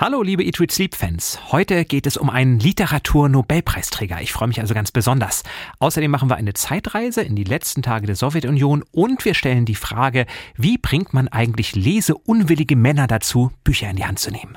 Hallo, 0.00 0.22
liebe 0.22 0.44
Eat 0.44 0.60
Read 0.60 0.70
Sleep 0.70 0.94
Fans. 0.94 1.40
Heute 1.50 1.84
geht 1.84 2.06
es 2.06 2.16
um 2.16 2.30
einen 2.30 2.60
Literatur-Nobelpreisträger. 2.60 4.22
Ich 4.22 4.32
freue 4.32 4.46
mich 4.46 4.60
also 4.60 4.72
ganz 4.72 4.92
besonders. 4.92 5.42
Außerdem 5.80 6.08
machen 6.08 6.30
wir 6.30 6.36
eine 6.36 6.54
Zeitreise 6.54 7.22
in 7.22 7.34
die 7.34 7.42
letzten 7.42 7.82
Tage 7.82 8.06
der 8.06 8.14
Sowjetunion 8.14 8.84
und 8.92 9.24
wir 9.24 9.34
stellen 9.34 9.64
die 9.64 9.74
Frage, 9.74 10.26
wie 10.54 10.78
bringt 10.78 11.14
man 11.14 11.26
eigentlich 11.26 11.74
leseunwillige 11.74 12.76
Männer 12.76 13.08
dazu, 13.08 13.50
Bücher 13.64 13.90
in 13.90 13.96
die 13.96 14.04
Hand 14.04 14.20
zu 14.20 14.30
nehmen? 14.30 14.56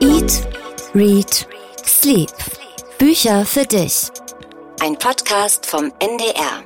Eat, 0.00 0.48
Read, 0.92 1.46
Sleep. 1.84 2.28
Bücher 2.98 3.46
für 3.46 3.66
dich. 3.66 4.10
Ein 4.82 4.98
Podcast 4.98 5.64
vom 5.64 5.92
NDR. 6.00 6.64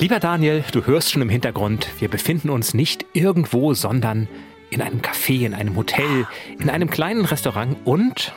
Lieber 0.00 0.20
Daniel, 0.20 0.62
du 0.70 0.86
hörst 0.86 1.10
schon 1.10 1.22
im 1.22 1.28
Hintergrund, 1.28 1.88
wir 1.98 2.08
befinden 2.08 2.50
uns 2.50 2.72
nicht 2.72 3.04
irgendwo, 3.14 3.74
sondern 3.74 4.28
in 4.70 4.80
einem 4.80 5.00
Café, 5.00 5.44
in 5.44 5.54
einem 5.54 5.74
Hotel, 5.74 6.24
in 6.60 6.70
einem 6.70 6.88
kleinen 6.88 7.24
Restaurant 7.24 7.76
und 7.84 8.32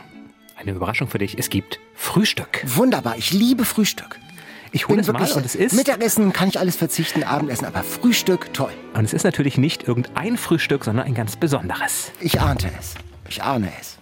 eine 0.56 0.72
Überraschung 0.72 1.08
für 1.08 1.20
dich, 1.20 1.38
es 1.38 1.52
gibt 1.52 1.80
Frühstück. 1.94 2.64
Wunderbar, 2.66 3.16
ich 3.16 3.32
liebe 3.32 3.64
Frühstück. 3.64 4.18
Ich 4.72 4.88
hole 4.88 5.02
es 5.02 5.08
wirklich, 5.08 5.30
mal 5.30 5.38
und 5.38 5.46
es 5.46 5.54
ist 5.54 5.76
Mittagessen 5.76 6.34
kann 6.34 6.50
ich 6.50 6.58
alles 6.58 6.78
verzichten, 6.78 7.24
Abendessen, 7.24 7.66
aber 7.66 7.84
Frühstück, 7.84 8.52
toll. 8.54 8.74
und 8.96 9.06
es 9.06 9.14
ist 9.14 9.24
natürlich 9.24 9.60
nicht 9.60 9.88
irgendein 9.88 10.38
Frühstück, 10.38 10.84
sondern 10.84 11.06
ein 11.06 11.14
ganz 11.14 11.36
besonderes. 11.36 12.12
Ich 12.22 12.42
ahnte 12.42 12.72
es. 12.80 12.96
Ich 13.30 13.44
ahne 13.44 13.72
es. 13.80 14.01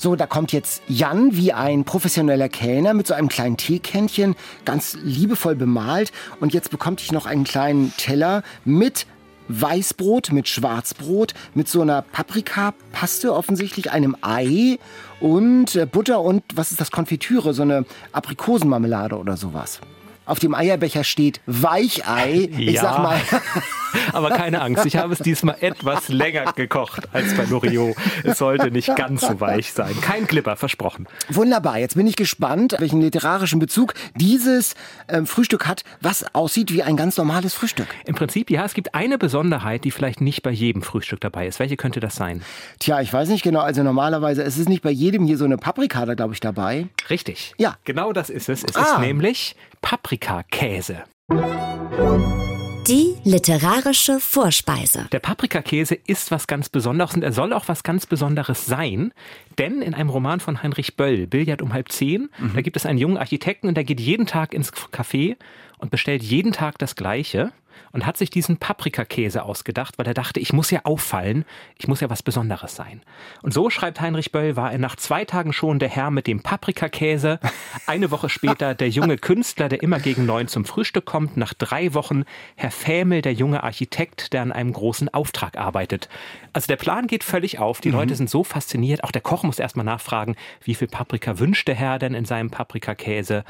So, 0.00 0.14
da 0.14 0.28
kommt 0.28 0.52
jetzt 0.52 0.80
Jan 0.86 1.34
wie 1.34 1.52
ein 1.52 1.82
professioneller 1.84 2.48
Kellner 2.48 2.94
mit 2.94 3.08
so 3.08 3.14
einem 3.14 3.28
kleinen 3.28 3.56
Teekännchen, 3.56 4.36
ganz 4.64 4.96
liebevoll 5.02 5.56
bemalt. 5.56 6.12
Und 6.38 6.54
jetzt 6.54 6.70
bekommt 6.70 7.00
ich 7.00 7.10
noch 7.10 7.26
einen 7.26 7.42
kleinen 7.42 7.92
Teller 7.96 8.44
mit 8.64 9.06
Weißbrot, 9.48 10.30
mit 10.30 10.46
Schwarzbrot, 10.46 11.34
mit 11.54 11.66
so 11.68 11.82
einer 11.82 12.02
Paprikapaste 12.02 13.34
offensichtlich, 13.34 13.90
einem 13.90 14.16
Ei 14.20 14.78
und 15.18 15.74
äh, 15.74 15.84
Butter 15.84 16.20
und, 16.20 16.44
was 16.54 16.70
ist 16.70 16.80
das, 16.80 16.92
Konfitüre, 16.92 17.52
so 17.52 17.62
eine 17.62 17.84
Aprikosenmarmelade 18.12 19.16
oder 19.16 19.36
sowas. 19.36 19.80
Auf 20.28 20.38
dem 20.38 20.54
Eierbecher 20.54 21.02
steht 21.04 21.40
Weichei. 21.46 22.48
Ich 22.56 22.72
Ja. 22.74 22.82
sag 22.82 22.98
mal, 23.02 23.20
Aber 24.12 24.28
keine 24.30 24.60
Angst, 24.60 24.84
ich 24.84 24.96
habe 24.96 25.14
es 25.14 25.18
diesmal 25.20 25.56
etwas 25.60 26.08
länger 26.08 26.52
gekocht 26.52 27.08
als 27.14 27.34
bei 27.34 27.44
Loriot. 27.44 27.96
Es 28.22 28.36
sollte 28.38 28.70
nicht 28.70 28.94
ganz 28.96 29.22
so 29.22 29.40
weich 29.40 29.72
sein. 29.72 29.98
Kein 30.02 30.26
Clipper, 30.26 30.56
versprochen. 30.56 31.06
Wunderbar, 31.30 31.78
jetzt 31.78 31.94
bin 31.96 32.06
ich 32.06 32.14
gespannt, 32.16 32.76
welchen 32.78 33.00
literarischen 33.00 33.58
Bezug 33.58 33.94
dieses 34.14 34.74
ähm, 35.08 35.26
Frühstück 35.26 35.66
hat, 35.66 35.84
was 36.02 36.34
aussieht 36.34 36.70
wie 36.72 36.82
ein 36.82 36.96
ganz 36.98 37.16
normales 37.16 37.54
Frühstück. 37.54 37.86
Im 38.04 38.14
Prinzip, 38.14 38.50
ja, 38.50 38.64
es 38.66 38.74
gibt 38.74 38.94
eine 38.94 39.16
Besonderheit, 39.16 39.84
die 39.84 39.90
vielleicht 39.90 40.20
nicht 40.20 40.42
bei 40.42 40.50
jedem 40.50 40.82
Frühstück 40.82 41.20
dabei 41.22 41.46
ist. 41.46 41.58
Welche 41.58 41.78
könnte 41.78 42.00
das 42.00 42.14
sein? 42.14 42.42
Tja, 42.80 43.00
ich 43.00 43.10
weiß 43.12 43.30
nicht 43.30 43.42
genau, 43.42 43.60
also 43.60 43.82
normalerweise 43.82 44.42
es 44.42 44.58
ist 44.58 44.68
nicht 44.68 44.82
bei 44.82 44.90
jedem 44.90 45.24
hier 45.26 45.38
so 45.38 45.46
eine 45.46 45.56
Paprika 45.56 46.04
da, 46.04 46.12
glaube 46.14 46.34
ich, 46.34 46.40
dabei. 46.40 46.88
Richtig. 47.08 47.54
Ja. 47.56 47.76
Genau 47.84 48.12
das 48.12 48.28
ist 48.28 48.50
es. 48.50 48.64
Es 48.64 48.76
Ah. 48.76 48.82
ist 48.82 48.98
nämlich 49.00 49.56
Paprikakäse. 49.80 51.04
Die 52.88 53.16
literarische 53.24 54.18
Vorspeise. 54.18 55.06
Der 55.12 55.18
Paprikakäse 55.18 55.94
ist 55.94 56.30
was 56.30 56.46
ganz 56.46 56.68
Besonderes 56.68 57.14
und 57.14 57.22
er 57.22 57.32
soll 57.32 57.52
auch 57.52 57.68
was 57.68 57.82
ganz 57.82 58.06
Besonderes 58.06 58.64
sein, 58.64 59.12
denn 59.58 59.82
in 59.82 59.94
einem 59.94 60.08
Roman 60.08 60.40
von 60.40 60.62
Heinrich 60.62 60.96
Böll, 60.96 61.26
Billard 61.26 61.60
um 61.60 61.74
halb 61.74 61.92
zehn, 61.92 62.30
da 62.54 62.62
gibt 62.62 62.76
es 62.76 62.86
einen 62.86 62.98
jungen 62.98 63.18
Architekten 63.18 63.68
und 63.68 63.74
der 63.74 63.84
geht 63.84 64.00
jeden 64.00 64.26
Tag 64.26 64.54
ins 64.54 64.72
Café 64.72 65.36
und 65.78 65.90
bestellt 65.90 66.22
jeden 66.22 66.52
Tag 66.52 66.78
das 66.78 66.96
Gleiche 66.96 67.52
und 67.92 68.06
hat 68.06 68.16
sich 68.16 68.30
diesen 68.30 68.58
Paprikakäse 68.58 69.42
ausgedacht, 69.44 69.98
weil 69.98 70.06
er 70.06 70.14
dachte, 70.14 70.40
ich 70.40 70.52
muss 70.52 70.70
ja 70.70 70.80
auffallen, 70.84 71.44
ich 71.76 71.88
muss 71.88 72.00
ja 72.00 72.10
was 72.10 72.22
Besonderes 72.22 72.74
sein. 72.74 73.02
Und 73.42 73.54
so 73.54 73.70
schreibt 73.70 74.00
Heinrich 74.00 74.32
Böll, 74.32 74.56
war 74.56 74.72
er 74.72 74.78
nach 74.78 74.96
zwei 74.96 75.24
Tagen 75.24 75.52
schon 75.52 75.78
der 75.78 75.88
Herr 75.88 76.10
mit 76.10 76.26
dem 76.26 76.42
Paprikakäse, 76.42 77.40
eine 77.86 78.10
Woche 78.10 78.28
später 78.28 78.74
der 78.74 78.88
junge 78.88 79.16
Künstler, 79.18 79.68
der 79.68 79.82
immer 79.82 80.00
gegen 80.00 80.26
neun 80.26 80.48
zum 80.48 80.64
Frühstück 80.64 81.06
kommt, 81.06 81.36
nach 81.36 81.54
drei 81.54 81.94
Wochen 81.94 82.24
Herr 82.56 82.70
Fämel, 82.70 83.22
der 83.22 83.32
junge 83.32 83.62
Architekt, 83.62 84.32
der 84.32 84.42
an 84.42 84.52
einem 84.52 84.72
großen 84.72 85.12
Auftrag 85.12 85.56
arbeitet. 85.56 86.08
Also 86.52 86.66
der 86.66 86.76
Plan 86.76 87.06
geht 87.06 87.24
völlig 87.24 87.58
auf, 87.58 87.80
die 87.80 87.90
Leute 87.90 88.14
sind 88.14 88.30
so 88.30 88.44
fasziniert, 88.44 89.04
auch 89.04 89.12
der 89.12 89.22
Koch 89.22 89.42
muss 89.42 89.58
erstmal 89.58 89.86
nachfragen, 89.86 90.36
wie 90.62 90.74
viel 90.74 90.88
Paprika 90.88 91.38
wünscht 91.38 91.68
der 91.68 91.74
Herr 91.74 91.98
denn 91.98 92.14
in 92.14 92.24
seinem 92.24 92.50
Paprikakäse? 92.50 93.44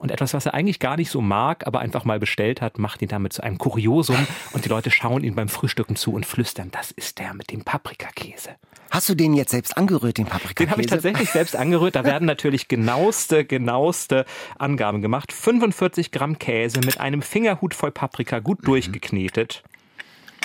Und 0.00 0.10
etwas, 0.10 0.32
was 0.32 0.46
er 0.46 0.54
eigentlich 0.54 0.78
gar 0.78 0.96
nicht 0.96 1.10
so 1.10 1.20
mag, 1.20 1.66
aber 1.66 1.80
einfach 1.80 2.06
mal 2.06 2.18
bestellt 2.18 2.62
hat, 2.62 2.78
macht 2.78 3.02
ihn 3.02 3.08
damit 3.08 3.34
zu 3.34 3.42
einem 3.42 3.58
Kuriosum 3.58 4.26
und 4.52 4.64
die 4.64 4.70
Leute 4.70 4.90
schauen 4.90 5.22
ihm 5.22 5.34
beim 5.34 5.50
Frühstücken 5.50 5.94
zu 5.94 6.14
und 6.14 6.24
flüstern, 6.24 6.70
das 6.70 6.90
ist 6.90 7.18
der 7.18 7.34
mit 7.34 7.50
dem 7.52 7.64
Paprikakäse. 7.64 8.48
Hast 8.90 9.10
du 9.10 9.14
den 9.14 9.34
jetzt 9.34 9.50
selbst 9.50 9.76
angerührt, 9.76 10.16
den 10.16 10.24
Paprikakäse? 10.24 10.64
Den 10.64 10.70
habe 10.70 10.80
ich 10.80 10.86
tatsächlich 10.86 11.30
selbst 11.30 11.54
angerührt. 11.54 11.96
Da 11.96 12.04
werden 12.04 12.24
natürlich 12.24 12.66
genaueste, 12.66 13.44
genaueste 13.44 14.24
Angaben 14.58 15.02
gemacht. 15.02 15.32
45 15.32 16.12
Gramm 16.12 16.38
Käse 16.38 16.80
mit 16.80 16.98
einem 16.98 17.20
Fingerhut 17.20 17.74
voll 17.74 17.90
Paprika 17.90 18.38
gut 18.38 18.66
durchgeknetet. 18.66 19.62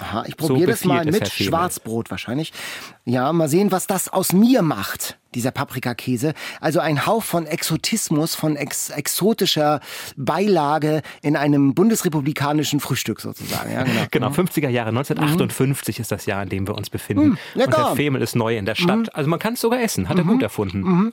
Aha, 0.02 0.26
ich 0.28 0.36
probiere 0.36 0.72
das 0.72 0.84
mal 0.84 1.06
mit. 1.06 1.30
Schwarzbrot 1.30 2.12
wahrscheinlich. 2.12 2.52
Ja, 3.06 3.32
mal 3.32 3.48
sehen, 3.48 3.72
was 3.72 3.88
das 3.88 4.10
aus 4.10 4.34
mir 4.34 4.62
macht, 4.62 5.18
dieser 5.36 5.52
Paprikakäse. 5.52 6.34
Also 6.62 6.80
ein 6.80 7.06
Hauch 7.06 7.24
von 7.24 7.46
Exotismus, 7.46 8.36
von 8.36 8.56
ex 8.56 8.90
exotischer 8.90 9.82
Beilage 10.16 11.02
in 11.22 11.36
einem 11.36 11.74
bundesrepublikanischen 11.74 12.80
Frühstück 12.80 13.22
sozusagen. 13.22 13.72
Ja, 13.72 13.84
genau. 13.84 13.96
Genau, 14.16 14.30
50er 14.30 14.70
Jahre, 14.70 14.90
1958 14.90 16.00
ist 16.00 16.12
das 16.12 16.26
Jahr, 16.26 16.42
in 16.44 16.50
dem 16.50 16.68
wir 16.68 16.76
uns 16.76 16.90
befinden. 16.90 17.32
und 17.32 17.40
lecker. 17.54 17.90
Herr 17.90 17.96
Femel 17.96 18.22
ist 18.22 18.36
neu 18.36 18.58
in 18.58 18.66
der 18.66 18.76
Stadt. 18.76 19.14
Also 19.14 19.30
man 19.30 19.40
kann 19.40 19.54
es 19.56 19.62
sogar 19.62 19.82
essen, 19.82 20.08
hat 20.08 20.18
er 20.18 20.24
gut 20.24 20.42
erfunden. 20.42 21.12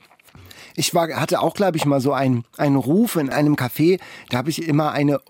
Ich 0.75 0.95
war, 0.95 1.09
hatte 1.09 1.41
auch, 1.41 1.55
glaube 1.55 1.77
ich, 1.77 1.85
mal 1.85 2.01
so 2.01 2.13
einen, 2.13 2.45
einen 2.57 2.77
Ruf 2.77 3.17
in 3.17 3.31
einem 3.31 3.55
Café. 3.55 4.01
Da 4.31 4.39
habe 4.39 4.51
ich 4.51 4.67
immer 4.67 4.93
eine 4.93 5.21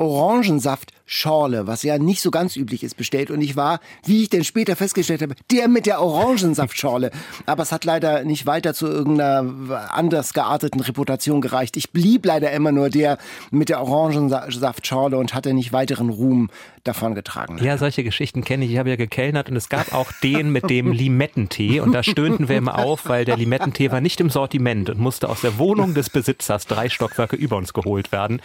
Orangensaftschorle, 1.13 1.67
was 1.67 1.83
ja 1.83 1.99
nicht 1.99 2.23
so 2.23 2.31
ganz 2.31 2.57
üblich 2.57 2.83
ist, 2.83 2.97
bestellt. 2.97 3.31
Und 3.31 3.41
ich 3.43 3.57
war, 3.57 3.81
wie 4.05 4.23
ich 4.23 4.31
denn 4.31 4.45
später 4.45 4.77
festgestellt 4.77 5.23
habe, 5.23 5.35
der 5.51 5.69
mit 5.69 5.87
der 5.87 6.01
Orangensaftschorle. 6.01 7.11
Aber 7.47 7.63
es 7.63 7.73
hat 7.73 7.85
leider 7.85 8.25
nicht 8.25 8.47
weiter 8.47 8.75
zu 8.75 8.87
irgendeiner 8.87 9.91
anders 9.93 10.33
gearteten 10.33 10.81
Reputation 10.81 11.41
gereicht. 11.41 11.77
Ich 11.77 11.91
blieb 11.91 12.25
leider 12.25 12.51
immer 12.53 12.73
nur 12.73 12.89
der 12.89 13.19
mit 13.51 13.69
der 13.69 13.83
Orangensaftschorle 13.83 15.17
und 15.19 15.35
hatte 15.35 15.53
nicht 15.53 15.73
weiteren 15.73 16.09
Ruhm 16.09 16.51
davon 16.85 17.15
getragen. 17.15 17.59
Ja, 17.63 17.79
solche 17.79 18.03
Geschichten 18.03 18.43
kenne 18.43 18.65
ich. 18.65 18.73
Ich 18.73 18.79
habe 18.79 18.91
ja 18.91 18.97
gekellnert 18.97 19.49
und 19.51 19.57
es 19.57 19.69
gab 19.69 19.93
auch 19.95 20.11
den 20.23 20.51
mit 20.51 20.69
dem 20.71 20.93
Limettentee. 20.93 21.81
Und 21.81 21.93
da 21.93 22.03
stöhnten 22.03 22.49
wir 22.49 22.57
immer 22.57 22.79
auf, 22.79 23.09
weil 23.09 23.25
der 23.25 23.37
Limettentee 23.37 23.93
war 23.93 24.01
nicht 24.01 24.21
im 24.21 24.31
Sortiment 24.31 24.91
und 24.91 24.99
musste 24.99 25.29
aus 25.29 25.43
der 25.43 25.59
Wohnung 25.59 25.95
des 25.95 26.11
Besitzers 26.11 26.67
drei 26.67 26.89
Stockwerke 26.89 27.37
über 27.37 27.57
uns 27.57 27.73
geholt 27.73 28.11
werden. 28.11 28.41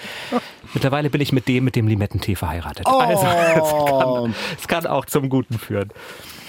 Mittlerweile 0.74 1.10
bin 1.10 1.22
ich 1.22 1.32
mit 1.32 1.48
dem 1.48 1.64
mit 1.64 1.76
dem 1.76 1.88
Limettentee 1.88 2.36
verheiratet. 2.36 2.57
Also 2.66 2.82
es 2.84 3.90
kann, 3.90 4.36
es 4.60 4.68
kann 4.68 4.86
auch 4.88 5.06
zum 5.06 5.30
Guten 5.30 5.58
führen. 5.60 5.90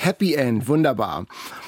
Happy 0.00 0.34
End, 0.34 0.68
wunderbar. 0.68 1.26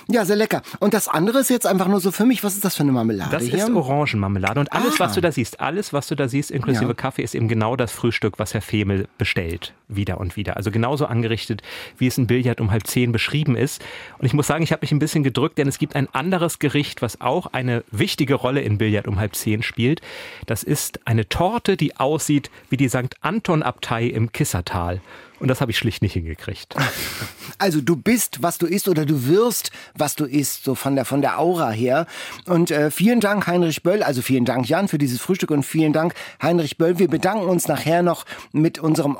Ja, 0.08 0.24
sehr 0.24 0.36
lecker. 0.36 0.62
Und 0.78 0.94
das 0.94 1.08
andere 1.08 1.40
ist 1.40 1.50
jetzt 1.50 1.66
einfach 1.66 1.88
nur 1.88 2.00
so 2.00 2.12
für 2.12 2.24
mich, 2.24 2.44
was 2.44 2.54
ist 2.54 2.64
das 2.64 2.76
für 2.76 2.82
eine 2.84 2.92
Marmelade 2.92 3.30
Das 3.30 3.42
hier? 3.44 3.58
ist 3.58 3.70
Orangenmarmelade. 3.70 4.60
Und 4.60 4.72
alles, 4.72 5.00
was 5.00 5.14
du 5.14 5.20
da 5.20 5.32
siehst, 5.32 5.60
alles, 5.60 5.92
was 5.92 6.06
du 6.06 6.14
da 6.14 6.28
siehst, 6.28 6.50
inklusive 6.50 6.86
Ja. 6.86 6.94
Kaffee, 6.94 7.22
ist 7.22 7.34
eben 7.34 7.48
genau 7.48 7.74
das 7.76 7.90
Frühstück, 7.92 8.38
was 8.38 8.54
Herr 8.54 8.62
Femel 8.62 9.08
bestellt. 9.18 9.72
Wieder 9.94 10.18
und 10.18 10.36
wieder. 10.36 10.56
Also 10.56 10.70
genauso 10.70 11.06
angerichtet, 11.06 11.62
wie 11.98 12.06
es 12.06 12.18
in 12.18 12.26
Billard 12.26 12.60
um 12.60 12.70
halb 12.70 12.86
zehn 12.86 13.12
beschrieben 13.12 13.56
ist. 13.56 13.82
Und 14.18 14.26
ich 14.26 14.34
muss 14.34 14.46
sagen, 14.46 14.62
ich 14.62 14.72
habe 14.72 14.82
mich 14.82 14.92
ein 14.92 14.98
bisschen 14.98 15.22
gedrückt, 15.22 15.58
denn 15.58 15.68
es 15.68 15.78
gibt 15.78 15.96
ein 15.96 16.08
anderes 16.14 16.58
Gericht, 16.58 17.02
was 17.02 17.20
auch 17.20 17.46
eine 17.46 17.84
wichtige 17.90 18.34
Rolle 18.34 18.60
in 18.60 18.78
Billard 18.78 19.08
um 19.08 19.18
halb 19.18 19.34
zehn 19.34 19.62
spielt. 19.62 20.00
Das 20.46 20.62
ist 20.62 21.06
eine 21.06 21.28
Torte, 21.28 21.76
die 21.76 21.96
aussieht 21.96 22.50
wie 22.68 22.76
die 22.76 22.88
St. 22.88 23.16
Anton-Abtei 23.20 24.06
im 24.06 24.32
Kissertal. 24.32 25.00
Und 25.40 25.48
das 25.48 25.62
habe 25.62 25.70
ich 25.72 25.78
schlicht 25.78 26.02
nicht 26.02 26.12
hingekriegt. 26.12 26.76
Also 27.58 27.82
du 27.82 27.94
bist, 27.94 28.42
was 28.42 28.56
du 28.56 28.64
isst 28.64 28.88
oder 28.88 29.04
du 29.04 29.26
wirst, 29.26 29.70
was 29.94 30.14
du 30.14 30.24
isst, 30.24 30.64
so 30.64 30.74
von 30.74 30.94
der, 30.94 31.04
von 31.04 31.20
der 31.20 31.38
Aura 31.38 31.70
her. 31.70 32.06
Und 32.46 32.70
äh, 32.70 32.90
vielen 32.90 33.20
Dank 33.20 33.46
Heinrich 33.46 33.82
Böll, 33.82 34.02
also 34.02 34.22
vielen 34.22 34.46
Dank 34.46 34.66
Jan 34.66 34.88
für 34.88 34.96
dieses 34.96 35.20
Frühstück 35.20 35.50
und 35.50 35.64
vielen 35.64 35.92
Dank 35.92 36.14
Heinrich 36.40 36.78
Böll. 36.78 36.98
Wir 36.98 37.08
bedanken 37.08 37.46
uns 37.46 37.68
nachher 37.68 38.02
noch 38.02 38.24
mit 38.52 38.78
unserem 38.78 39.14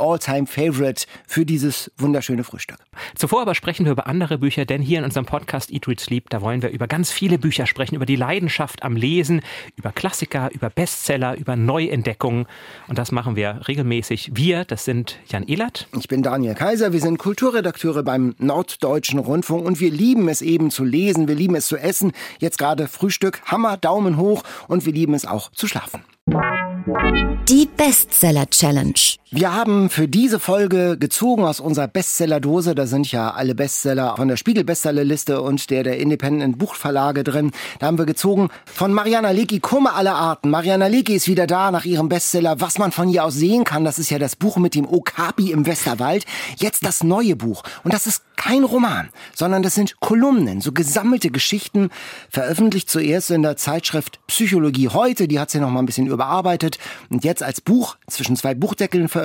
All-Time-Favorite 0.61 1.07
für 1.27 1.47
dieses 1.47 1.91
wunderschöne 1.99 2.45
Frühstück. 2.45 2.79
Zuvor 3.15 3.43
aber 3.43 3.55
sprechen 3.55 3.87
wir 3.87 3.93
über 3.93 4.07
andere 4.07 4.39
Bücher, 4.39 4.65
denn 4.65 4.83
hier 4.83 4.99
in 4.99 5.05
unserem 5.05 5.27
Podcast 5.27 5.71
Eat, 5.71 5.89
Read, 5.89 6.01
Sleep, 6.01 6.31
da 6.31 6.43
wollen 6.43 6.63
wir 6.63 6.71
über 6.71 6.87
ganz 6.87 7.11
viele 7.11 7.39
Bücher 7.39 7.67
sprechen, 7.67 7.95
über 7.95 8.07
die 8.07 8.17
Leidenschaft 8.17 8.83
am 8.83 8.97
Lesen, 8.97 9.43
über 9.77 9.93
Klassiker, 9.93 10.51
über 10.53 10.71
Bestseller, 10.71 11.37
über 11.37 11.57
Neuentdeckungen. 11.57 12.47
Und 12.89 12.99
das 12.99 13.13
machen 13.13 13.37
wir 13.37 13.61
regelmäßig. 13.69 14.31
Wir, 14.35 14.65
das 14.65 14.85
sind 14.85 15.19
Jan 15.29 15.45
Ehlert. 15.45 15.89
Ich 15.99 16.09
bin 16.09 16.23
Daniel 16.23 16.55
Kaiser, 16.55 16.93
wir 16.93 17.01
sind 17.01 17.19
Kulturredakteure 17.19 18.03
beim 18.03 18.35
Norddeutschen 18.39 19.19
Rundfunk 19.19 19.67
und 19.67 19.81
wir 19.81 19.91
lieben 19.91 20.29
es 20.29 20.43
eben 20.43 20.71
zu 20.71 20.85
lesen, 20.85 21.29
wir 21.29 21.35
lieben 21.35 21.55
es 21.55 21.67
zu 21.67 21.77
essen. 21.77 22.13
Jetzt 22.39 22.59
gerade 22.59 22.89
Frühstück, 22.89 23.41
Hammer, 23.47 23.77
Daumen 23.77 24.17
hoch 24.17 24.43
und 24.69 24.85
wir 24.85 24.93
lieben 24.93 25.15
es 25.15 25.25
auch 25.25 25.51
zu 25.53 25.67
schlafen. 25.67 26.05
Die 27.49 27.69
Bestseller 27.77 28.49
Challenge. 28.49 29.20
Wir 29.33 29.55
haben 29.55 29.91
für 29.91 30.09
diese 30.09 30.41
Folge 30.41 30.97
gezogen 30.99 31.45
aus 31.45 31.61
unserer 31.61 31.87
Bestseller-Dose. 31.87 32.75
Da 32.75 32.89
sind 32.89 33.13
ja 33.13 33.31
alle 33.31 33.55
Bestseller 33.55 34.17
von 34.17 34.27
der 34.27 34.37
Spiegel-Bestsellerliste 34.37 35.41
und 35.41 35.71
der 35.71 35.85
der 35.85 36.01
Independent 36.01 36.59
Buchverlage 36.59 37.23
drin. 37.23 37.53
Da 37.79 37.87
haben 37.87 37.97
wir 37.97 38.07
gezogen 38.07 38.49
von 38.65 38.93
Mariana 38.93 39.31
Lecki, 39.31 39.61
Kummer 39.61 39.95
aller 39.95 40.17
Arten. 40.17 40.51
Mariana 40.51 40.89
Lecki 40.89 41.15
ist 41.15 41.29
wieder 41.29 41.47
da 41.47 41.71
nach 41.71 41.85
ihrem 41.85 42.09
Bestseller. 42.09 42.61
Was 42.61 42.79
man 42.79 42.91
von 42.91 43.07
hier 43.07 43.23
aus 43.23 43.35
sehen 43.35 43.63
kann, 43.63 43.85
das 43.85 44.01
ist 44.01 44.11
ja 44.11 44.19
das 44.19 44.35
Buch 44.35 44.57
mit 44.57 44.75
dem 44.75 44.85
Okapi 44.85 45.53
im 45.53 45.65
Westerwald. 45.65 46.27
Jetzt 46.57 46.85
das 46.85 47.05
neue 47.05 47.37
Buch. 47.37 47.63
Und 47.85 47.95
das 47.95 48.09
ist 48.09 48.25
kein 48.35 48.65
Roman, 48.65 49.11
sondern 49.33 49.63
das 49.63 49.77
sind 49.77 50.01
Kolumnen, 50.01 50.61
so 50.61 50.73
gesammelte 50.73 51.31
Geschichten, 51.31 51.91
veröffentlicht 52.31 52.91
zuerst 52.91 53.31
in 53.31 53.43
der 53.43 53.57
Zeitschrift 53.57 54.19
Psychologie 54.27 54.89
heute. 54.89 55.29
Die 55.29 55.39
hat 55.39 55.51
sie 55.51 55.61
noch 55.61 55.71
mal 55.71 55.79
ein 55.79 55.87
bisschen 55.87 56.09
überarbeitet. 56.09 56.81
Und 57.11 57.23
jetzt 57.23 57.45
als 57.45 57.61
Buch 57.61 57.97
zwischen 58.09 58.35
zwei 58.35 58.55
Buchdeckeln 58.55 59.07
veröffentlicht. 59.09 59.20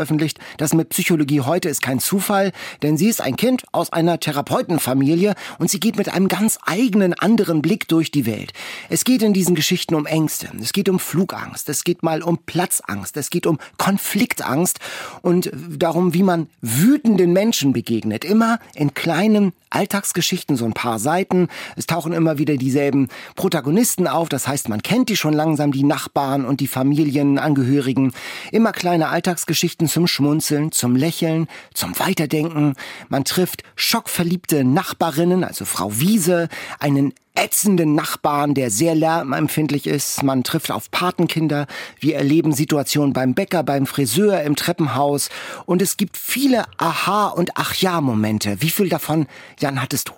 Das 0.57 0.73
mit 0.73 0.89
Psychologie 0.89 1.41
heute 1.41 1.69
ist 1.69 1.81
kein 1.81 1.99
Zufall, 1.99 2.51
denn 2.81 2.97
sie 2.97 3.07
ist 3.07 3.21
ein 3.21 3.35
Kind 3.35 3.63
aus 3.71 3.91
einer 3.93 4.19
Therapeutenfamilie 4.19 5.35
und 5.59 5.69
sie 5.69 5.79
geht 5.79 5.97
mit 5.97 6.09
einem 6.09 6.27
ganz 6.27 6.57
eigenen 6.65 7.13
anderen 7.13 7.61
Blick 7.61 7.87
durch 7.87 8.11
die 8.11 8.25
Welt. 8.25 8.53
Es 8.89 9.03
geht 9.03 9.21
in 9.21 9.33
diesen 9.33 9.55
Geschichten 9.55 9.95
um 9.95 10.05
Ängste, 10.05 10.49
es 10.61 10.73
geht 10.73 10.89
um 10.89 10.99
Flugangst, 10.99 11.69
es 11.69 11.83
geht 11.83 12.03
mal 12.03 12.21
um 12.21 12.37
Platzangst, 12.37 13.17
es 13.17 13.29
geht 13.29 13.47
um 13.47 13.59
Konfliktangst 13.77 14.79
und 15.21 15.51
darum, 15.53 16.13
wie 16.13 16.23
man 16.23 16.47
wütenden 16.61 17.33
Menschen 17.33 17.73
begegnet. 17.73 18.25
Immer 18.25 18.59
in 18.73 18.93
kleinen 18.93 19.53
Alltagsgeschichten, 19.75 20.55
so 20.55 20.65
ein 20.65 20.73
paar 20.73 20.99
Seiten. 20.99 21.49
Es 21.75 21.85
tauchen 21.85 22.13
immer 22.13 22.37
wieder 22.37 22.55
dieselben 22.55 23.09
Protagonisten 23.35 24.07
auf, 24.07 24.29
das 24.29 24.47
heißt, 24.47 24.69
man 24.69 24.81
kennt 24.81 25.09
die 25.09 25.17
schon 25.17 25.33
langsam, 25.33 25.71
die 25.71 25.83
Nachbarn 25.83 26.45
und 26.45 26.61
die 26.61 26.67
Familienangehörigen. 26.67 28.13
Immer 28.51 28.71
kleine 28.71 29.09
Alltagsgeschichten 29.09 29.84
zum 29.87 30.07
Schmunzeln, 30.07 30.71
zum 30.71 30.95
Lächeln, 30.95 31.47
zum 31.73 31.97
Weiterdenken. 31.99 32.75
Man 33.09 33.25
trifft 33.25 33.63
schockverliebte 33.75 34.63
Nachbarinnen, 34.63 35.43
also 35.43 35.65
Frau 35.65 35.99
Wiese, 35.99 36.49
einen 36.79 37.13
ätzenden 37.35 37.95
Nachbarn, 37.95 38.53
der 38.53 38.71
sehr 38.71 38.95
lärmempfindlich 38.95 39.87
ist. 39.87 40.23
Man 40.23 40.43
trifft 40.43 40.71
auf 40.71 40.89
Patenkinder. 40.89 41.67
Wir 41.99 42.15
erleben 42.15 42.53
Situationen 42.53 43.13
beim 43.13 43.33
Bäcker, 43.33 43.63
beim 43.63 43.85
Friseur, 43.85 44.41
im 44.41 44.55
Treppenhaus. 44.55 45.29
Und 45.65 45.81
es 45.81 45.97
gibt 45.97 46.17
viele 46.17 46.63
Aha- 46.77 47.27
und 47.27 47.51
Ach-Ja-Momente. 47.55 48.61
Wie 48.61 48.69
viel 48.69 48.89
davon, 48.89 49.27
Jan, 49.59 49.81
hattest 49.81 50.09
du? 50.09 50.13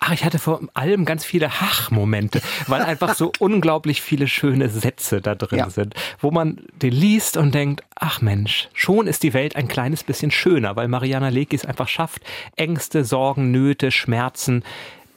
Ach, 0.00 0.12
ich 0.12 0.24
hatte 0.24 0.38
vor 0.38 0.60
allem 0.74 1.04
ganz 1.04 1.24
viele 1.24 1.60
Hach-Momente, 1.60 2.40
weil 2.66 2.82
einfach 2.82 3.14
so 3.14 3.32
unglaublich 3.38 4.02
viele 4.02 4.28
schöne 4.28 4.68
Sätze 4.68 5.20
da 5.20 5.34
drin 5.34 5.58
ja. 5.58 5.70
sind, 5.70 5.94
wo 6.20 6.30
man 6.30 6.60
den 6.82 6.92
liest 6.92 7.36
und 7.36 7.54
denkt, 7.54 7.82
ach 7.94 8.20
Mensch, 8.20 8.68
schon 8.72 9.06
ist 9.06 9.22
die 9.22 9.34
Welt 9.34 9.56
ein 9.56 9.68
kleines 9.68 10.04
bisschen 10.04 10.30
schöner, 10.30 10.76
weil 10.76 10.88
Mariana 10.88 11.28
Leki 11.28 11.56
es 11.56 11.64
einfach 11.64 11.88
schafft, 11.88 12.22
Ängste, 12.56 13.04
Sorgen, 13.04 13.50
Nöte, 13.50 13.90
Schmerzen 13.90 14.62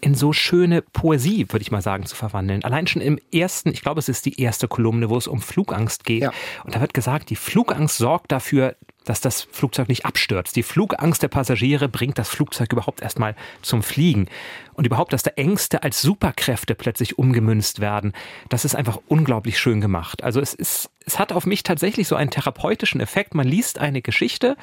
in 0.01 0.15
so 0.15 0.33
schöne 0.33 0.81
Poesie, 0.81 1.45
würde 1.49 1.61
ich 1.61 1.71
mal 1.71 1.81
sagen, 1.81 2.05
zu 2.05 2.15
verwandeln. 2.15 2.63
Allein 2.63 2.87
schon 2.87 3.01
im 3.01 3.19
ersten, 3.33 3.69
ich 3.69 3.81
glaube, 3.81 3.99
es 3.99 4.09
ist 4.09 4.25
die 4.25 4.41
erste 4.41 4.67
Kolumne, 4.67 5.09
wo 5.09 5.17
es 5.17 5.27
um 5.27 5.41
Flugangst 5.41 6.05
geht. 6.05 6.23
Ja. 6.23 6.31
Und 6.63 6.75
da 6.75 6.81
wird 6.81 6.93
gesagt, 6.93 7.29
die 7.29 7.35
Flugangst 7.35 7.97
sorgt 7.97 8.31
dafür, 8.31 8.75
dass 9.09 9.21
das 9.21 9.47
Flugzeug 9.51 9.89
nicht 9.89 10.05
abstürzt. 10.05 10.55
Die 10.55 10.61
Flugangst 10.61 11.23
der 11.23 11.29
Passagiere 11.29 11.89
bringt 11.89 12.19
das 12.19 12.29
Flugzeug 12.29 12.71
überhaupt 12.71 13.01
erstmal 13.01 13.35
zum 13.63 13.81
Fliegen. 13.81 14.27
Und 14.73 14.85
überhaupt, 14.85 15.13
dass 15.13 15.23
da 15.23 15.31
Ängste 15.31 15.81
als 15.81 16.03
Superkräfte 16.03 16.75
plötzlich 16.75 17.17
umgemünzt 17.17 17.79
werden, 17.79 18.13
das 18.49 18.65
ist 18.65 18.75
einfach 18.75 18.99
unglaublich 19.07 19.57
schön 19.57 19.81
gemacht. 19.81 20.23
Also 20.23 20.39
es 20.39 20.53
ist, 20.53 20.91
es 21.09 21.17
hat 21.17 21.33
auf 21.33 21.47
mich 21.47 21.63
tatsächlich 21.63 22.07
so 22.07 22.15
einen 22.15 22.29
therapeutischen 22.29 23.01
Effekt. 23.01 23.33
Man 23.33 23.47
liest 23.47 23.79
eine 23.79 24.03
Geschichte 24.03 24.55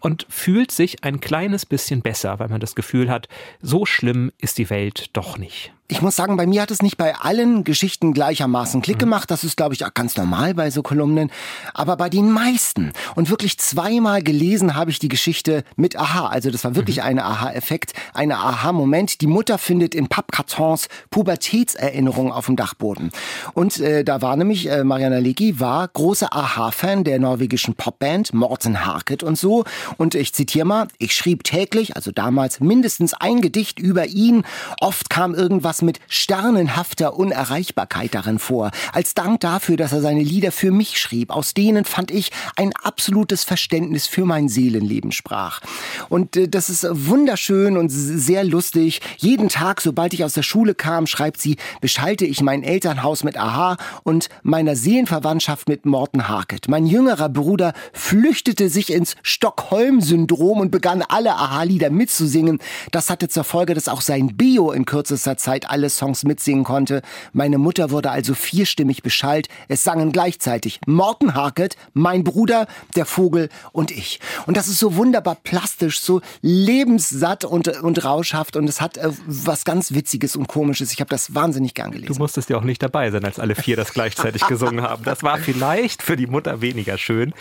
und 0.00 0.26
fühlt 0.30 0.72
sich 0.72 1.04
ein 1.04 1.20
kleines 1.20 1.66
bisschen 1.66 2.00
besser, 2.00 2.38
weil 2.38 2.48
man 2.48 2.58
das 2.58 2.74
Gefühl 2.74 3.10
hat, 3.10 3.28
so 3.60 3.84
schlimm 3.84 4.32
ist 4.38 4.56
die 4.56 4.70
Welt 4.70 5.10
doch 5.12 5.36
nicht. 5.36 5.72
Ich 5.90 6.02
muss 6.02 6.14
sagen, 6.14 6.36
bei 6.36 6.46
mir 6.46 6.62
hat 6.62 6.70
es 6.70 6.82
nicht 6.82 6.96
bei 6.96 7.16
allen 7.16 7.64
Geschichten 7.64 8.14
gleichermaßen 8.14 8.80
Klick 8.80 8.98
mhm. 8.98 9.00
gemacht. 9.00 9.28
Das 9.28 9.42
ist, 9.42 9.56
glaube 9.56 9.74
ich, 9.74 9.84
auch 9.84 9.92
ganz 9.92 10.16
normal 10.16 10.54
bei 10.54 10.70
so 10.70 10.82
Kolumnen. 10.82 11.32
Aber 11.74 11.96
bei 11.96 12.08
den 12.08 12.30
meisten 12.30 12.92
und 13.16 13.28
wirklich 13.28 13.58
zweimal 13.58 14.22
gelesen 14.22 14.76
habe 14.76 14.92
ich 14.92 15.00
die 15.00 15.08
Geschichte 15.08 15.64
mit 15.74 15.96
Aha. 15.96 16.28
Also 16.28 16.52
das 16.52 16.62
war 16.62 16.76
wirklich 16.76 16.98
mhm. 16.98 17.02
ein 17.02 17.18
Aha-Effekt, 17.18 17.92
ein 18.14 18.30
Aha-Moment. 18.30 19.20
Die 19.20 19.26
Mutter 19.26 19.58
findet 19.58 19.96
in 19.96 20.06
Pappkartons 20.06 20.88
Pubertätserinnerungen 21.10 22.30
auf 22.30 22.46
dem 22.46 22.54
Dachboden. 22.54 23.10
Und 23.54 23.80
äh, 23.80 24.04
da 24.04 24.22
war 24.22 24.36
nämlich, 24.36 24.70
äh, 24.70 24.84
Mariana 24.84 25.18
Legi 25.18 25.58
war 25.58 25.88
großer 25.92 26.34
Aha-Fan 26.34 27.04
der 27.04 27.18
norwegischen 27.18 27.74
Popband 27.74 28.32
Morten 28.34 28.84
Harket 28.84 29.22
und 29.22 29.38
so. 29.38 29.64
Und 29.96 30.14
ich 30.14 30.32
zitiere 30.32 30.66
mal, 30.66 30.88
ich 30.98 31.14
schrieb 31.14 31.44
täglich, 31.44 31.96
also 31.96 32.10
damals 32.12 32.60
mindestens 32.60 33.14
ein 33.14 33.40
Gedicht 33.40 33.78
über 33.78 34.06
ihn. 34.06 34.44
Oft 34.80 35.10
kam 35.10 35.34
irgendwas 35.34 35.82
mit 35.82 36.00
sternenhafter 36.08 37.16
Unerreichbarkeit 37.16 38.14
darin 38.14 38.38
vor, 38.38 38.70
als 38.92 39.14
Dank 39.14 39.40
dafür, 39.40 39.76
dass 39.76 39.92
er 39.92 40.00
seine 40.00 40.22
Lieder 40.22 40.52
für 40.52 40.70
mich 40.70 40.98
schrieb, 40.98 41.30
aus 41.30 41.54
denen 41.54 41.84
fand 41.84 42.10
ich 42.10 42.30
ein 42.56 42.72
absolutes 42.82 43.44
Verständnis 43.44 44.06
für 44.06 44.24
mein 44.24 44.48
Seelenleben 44.48 45.12
sprach. 45.12 45.60
Und 46.08 46.36
äh, 46.36 46.48
das 46.48 46.70
ist 46.70 46.86
wunderschön 46.90 47.76
und 47.76 47.88
sehr 47.90 48.44
lustig. 48.44 49.00
Jeden 49.18 49.48
Tag, 49.48 49.80
sobald 49.80 50.14
ich 50.14 50.24
aus 50.24 50.34
der 50.34 50.42
Schule 50.42 50.74
kam, 50.74 51.06
schreibt 51.06 51.40
sie, 51.40 51.56
beschalte 51.80 52.24
ich 52.24 52.40
mein 52.40 52.62
Elternhaus 52.62 53.24
mit 53.24 53.36
Aha 53.36 53.76
und 54.02 54.28
meiner 54.42 54.76
Seelenverwandtschaft 54.76 55.68
mit 55.70 55.86
Morten 55.86 56.26
Harket. 56.26 56.66
Mein 56.68 56.84
jüngerer 56.84 57.28
Bruder 57.28 57.74
flüchtete 57.92 58.68
sich 58.68 58.92
ins 58.92 59.14
Stockholm-Syndrom 59.22 60.58
und 60.58 60.72
begann 60.72 61.02
alle 61.02 61.34
Aha-Lieder 61.36 61.90
mitzusingen. 61.90 62.58
Das 62.90 63.08
hatte 63.08 63.28
zur 63.28 63.44
Folge, 63.44 63.74
dass 63.74 63.86
auch 63.86 64.00
sein 64.00 64.36
Bio 64.36 64.72
in 64.72 64.84
kürzester 64.84 65.36
Zeit 65.36 65.70
alle 65.70 65.88
Songs 65.88 66.24
mitsingen 66.24 66.64
konnte. 66.64 67.02
Meine 67.32 67.58
Mutter 67.58 67.92
wurde 67.92 68.10
also 68.10 68.34
vierstimmig 68.34 69.04
beschallt. 69.04 69.46
Es 69.68 69.84
sangen 69.84 70.10
gleichzeitig 70.10 70.80
Morten 70.88 71.34
Harket, 71.34 71.76
mein 71.92 72.24
Bruder, 72.24 72.66
der 72.96 73.06
Vogel 73.06 73.48
und 73.70 73.92
ich. 73.92 74.18
Und 74.46 74.56
das 74.56 74.66
ist 74.66 74.78
so 74.78 74.96
wunderbar 74.96 75.36
plastisch, 75.36 76.00
so 76.00 76.20
lebenssatt 76.42 77.44
und, 77.44 77.68
und 77.68 78.04
rauschhaft 78.04 78.56
und 78.56 78.68
es 78.68 78.80
hat 78.80 78.96
äh, 78.96 79.10
was 79.24 79.64
ganz 79.64 79.94
Witziges 79.94 80.34
und 80.34 80.48
Komisches. 80.48 80.92
Ich 80.92 80.98
habe 80.98 81.10
das 81.10 81.32
wahnsinnig 81.32 81.74
gern 81.74 81.92
gelesen. 81.92 82.12
Du 82.12 82.18
musstest 82.18 82.50
ja 82.50 82.56
auch 82.56 82.64
nicht 82.64 82.82
dabei 82.82 83.12
sein, 83.12 83.24
als 83.24 83.38
alle 83.38 83.54
vier 83.54 83.76
das 83.76 83.92
gleichzeitig 83.92 84.44
gesungen 84.48 84.82
haben. 84.82 85.04
Das 85.04 85.22
war 85.22 85.38
vielleicht 85.60 86.02
für 86.02 86.16
die 86.16 86.26
Mutter 86.26 86.60
weniger 86.60 86.96
schön, 86.98 87.34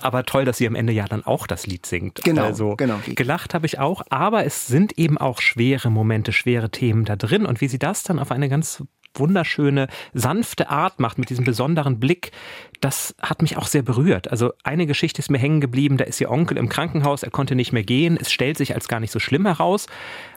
aber 0.00 0.24
toll, 0.24 0.44
dass 0.44 0.58
sie 0.58 0.66
am 0.66 0.74
Ende 0.74 0.92
ja 0.92 1.06
dann 1.06 1.24
auch 1.24 1.46
das 1.46 1.66
Lied 1.66 1.86
singt. 1.86 2.22
Genau, 2.24 2.44
also, 2.44 2.76
genau. 2.76 2.98
Gelacht 3.06 3.54
habe 3.54 3.66
ich 3.66 3.78
auch, 3.78 4.02
aber 4.10 4.44
es 4.44 4.66
sind 4.66 4.98
eben 4.98 5.18
auch 5.18 5.40
schwere 5.40 5.90
Momente, 5.90 6.32
schwere 6.32 6.70
Themen 6.70 7.04
da 7.04 7.16
drin. 7.16 7.46
Und 7.46 7.60
wie 7.60 7.68
sie 7.68 7.78
das 7.78 8.02
dann 8.02 8.18
auf 8.18 8.30
eine 8.30 8.48
ganz 8.48 8.82
wunderschöne, 9.14 9.88
sanfte 10.14 10.70
Art 10.70 11.00
macht, 11.00 11.18
mit 11.18 11.30
diesem 11.30 11.44
besonderen 11.44 11.98
Blick, 11.98 12.30
das 12.80 13.14
hat 13.20 13.42
mich 13.42 13.56
auch 13.56 13.66
sehr 13.66 13.82
berührt. 13.82 14.30
Also 14.30 14.52
eine 14.62 14.86
Geschichte 14.86 15.18
ist 15.18 15.30
mir 15.30 15.38
hängen 15.38 15.60
geblieben, 15.60 15.96
da 15.96 16.04
ist 16.04 16.20
ihr 16.20 16.30
Onkel 16.30 16.56
im 16.56 16.68
Krankenhaus, 16.68 17.22
er 17.22 17.30
konnte 17.30 17.54
nicht 17.54 17.72
mehr 17.72 17.82
gehen, 17.82 18.16
es 18.20 18.32
stellt 18.32 18.56
sich 18.56 18.74
als 18.74 18.88
gar 18.88 19.00
nicht 19.00 19.10
so 19.10 19.18
schlimm 19.18 19.46
heraus, 19.46 19.86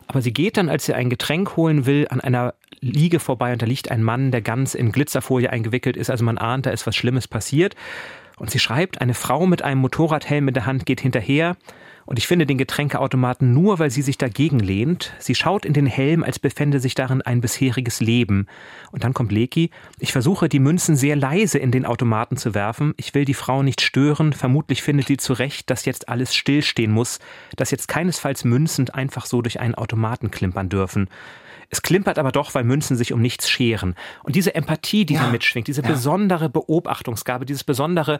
aber 0.08 0.22
sie 0.22 0.34
geht 0.34 0.58
dann, 0.58 0.70
als 0.70 0.86
sie 0.86 0.94
ein 0.94 1.10
Getränk 1.10 1.56
holen 1.56 1.86
will, 1.86 2.08
an 2.10 2.22
einer 2.22 2.54
Liege 2.80 3.20
vorbei 3.20 3.54
und 3.54 3.62
da 3.62 3.66
liegt 3.66 3.92
ein 3.92 4.04
Mann, 4.04 4.32
der 4.32 4.42
ganz 4.42 4.74
in 4.74 4.92
Glitzerfolie 4.92 5.50
eingewickelt 5.50 5.98
ist, 5.98 6.10
also 6.10 6.26
man 6.26 6.38
ahnt, 6.38 6.66
da 6.66 6.72
ist 6.72 6.86
was 6.86 6.96
Schlimmes 6.96 7.28
passiert. 7.28 7.76
Und 8.38 8.52
sie 8.52 8.60
schreibt, 8.60 9.00
eine 9.00 9.14
Frau 9.14 9.46
mit 9.46 9.62
einem 9.62 9.82
Motorradhelm 9.82 10.48
in 10.48 10.54
der 10.54 10.66
Hand 10.66 10.86
geht 10.86 11.02
hinterher 11.02 11.56
und 12.06 12.18
ich 12.18 12.28
finde 12.28 12.46
den 12.46 12.58
Getränkeautomaten 12.58 13.54
nur, 13.54 13.80
weil 13.80 13.90
sie 13.90 14.02
sich 14.02 14.18
dagegen 14.18 14.60
lehnt. 14.60 15.14
Sie 15.20 15.36
schaut 15.36 15.66
in 15.66 15.74
den 15.74 15.86
Helm, 15.86 16.24
als 16.24 16.40
befände 16.40 16.80
sich 16.80 16.96
darin 16.96 17.22
ein 17.22 17.42
bisheriges 17.42 18.02
Leben. 18.02 18.48
Und 18.92 19.04
dann 19.04 19.14
kommt 19.14 19.32
Leki. 19.32 19.70
Ich 20.00 20.12
versuche, 20.12 20.50
die 20.50 20.60
Münzen 20.60 20.96
sehr 20.96 21.16
leise 21.16 21.60
in 21.60 21.72
den 21.72 21.86
Automaten 21.86 22.38
zu 22.38 22.54
werfen. 22.54 22.94
Ich 22.98 23.14
will 23.14 23.26
die 23.26 23.34
Frau 23.34 23.64
nicht 23.64 23.82
stören. 23.82 24.34
Vermutlich 24.34 24.84
findet 24.84 25.08
sie 25.08 25.18
zurecht, 25.18 25.70
dass 25.70 25.86
jetzt 25.86 26.10
alles 26.10 26.36
stillstehen 26.36 26.92
muss, 26.92 27.20
dass 27.56 27.72
jetzt 27.72 27.88
keinesfalls 27.88 28.44
Münzen 28.44 28.90
einfach 28.90 29.26
so 29.26 29.42
durch 29.42 29.60
einen 29.60 29.76
Automaten 29.76 30.32
klimpern 30.32 30.70
dürfen. 30.70 31.08
Es 31.74 31.82
klimpert 31.82 32.20
aber 32.20 32.32
doch, 32.32 32.54
weil 32.54 32.64
Münzen 32.64 32.96
sich 32.96 33.14
um 33.14 33.20
nichts 33.20 33.50
scheren. 33.50 33.96
Und 34.22 34.36
diese 34.36 34.54
Empathie, 34.54 35.08
die 35.08 35.16
ja. 35.16 35.24
da 35.24 35.32
mitschwingt, 35.32 35.68
diese 35.68 35.82
ja. 35.82 35.88
besondere 35.88 36.48
Beobachtungsgabe, 36.48 37.48
dieses 37.48 37.64
besondere 37.64 38.20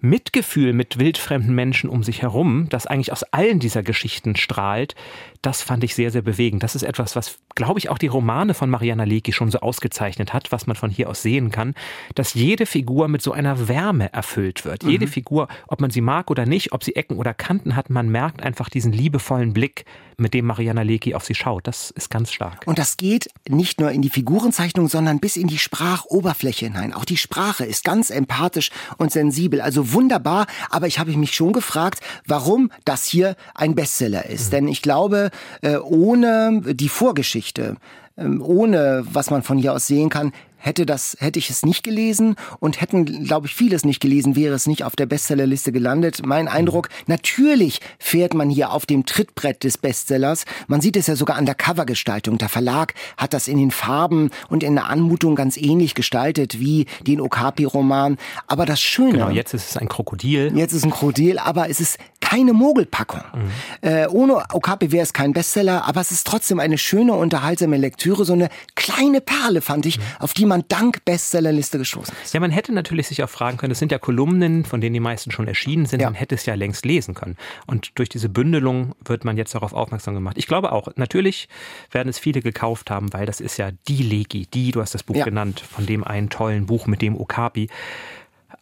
Mitgefühl 0.00 0.72
mit 0.72 0.98
wildfremden 0.98 1.54
Menschen 1.54 1.90
um 1.90 2.02
sich 2.02 2.22
herum, 2.22 2.68
das 2.70 2.88
eigentlich 2.88 3.12
aus 3.12 3.22
allen 3.22 3.60
dieser 3.60 3.84
Geschichten 3.84 4.34
strahlt, 4.34 4.96
das 5.42 5.62
fand 5.62 5.84
ich 5.84 5.94
sehr, 5.94 6.10
sehr 6.10 6.22
bewegend. 6.22 6.62
Das 6.62 6.74
ist 6.74 6.82
etwas, 6.82 7.16
was, 7.16 7.38
glaube 7.54 7.78
ich, 7.78 7.88
auch 7.88 7.98
die 7.98 8.06
Romane 8.06 8.54
von 8.54 8.70
Mariana 8.70 9.04
Lecki 9.04 9.32
schon 9.32 9.50
so 9.50 9.60
ausgezeichnet 9.60 10.32
hat, 10.32 10.52
was 10.52 10.66
man 10.66 10.76
von 10.76 10.90
hier 10.90 11.08
aus 11.08 11.22
sehen 11.22 11.50
kann, 11.50 11.74
dass 12.14 12.34
jede 12.34 12.66
Figur 12.66 13.08
mit 13.08 13.22
so 13.22 13.32
einer 13.32 13.68
Wärme 13.68 14.12
erfüllt 14.12 14.64
wird. 14.64 14.84
Mhm. 14.84 14.90
Jede 14.90 15.06
Figur, 15.06 15.48
ob 15.68 15.80
man 15.80 15.90
sie 15.90 16.00
mag 16.00 16.30
oder 16.30 16.46
nicht, 16.46 16.72
ob 16.72 16.84
sie 16.84 16.96
Ecken 16.96 17.16
oder 17.16 17.34
Kanten 17.34 17.76
hat, 17.76 17.90
man 17.90 18.08
merkt 18.08 18.42
einfach 18.42 18.68
diesen 18.68 18.92
liebevollen 18.92 19.52
Blick, 19.52 19.84
mit 20.18 20.34
dem 20.34 20.46
Mariana 20.46 20.82
Lecki 20.82 21.14
auf 21.14 21.24
sie 21.24 21.34
schaut. 21.34 21.66
Das 21.66 21.90
ist 21.90 22.10
ganz 22.10 22.32
stark. 22.32 22.66
Und 22.66 22.78
das 22.78 22.96
geht 22.96 23.30
nicht 23.48 23.80
nur 23.80 23.92
in 23.92 24.02
die 24.02 24.10
Figurenzeichnung, 24.10 24.88
sondern 24.88 25.20
bis 25.20 25.36
in 25.36 25.46
die 25.46 25.58
Sprachoberfläche 25.58 26.66
hinein. 26.66 26.92
Auch 26.92 27.04
die 27.04 27.16
Sprache 27.16 27.64
ist 27.64 27.84
ganz 27.84 28.10
empathisch 28.10 28.70
und 28.98 29.12
sensibel. 29.12 29.60
Also 29.60 29.92
wunderbar, 29.92 30.46
aber 30.70 30.88
ich 30.88 30.98
habe 30.98 31.16
mich 31.16 31.34
schon 31.34 31.52
gefragt, 31.52 32.00
warum 32.26 32.72
das 32.84 33.06
hier 33.06 33.36
ein 33.54 33.76
Bestseller 33.76 34.26
ist. 34.26 34.48
Mhm. 34.48 34.50
Denn 34.50 34.68
ich 34.68 34.82
glaube, 34.82 35.27
äh, 35.62 35.76
ohne 35.76 36.62
die 36.74 36.88
Vorgeschichte, 36.88 37.76
ähm, 38.16 38.42
ohne 38.42 39.04
was 39.10 39.30
man 39.30 39.42
von 39.42 39.58
hier 39.58 39.72
aus 39.72 39.86
sehen 39.86 40.08
kann, 40.08 40.32
hätte 40.58 40.84
das, 40.84 41.16
hätte 41.20 41.38
ich 41.38 41.50
es 41.50 41.64
nicht 41.64 41.82
gelesen 41.82 42.36
und 42.58 42.80
hätten, 42.80 43.24
glaube 43.24 43.46
ich, 43.46 43.54
vieles 43.54 43.84
nicht 43.84 44.00
gelesen, 44.00 44.36
wäre 44.36 44.54
es 44.54 44.66
nicht 44.66 44.84
auf 44.84 44.96
der 44.96 45.06
Bestsellerliste 45.06 45.72
gelandet. 45.72 46.26
Mein 46.26 46.48
Eindruck, 46.48 46.88
natürlich 47.06 47.80
fährt 47.98 48.34
man 48.34 48.50
hier 48.50 48.72
auf 48.72 48.84
dem 48.84 49.06
Trittbrett 49.06 49.64
des 49.64 49.78
Bestsellers. 49.78 50.44
Man 50.66 50.80
sieht 50.80 50.96
es 50.96 51.06
ja 51.06 51.16
sogar 51.16 51.36
an 51.36 51.46
der 51.46 51.54
Covergestaltung. 51.54 52.38
Der 52.38 52.48
Verlag 52.48 52.94
hat 53.16 53.32
das 53.32 53.48
in 53.48 53.58
den 53.58 53.70
Farben 53.70 54.30
und 54.48 54.62
in 54.62 54.74
der 54.74 54.86
Anmutung 54.86 55.36
ganz 55.36 55.56
ähnlich 55.56 55.94
gestaltet 55.94 56.58
wie 56.58 56.86
den 57.06 57.20
Okapi-Roman. 57.20 58.18
Aber 58.46 58.66
das 58.66 58.80
Schöne. 58.80 59.12
Genau, 59.12 59.30
jetzt 59.30 59.54
ist 59.54 59.70
es 59.70 59.76
ein 59.76 59.88
Krokodil. 59.88 60.52
Jetzt 60.54 60.72
ist 60.72 60.78
es 60.78 60.84
ein 60.84 60.90
Krokodil, 60.90 61.38
aber 61.38 61.70
es 61.70 61.80
ist 61.80 61.98
keine 62.28 62.52
Mogelpackung. 62.52 63.22
Mhm. 63.32 63.88
Äh, 63.88 64.06
ohne 64.08 64.44
Okapi 64.52 64.92
wäre 64.92 65.02
es 65.02 65.14
kein 65.14 65.32
Bestseller, 65.32 65.88
aber 65.88 66.02
es 66.02 66.10
ist 66.10 66.26
trotzdem 66.26 66.60
eine 66.60 66.76
schöne, 66.76 67.14
unterhaltsame 67.14 67.78
Lektüre, 67.78 68.26
so 68.26 68.34
eine 68.34 68.50
kleine 68.74 69.22
Perle, 69.22 69.62
fand 69.62 69.86
ich, 69.86 69.98
mhm. 69.98 70.02
auf 70.18 70.34
die 70.34 70.44
man 70.44 70.64
dank 70.68 71.06
Bestsellerliste 71.06 71.78
gestoßen 71.78 72.14
ist. 72.22 72.34
Ja, 72.34 72.40
man 72.40 72.50
hätte 72.50 72.72
natürlich 72.74 73.08
sich 73.08 73.22
auch 73.22 73.30
fragen 73.30 73.56
können, 73.56 73.70
es 73.70 73.78
sind 73.78 73.92
ja 73.92 73.98
Kolumnen, 73.98 74.66
von 74.66 74.82
denen 74.82 74.92
die 74.92 75.00
meisten 75.00 75.30
schon 75.30 75.48
erschienen 75.48 75.86
sind, 75.86 76.00
ja. 76.00 76.08
man 76.08 76.14
hätte 76.14 76.34
es 76.34 76.44
ja 76.44 76.54
längst 76.54 76.84
lesen 76.84 77.14
können. 77.14 77.36
Und 77.66 77.98
durch 77.98 78.10
diese 78.10 78.28
Bündelung 78.28 78.94
wird 79.02 79.24
man 79.24 79.38
jetzt 79.38 79.54
darauf 79.54 79.72
aufmerksam 79.72 80.12
gemacht. 80.12 80.36
Ich 80.36 80.46
glaube 80.46 80.72
auch, 80.72 80.88
natürlich 80.96 81.48
werden 81.90 82.10
es 82.10 82.18
viele 82.18 82.42
gekauft 82.42 82.90
haben, 82.90 83.10
weil 83.14 83.24
das 83.24 83.40
ist 83.40 83.56
ja 83.56 83.70
die 83.88 84.02
Legi, 84.02 84.46
die, 84.52 84.72
du 84.72 84.82
hast 84.82 84.92
das 84.92 85.02
Buch 85.02 85.16
ja. 85.16 85.24
genannt, 85.24 85.60
von 85.60 85.86
dem 85.86 86.04
einen 86.04 86.28
tollen 86.28 86.66
Buch 86.66 86.86
mit 86.86 87.00
dem 87.00 87.18
Okapi. 87.18 87.68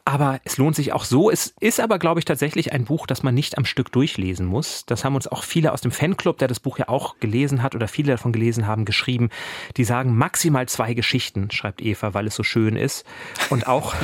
Aber 0.08 0.38
es 0.44 0.56
lohnt 0.56 0.76
sich 0.76 0.92
auch 0.92 1.02
so. 1.02 1.32
Es 1.32 1.52
ist 1.58 1.80
aber, 1.80 1.98
glaube 1.98 2.20
ich, 2.20 2.24
tatsächlich 2.24 2.72
ein 2.72 2.84
Buch, 2.84 3.08
das 3.08 3.24
man 3.24 3.34
nicht 3.34 3.58
am 3.58 3.64
Stück 3.64 3.90
durchlesen 3.90 4.46
muss. 4.46 4.86
Das 4.86 5.04
haben 5.04 5.16
uns 5.16 5.26
auch 5.26 5.42
viele 5.42 5.72
aus 5.72 5.80
dem 5.80 5.90
Fanclub, 5.90 6.38
der 6.38 6.46
das 6.46 6.60
Buch 6.60 6.78
ja 6.78 6.88
auch 6.88 7.18
gelesen 7.18 7.60
hat 7.60 7.74
oder 7.74 7.88
viele 7.88 8.12
davon 8.12 8.30
gelesen 8.30 8.68
haben, 8.68 8.84
geschrieben. 8.84 9.30
Die 9.76 9.82
sagen 9.82 10.16
maximal 10.16 10.68
zwei 10.68 10.94
Geschichten, 10.94 11.50
schreibt 11.50 11.82
Eva, 11.82 12.14
weil 12.14 12.28
es 12.28 12.36
so 12.36 12.44
schön 12.44 12.76
ist. 12.76 13.04
Und 13.50 13.66
auch, 13.66 13.96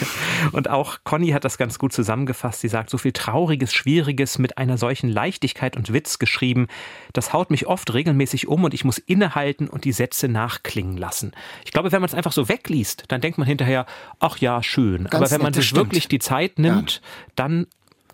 und 0.52 0.70
auch 0.70 0.98
Conny 1.02 1.30
hat 1.30 1.44
das 1.44 1.58
ganz 1.58 1.80
gut 1.80 1.92
zusammengefasst. 1.92 2.60
Sie 2.60 2.68
sagt, 2.68 2.88
so 2.88 2.96
viel 2.96 3.12
Trauriges, 3.12 3.74
Schwieriges 3.74 4.38
mit 4.38 4.58
einer 4.58 4.78
solchen 4.78 5.08
Leichtigkeit 5.08 5.76
und 5.76 5.92
Witz 5.92 6.20
geschrieben. 6.20 6.68
Das 7.12 7.32
haut 7.32 7.50
mich 7.50 7.66
oft 7.66 7.92
regelmäßig 7.92 8.46
um 8.46 8.62
und 8.62 8.74
ich 8.74 8.84
muss 8.84 8.98
innehalten 8.98 9.66
und 9.66 9.84
die 9.84 9.92
Sätze 9.92 10.28
nachklingen 10.28 10.96
lassen. 10.96 11.32
Ich 11.64 11.72
glaube, 11.72 11.90
wenn 11.90 12.00
man 12.00 12.08
es 12.08 12.14
einfach 12.14 12.30
so 12.30 12.48
wegliest, 12.48 13.06
dann 13.08 13.20
denkt 13.20 13.38
man 13.38 13.48
hinterher, 13.48 13.86
ach 14.20 14.38
ja, 14.38 14.62
schön. 14.62 15.02
Ganz 15.02 15.14
aber 15.14 15.30
wenn 15.32 15.42
man 15.42 15.47
man 15.54 15.62
sich 15.62 15.74
wirklich 15.74 16.08
die 16.08 16.18
Zeit 16.18 16.58
nimmt, 16.58 16.94
ja. 16.94 17.00
dann 17.36 17.66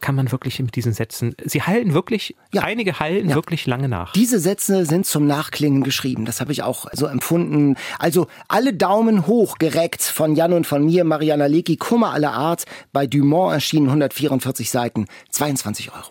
kann 0.05 0.17
man 0.17 0.31
wirklich 0.31 0.61
mit 0.61 0.77
diesen 0.77 0.93
Sätzen, 0.93 1.35
sie 1.45 1.63
hallen 1.63 1.95
wirklich, 1.95 2.37
ja. 2.53 2.61
einige 2.61 3.01
hallen 3.01 3.31
ja. 3.31 3.35
wirklich 3.35 3.67
lange 3.67 3.89
nach. 3.89 4.13
Diese 4.13 4.39
Sätze 4.39 4.85
sind 4.85 5.07
zum 5.07 5.27
Nachklingen 5.27 5.83
geschrieben. 5.83 6.27
Das 6.27 6.43
habe 6.43 6.53
ich 6.53 6.63
auch 6.63 6.89
so 6.93 7.07
empfunden. 7.07 7.77
Also 7.99 8.27
alle 8.47 8.75
Daumen 8.75 9.27
hoch 9.27 9.57
gereckt 9.57 10.03
von 10.03 10.35
Jan 10.35 10.53
und 10.53 10.67
von 10.67 10.85
mir, 10.85 11.05
Mariana 11.05 11.47
Lecki, 11.47 11.79
Kummer 11.79 12.13
aller 12.13 12.35
Art. 12.35 12.65
Bei 12.93 13.07
Dumont 13.07 13.55
erschienen 13.55 13.87
144 13.87 14.71
Seiten, 14.71 15.07
22 15.31 15.91
Euro. 15.93 16.11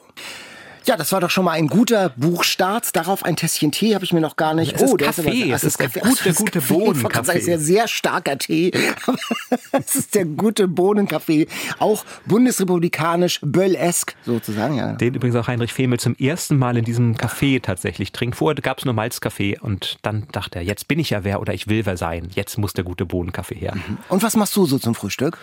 Ja, 0.86 0.98
das 0.98 1.14
war 1.14 1.22
doch 1.22 1.30
schon 1.30 1.46
mal 1.46 1.52
ein 1.52 1.68
guter 1.68 2.10
Buchstart. 2.10 2.96
Darauf 2.96 3.24
ein 3.24 3.38
Tässchen 3.38 3.72
Tee 3.72 3.96
habe 3.96 4.04
ich 4.04 4.12
mir 4.12 4.20
noch 4.20 4.36
gar 4.36 4.54
nicht. 4.54 4.74
Es 4.74 4.82
oh, 4.82 4.98
der 4.98 5.08
Kaffee. 5.08 5.52
ist, 5.52 5.56
es 5.56 5.64
ist 5.64 5.78
Kaffee. 5.78 6.02
der 6.02 6.10
gute, 6.10 6.30
Ach, 6.30 6.36
gute 6.36 6.62
Bohnenkaffee. 6.62 7.38
Ist 7.38 7.48
ja 7.48 7.58
sehr 7.58 7.88
starker 7.88 8.38
Tee. 8.38 8.72
es 9.72 9.96
ist 9.96 10.16
der 10.16 10.26
gute 10.26 10.68
Bohnenkaffee. 10.68 11.48
Auch 11.80 12.04
bundesrepublikanisch, 12.26 13.40
Böll-esk 13.42 14.16
sozusagen. 14.26 14.76
Ja. 14.76 14.94
Den 14.94 15.14
übrigens 15.14 15.38
auch 15.38 15.48
Heinrich 15.48 15.72
Femel 15.72 16.00
zum 16.00 16.16
ersten 16.16 16.58
Mal 16.58 16.76
in 16.76 16.84
diesem 16.84 17.16
Café 17.16 17.62
tatsächlich 17.62 18.12
trinkt. 18.12 18.36
Vorher 18.36 18.62
gab 18.62 18.80
es 18.80 18.86
nur 18.86 18.94
Malzkaffee 18.94 19.60
und 19.60 19.98
dann 20.02 20.28
dachte 20.34 20.60
er, 20.60 20.66
jetzt 20.66 20.90
bin 20.90 21.00
ich 21.00 21.12
ja 21.12 21.24
wer 21.24 21.40
oder 21.40 21.54
ich 21.54 21.68
will 21.68 21.86
wer 21.86 21.96
sein. 21.96 22.28
Jetzt 22.36 22.58
muss 22.58 22.74
der 22.74 22.84
gute 22.84 23.06
Bohnenkaffee 23.06 23.56
her. 23.56 23.76
Mhm. 23.76 24.00
Und 24.10 24.22
was 24.22 24.36
machst 24.36 24.56
du 24.58 24.66
so 24.66 24.78
zum 24.80 24.96
Frühstück? 24.96 25.38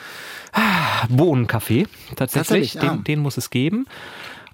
Ah, 0.52 1.06
Bohnenkaffee, 1.08 1.86
tatsächlich. 2.16 2.72
tatsächlich 2.72 2.72
den, 2.72 2.90
ah. 2.90 3.02
den 3.06 3.20
muss 3.20 3.38
es 3.38 3.48
geben. 3.48 3.86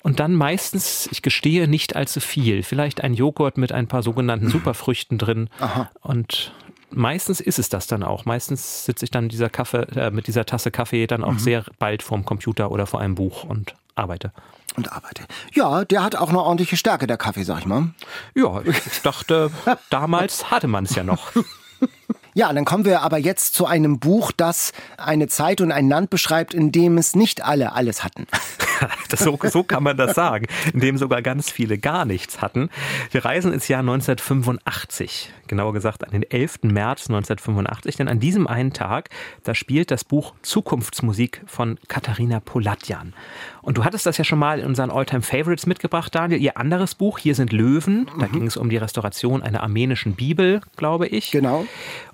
Und 0.02 0.20
dann 0.20 0.34
meistens, 0.34 1.08
ich 1.10 1.22
gestehe, 1.22 1.68
nicht 1.68 1.96
allzu 1.96 2.20
viel. 2.20 2.62
Vielleicht 2.62 3.02
ein 3.02 3.14
Joghurt 3.14 3.58
mit 3.58 3.72
ein 3.72 3.88
paar 3.88 4.02
sogenannten 4.02 4.48
Superfrüchten 4.50 5.18
drin. 5.18 5.48
Aha. 5.60 5.90
Und 6.00 6.52
meistens 6.90 7.40
ist 7.40 7.58
es 7.58 7.68
das 7.68 7.86
dann 7.86 8.02
auch. 8.02 8.24
Meistens 8.24 8.84
sitze 8.84 9.04
ich 9.04 9.10
dann 9.10 9.28
dieser 9.28 9.50
Kaffee, 9.50 9.86
äh, 9.96 10.10
mit 10.10 10.26
dieser 10.26 10.46
Tasse 10.46 10.70
Kaffee 10.70 11.06
dann 11.06 11.24
auch 11.24 11.32
mhm. 11.32 11.38
sehr 11.38 11.64
bald 11.78 12.02
vorm 12.02 12.24
Computer 12.24 12.70
oder 12.70 12.86
vor 12.86 13.00
einem 13.00 13.14
Buch 13.14 13.44
und 13.44 13.74
arbeite. 13.94 14.32
Und 14.76 14.92
arbeite. 14.92 15.24
Ja, 15.54 15.84
der 15.86 16.02
hat 16.02 16.16
auch 16.16 16.28
eine 16.28 16.42
ordentliche 16.42 16.76
Stärke, 16.76 17.06
der 17.06 17.16
Kaffee, 17.16 17.44
sag 17.44 17.60
ich 17.60 17.66
mal. 17.66 17.94
Ja, 18.34 18.60
ich 18.62 19.00
dachte, 19.02 19.50
damals 19.88 20.50
hatte 20.50 20.68
man 20.68 20.84
es 20.84 20.94
ja 20.94 21.02
noch. 21.02 21.32
Ja, 22.36 22.52
dann 22.52 22.66
kommen 22.66 22.84
wir 22.84 23.00
aber 23.00 23.16
jetzt 23.16 23.54
zu 23.54 23.64
einem 23.64 23.98
Buch, 23.98 24.30
das 24.30 24.74
eine 24.98 25.26
Zeit 25.26 25.62
und 25.62 25.72
ein 25.72 25.88
Land 25.88 26.10
beschreibt, 26.10 26.52
in 26.52 26.70
dem 26.70 26.98
es 26.98 27.16
nicht 27.16 27.42
alle 27.42 27.72
alles 27.72 28.04
hatten. 28.04 28.26
das, 29.08 29.20
so, 29.20 29.38
so 29.42 29.62
kann 29.62 29.82
man 29.82 29.96
das 29.96 30.14
sagen, 30.14 30.46
in 30.74 30.80
dem 30.80 30.98
sogar 30.98 31.22
ganz 31.22 31.50
viele 31.50 31.78
gar 31.78 32.04
nichts 32.04 32.42
hatten. 32.42 32.68
Wir 33.10 33.24
reisen 33.24 33.54
ins 33.54 33.68
Jahr 33.68 33.80
1985, 33.80 35.32
genauer 35.46 35.72
gesagt 35.72 36.04
an 36.04 36.10
den 36.10 36.24
11. 36.24 36.58
März 36.64 37.08
1985, 37.08 37.96
denn 37.96 38.08
an 38.08 38.20
diesem 38.20 38.46
einen 38.46 38.74
Tag, 38.74 39.08
da 39.44 39.54
spielt 39.54 39.90
das 39.90 40.04
Buch 40.04 40.34
Zukunftsmusik 40.42 41.40
von 41.46 41.78
Katharina 41.88 42.40
Polatjan. 42.40 43.14
Und 43.62 43.78
du 43.78 43.84
hattest 43.84 44.04
das 44.04 44.18
ja 44.18 44.24
schon 44.24 44.38
mal 44.38 44.60
in 44.60 44.66
unseren 44.66 44.90
Alltime 44.90 45.22
Favorites 45.22 45.64
mitgebracht, 45.64 46.14
Daniel. 46.14 46.40
Ihr 46.40 46.58
anderes 46.58 46.94
Buch, 46.94 47.18
Hier 47.18 47.34
sind 47.34 47.52
Löwen, 47.52 48.10
da 48.20 48.26
mhm. 48.26 48.32
ging 48.32 48.46
es 48.46 48.58
um 48.58 48.68
die 48.68 48.76
Restauration 48.76 49.42
einer 49.42 49.62
armenischen 49.62 50.16
Bibel, 50.16 50.60
glaube 50.76 51.06
ich. 51.06 51.30
Genau. 51.30 51.64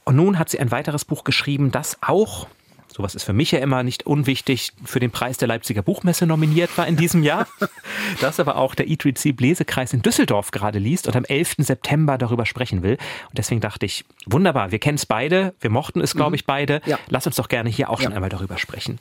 Und 0.04 0.16
nun 0.16 0.38
hat 0.38 0.48
sie 0.48 0.58
ein 0.58 0.70
weiteres 0.70 1.04
Buch 1.04 1.24
geschrieben, 1.24 1.70
das 1.70 1.98
auch 2.00 2.48
sowas 2.92 3.14
ist 3.14 3.24
für 3.24 3.32
mich 3.32 3.50
ja 3.50 3.58
immer 3.58 3.82
nicht 3.82 4.06
unwichtig, 4.06 4.72
für 4.84 5.00
den 5.00 5.10
Preis 5.10 5.38
der 5.38 5.48
Leipziger 5.48 5.82
Buchmesse 5.82 6.26
nominiert 6.26 6.76
war 6.76 6.86
in 6.86 6.96
diesem 6.96 7.22
Jahr. 7.22 7.46
das 8.20 8.38
aber 8.38 8.56
auch 8.56 8.74
der 8.74 8.86
E3C 8.86 9.40
Lesekreis 9.40 9.92
in 9.92 10.02
Düsseldorf 10.02 10.50
gerade 10.50 10.78
liest 10.78 11.06
und 11.06 11.16
am 11.16 11.24
11. 11.24 11.56
September 11.58 12.18
darüber 12.18 12.46
sprechen 12.46 12.82
will. 12.82 12.98
Und 13.28 13.38
deswegen 13.38 13.60
dachte 13.60 13.86
ich, 13.86 14.04
wunderbar, 14.26 14.70
wir 14.70 14.78
kennen 14.78 14.96
es 14.96 15.06
beide, 15.06 15.54
wir 15.60 15.70
mochten 15.70 16.00
es, 16.00 16.14
glaube 16.14 16.30
mhm. 16.30 16.34
ich, 16.34 16.46
beide. 16.46 16.80
Ja. 16.86 16.98
Lass 17.08 17.26
uns 17.26 17.36
doch 17.36 17.48
gerne 17.48 17.70
hier 17.70 17.90
auch 17.90 17.98
ja. 18.00 18.04
schon 18.04 18.12
einmal 18.12 18.30
darüber 18.30 18.58
sprechen. 18.58 18.98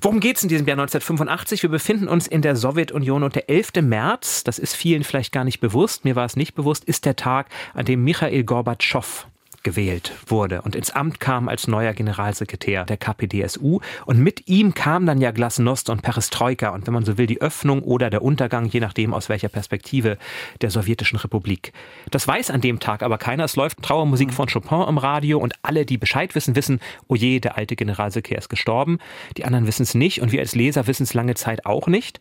Worum 0.00 0.20
geht 0.20 0.36
es 0.36 0.42
in 0.42 0.48
diesem 0.48 0.66
Jahr 0.66 0.76
1985? 0.76 1.62
Wir 1.62 1.70
befinden 1.70 2.08
uns 2.08 2.26
in 2.26 2.42
der 2.42 2.56
Sowjetunion 2.56 3.22
und 3.22 3.34
der 3.34 3.48
11. 3.48 3.72
März, 3.82 4.44
das 4.44 4.58
ist 4.58 4.76
vielen 4.76 5.04
vielleicht 5.04 5.32
gar 5.32 5.44
nicht 5.44 5.60
bewusst, 5.60 6.04
mir 6.04 6.16
war 6.16 6.24
es 6.24 6.36
nicht 6.36 6.54
bewusst, 6.54 6.84
ist 6.84 7.04
der 7.04 7.16
Tag, 7.16 7.48
an 7.74 7.84
dem 7.84 8.04
Michael 8.04 8.44
Gorbatschow 8.44 9.26
gewählt 9.62 10.12
wurde 10.26 10.62
und 10.62 10.74
ins 10.74 10.90
Amt 10.90 11.20
kam 11.20 11.48
als 11.48 11.68
neuer 11.68 11.92
Generalsekretär 11.92 12.84
der 12.84 12.96
KPDSU. 12.96 13.80
Und 14.06 14.18
mit 14.18 14.48
ihm 14.48 14.74
kam 14.74 15.06
dann 15.06 15.20
ja 15.20 15.30
Glasnost 15.30 15.90
und 15.90 16.02
Perestroika 16.02 16.70
und 16.70 16.86
wenn 16.86 16.94
man 16.94 17.04
so 17.04 17.18
will, 17.18 17.26
die 17.26 17.40
Öffnung 17.40 17.82
oder 17.82 18.10
der 18.10 18.22
Untergang, 18.22 18.66
je 18.66 18.80
nachdem 18.80 19.14
aus 19.14 19.28
welcher 19.28 19.48
Perspektive 19.48 20.18
der 20.60 20.70
sowjetischen 20.70 21.18
Republik. 21.18 21.72
Das 22.10 22.26
weiß 22.26 22.50
an 22.50 22.60
dem 22.60 22.80
Tag 22.80 23.02
aber 23.02 23.18
keiner. 23.18 23.44
Es 23.44 23.56
läuft 23.56 23.82
Trauermusik 23.82 24.28
mhm. 24.28 24.32
von 24.32 24.48
Chopin 24.48 24.88
im 24.88 24.98
Radio 24.98 25.38
und 25.38 25.54
alle, 25.62 25.86
die 25.86 25.98
Bescheid 25.98 26.34
wissen, 26.34 26.56
wissen, 26.56 26.80
oh 27.08 27.14
je, 27.14 27.40
der 27.40 27.56
alte 27.56 27.76
Generalsekretär 27.76 28.38
ist 28.38 28.48
gestorben. 28.48 28.98
Die 29.36 29.44
anderen 29.44 29.66
wissen 29.66 29.82
es 29.82 29.94
nicht 29.94 30.20
und 30.20 30.32
wir 30.32 30.40
als 30.40 30.54
Leser 30.54 30.86
wissen 30.86 31.04
es 31.04 31.14
lange 31.14 31.34
Zeit 31.34 31.66
auch 31.66 31.86
nicht. 31.86 32.20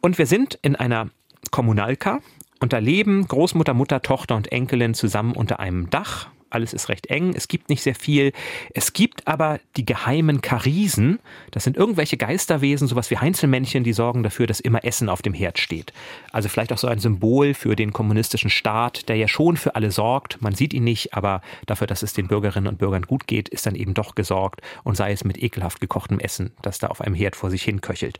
Und 0.00 0.18
wir 0.18 0.26
sind 0.26 0.58
in 0.62 0.76
einer 0.76 1.08
Kommunalka 1.50 2.20
und 2.60 2.72
da 2.72 2.78
leben 2.78 3.26
Großmutter, 3.26 3.74
Mutter, 3.74 4.02
Tochter 4.02 4.36
und 4.36 4.52
Enkelin 4.52 4.94
zusammen 4.94 5.32
unter 5.32 5.60
einem 5.60 5.90
Dach 5.90 6.28
alles 6.50 6.72
ist 6.72 6.88
recht 6.88 7.06
eng, 7.06 7.34
es 7.34 7.48
gibt 7.48 7.68
nicht 7.68 7.82
sehr 7.82 7.94
viel. 7.94 8.32
Es 8.74 8.92
gibt 8.92 9.26
aber 9.26 9.60
die 9.76 9.86
geheimen 9.86 10.40
Karisen. 10.40 11.18
Das 11.50 11.64
sind 11.64 11.76
irgendwelche 11.76 12.16
Geisterwesen, 12.16 12.88
sowas 12.88 13.10
wie 13.10 13.18
Heinzelmännchen, 13.18 13.84
die 13.84 13.92
sorgen 13.92 14.22
dafür, 14.22 14.46
dass 14.46 14.60
immer 14.60 14.84
Essen 14.84 15.08
auf 15.08 15.22
dem 15.22 15.34
Herd 15.34 15.58
steht. 15.58 15.92
Also 16.32 16.48
vielleicht 16.48 16.72
auch 16.72 16.78
so 16.78 16.88
ein 16.88 16.98
Symbol 16.98 17.54
für 17.54 17.76
den 17.76 17.92
kommunistischen 17.92 18.50
Staat, 18.50 19.08
der 19.08 19.16
ja 19.16 19.28
schon 19.28 19.56
für 19.56 19.74
alle 19.74 19.90
sorgt. 19.90 20.40
Man 20.42 20.54
sieht 20.54 20.74
ihn 20.74 20.84
nicht, 20.84 21.14
aber 21.14 21.42
dafür, 21.66 21.86
dass 21.86 22.02
es 22.02 22.12
den 22.12 22.28
Bürgerinnen 22.28 22.68
und 22.68 22.78
Bürgern 22.78 23.02
gut 23.02 23.26
geht, 23.26 23.48
ist 23.48 23.66
dann 23.66 23.74
eben 23.74 23.94
doch 23.94 24.14
gesorgt 24.14 24.60
und 24.84 24.96
sei 24.96 25.12
es 25.12 25.24
mit 25.24 25.42
ekelhaft 25.42 25.80
gekochtem 25.80 26.20
Essen, 26.20 26.52
das 26.62 26.78
da 26.78 26.88
auf 26.88 27.00
einem 27.00 27.14
Herd 27.14 27.36
vor 27.36 27.50
sich 27.50 27.62
hin 27.62 27.80
köchelt. 27.80 28.18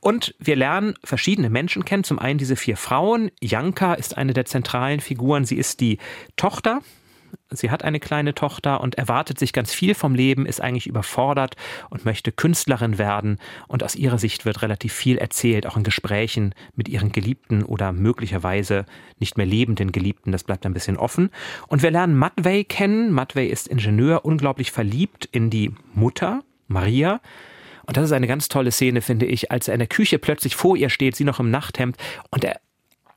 Und 0.00 0.34
wir 0.38 0.56
lernen 0.56 0.94
verschiedene 1.04 1.50
Menschen 1.50 1.84
kennen. 1.84 2.04
Zum 2.04 2.18
einen 2.18 2.38
diese 2.38 2.56
vier 2.56 2.76
Frauen. 2.76 3.30
Janka 3.40 3.94
ist 3.94 4.16
eine 4.16 4.32
der 4.32 4.44
zentralen 4.44 5.00
Figuren. 5.00 5.44
Sie 5.44 5.56
ist 5.56 5.80
die 5.80 5.98
Tochter 6.36 6.80
Sie 7.50 7.70
hat 7.70 7.84
eine 7.84 8.00
kleine 8.00 8.34
Tochter 8.34 8.80
und 8.80 8.96
erwartet 8.96 9.38
sich 9.38 9.52
ganz 9.52 9.72
viel 9.72 9.94
vom 9.94 10.14
Leben, 10.14 10.46
ist 10.46 10.60
eigentlich 10.60 10.86
überfordert 10.86 11.56
und 11.90 12.04
möchte 12.04 12.32
Künstlerin 12.32 12.98
werden. 12.98 13.38
Und 13.68 13.82
aus 13.82 13.94
ihrer 13.94 14.18
Sicht 14.18 14.44
wird 14.44 14.62
relativ 14.62 14.92
viel 14.92 15.18
erzählt, 15.18 15.66
auch 15.66 15.76
in 15.76 15.82
Gesprächen 15.82 16.54
mit 16.74 16.88
ihren 16.88 17.12
Geliebten 17.12 17.62
oder 17.62 17.92
möglicherweise 17.92 18.86
nicht 19.18 19.36
mehr 19.36 19.46
lebenden 19.46 19.92
Geliebten. 19.92 20.32
Das 20.32 20.44
bleibt 20.44 20.66
ein 20.66 20.74
bisschen 20.74 20.96
offen. 20.96 21.30
Und 21.68 21.82
wir 21.82 21.90
lernen 21.90 22.16
Matvey 22.16 22.64
kennen. 22.64 23.12
Matvey 23.12 23.46
ist 23.46 23.68
Ingenieur, 23.68 24.24
unglaublich 24.24 24.72
verliebt 24.72 25.28
in 25.30 25.50
die 25.50 25.72
Mutter, 25.94 26.42
Maria. 26.68 27.20
Und 27.86 27.96
das 27.96 28.04
ist 28.04 28.12
eine 28.12 28.26
ganz 28.26 28.48
tolle 28.48 28.70
Szene, 28.70 29.02
finde 29.02 29.26
ich, 29.26 29.50
als 29.50 29.68
er 29.68 29.74
in 29.74 29.80
der 29.80 29.88
Küche 29.88 30.18
plötzlich 30.18 30.56
vor 30.56 30.76
ihr 30.76 30.88
steht, 30.88 31.16
sie 31.16 31.24
noch 31.24 31.40
im 31.40 31.50
Nachthemd 31.50 31.96
und 32.30 32.44
er 32.44 32.60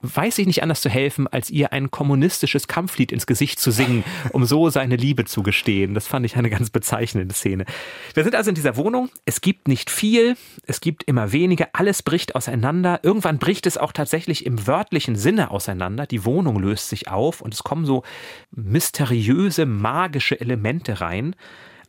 weiß 0.02 0.36
sich 0.36 0.48
nicht 0.48 0.64
anders 0.64 0.82
zu 0.82 0.90
helfen, 0.90 1.28
als 1.28 1.50
ihr 1.50 1.74
ein 1.74 1.92
kommunistisches 1.92 2.68
Kampflied 2.68 3.12
ins 3.12 3.28
Gesicht 3.28 3.60
zu 3.60 3.72
singen, 3.72 4.04
um 4.32 4.46
so 4.46 4.70
seine 4.70 4.96
Liebe 4.96 5.26
zu 5.26 5.44
gestehen. 5.44 5.94
Das 5.94 6.08
fand 6.08 6.26
ich 6.26 6.36
eine 6.36 6.50
ganz 6.50 6.70
bezeichnende 6.70 7.34
Szene. 7.34 7.66
Wir 8.14 8.24
sind 8.24 8.36
also 8.36 8.50
in 8.50 8.56
dieser 8.56 8.78
Wohnung. 8.78 9.10
Es 9.26 9.42
gibt 9.42 9.68
nicht 9.68 9.90
viel, 9.90 10.38
es 10.66 10.82
gibt 10.82 11.04
immer 11.04 11.32
weniger. 11.32 11.70
Alles 11.74 12.04
bricht 12.04 12.36
auseinander. 12.36 13.00
Irgendwann 13.04 13.40
bricht 13.40 13.66
es 13.66 13.78
auch 13.78 13.92
tatsächlich 13.92 14.46
im 14.46 14.68
wörtlichen 14.68 15.16
Sinne 15.16 15.52
auseinander. 15.52 16.06
Die 16.06 16.26
Wohnung 16.26 16.60
löst 16.60 16.90
sich 16.90 17.10
auf 17.10 17.42
und 17.42 17.54
es 17.54 17.64
kommen 17.64 17.86
so 17.86 18.04
mysteriöse, 18.52 19.66
magische 19.66 20.40
Elemente 20.40 21.02
rein. 21.02 21.36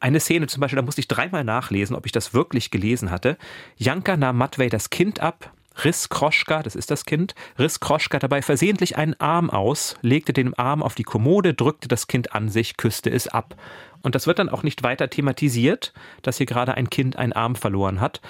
Eine 0.00 0.20
Szene 0.20 0.46
zum 0.46 0.60
Beispiel, 0.60 0.76
da 0.76 0.82
musste 0.84 1.00
ich 1.00 1.08
dreimal 1.08 1.44
nachlesen, 1.44 1.96
ob 1.96 2.06
ich 2.06 2.12
das 2.12 2.34
wirklich 2.34 2.70
gelesen 2.70 3.10
hatte. 3.10 3.38
Janka 3.76 4.16
nahm 4.16 4.36
Matvey 4.36 4.68
das 4.68 4.90
Kind 4.90 5.20
ab, 5.20 5.52
riss 5.84 6.08
Kroschka, 6.08 6.62
das 6.62 6.74
ist 6.74 6.90
das 6.90 7.04
Kind, 7.04 7.34
riss 7.58 7.80
Kroschka 7.80 8.18
dabei 8.18 8.42
versehentlich 8.42 8.96
einen 8.96 9.14
Arm 9.20 9.50
aus, 9.50 9.96
legte 10.02 10.32
den 10.32 10.54
Arm 10.54 10.82
auf 10.82 10.94
die 10.94 11.02
Kommode, 11.02 11.54
drückte 11.54 11.88
das 11.88 12.06
Kind 12.06 12.32
an 12.32 12.48
sich, 12.48 12.76
küsste 12.76 13.10
es 13.10 13.28
ab. 13.28 13.56
Und 14.02 14.14
das 14.14 14.26
wird 14.26 14.38
dann 14.38 14.48
auch 14.48 14.62
nicht 14.62 14.82
weiter 14.82 15.10
thematisiert, 15.10 15.92
dass 16.22 16.36
hier 16.36 16.46
gerade 16.46 16.74
ein 16.74 16.90
Kind 16.90 17.16
einen 17.16 17.32
Arm 17.32 17.56
verloren 17.56 18.00
hat. 18.00 18.20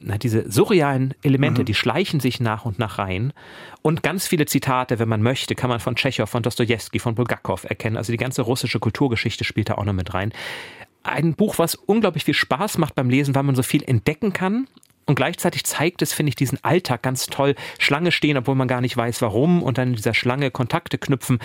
Diese 0.00 0.50
surrealen 0.50 1.14
Elemente, 1.22 1.60
mhm. 1.60 1.66
die 1.66 1.74
schleichen 1.74 2.20
sich 2.20 2.40
nach 2.40 2.64
und 2.64 2.78
nach 2.78 2.98
rein. 2.98 3.32
Und 3.82 4.02
ganz 4.02 4.26
viele 4.26 4.46
Zitate, 4.46 4.98
wenn 4.98 5.08
man 5.08 5.22
möchte, 5.22 5.54
kann 5.54 5.68
man 5.70 5.78
von 5.78 5.94
Tschechow, 5.94 6.28
von 6.28 6.42
Dostoevsky, 6.42 6.98
von 6.98 7.14
Bulgakov 7.14 7.64
erkennen. 7.64 7.96
Also 7.96 8.12
die 8.12 8.16
ganze 8.18 8.42
russische 8.42 8.80
Kulturgeschichte 8.80 9.44
spielt 9.44 9.68
da 9.68 9.74
auch 9.74 9.84
noch 9.84 9.92
mit 9.92 10.14
rein. 10.14 10.32
Ein 11.02 11.34
Buch, 11.34 11.58
was 11.58 11.74
unglaublich 11.74 12.24
viel 12.24 12.34
Spaß 12.34 12.78
macht 12.78 12.94
beim 12.94 13.08
Lesen, 13.08 13.34
weil 13.34 13.42
man 13.42 13.54
so 13.54 13.62
viel 13.62 13.84
entdecken 13.84 14.32
kann 14.32 14.66
und 15.10 15.16
gleichzeitig 15.16 15.64
zeigt 15.64 16.02
es, 16.02 16.12
finde 16.12 16.28
ich, 16.28 16.36
diesen 16.36 16.62
Alltag 16.62 17.02
ganz 17.02 17.26
toll. 17.26 17.56
Schlange 17.80 18.12
stehen, 18.12 18.36
obwohl 18.36 18.54
man 18.54 18.68
gar 18.68 18.80
nicht 18.80 18.96
weiß, 18.96 19.20
warum. 19.22 19.60
Und 19.60 19.76
dann 19.76 19.88
in 19.88 19.96
dieser 19.96 20.14
Schlange 20.14 20.52
Kontakte 20.52 20.98
knüpfen. 20.98 21.40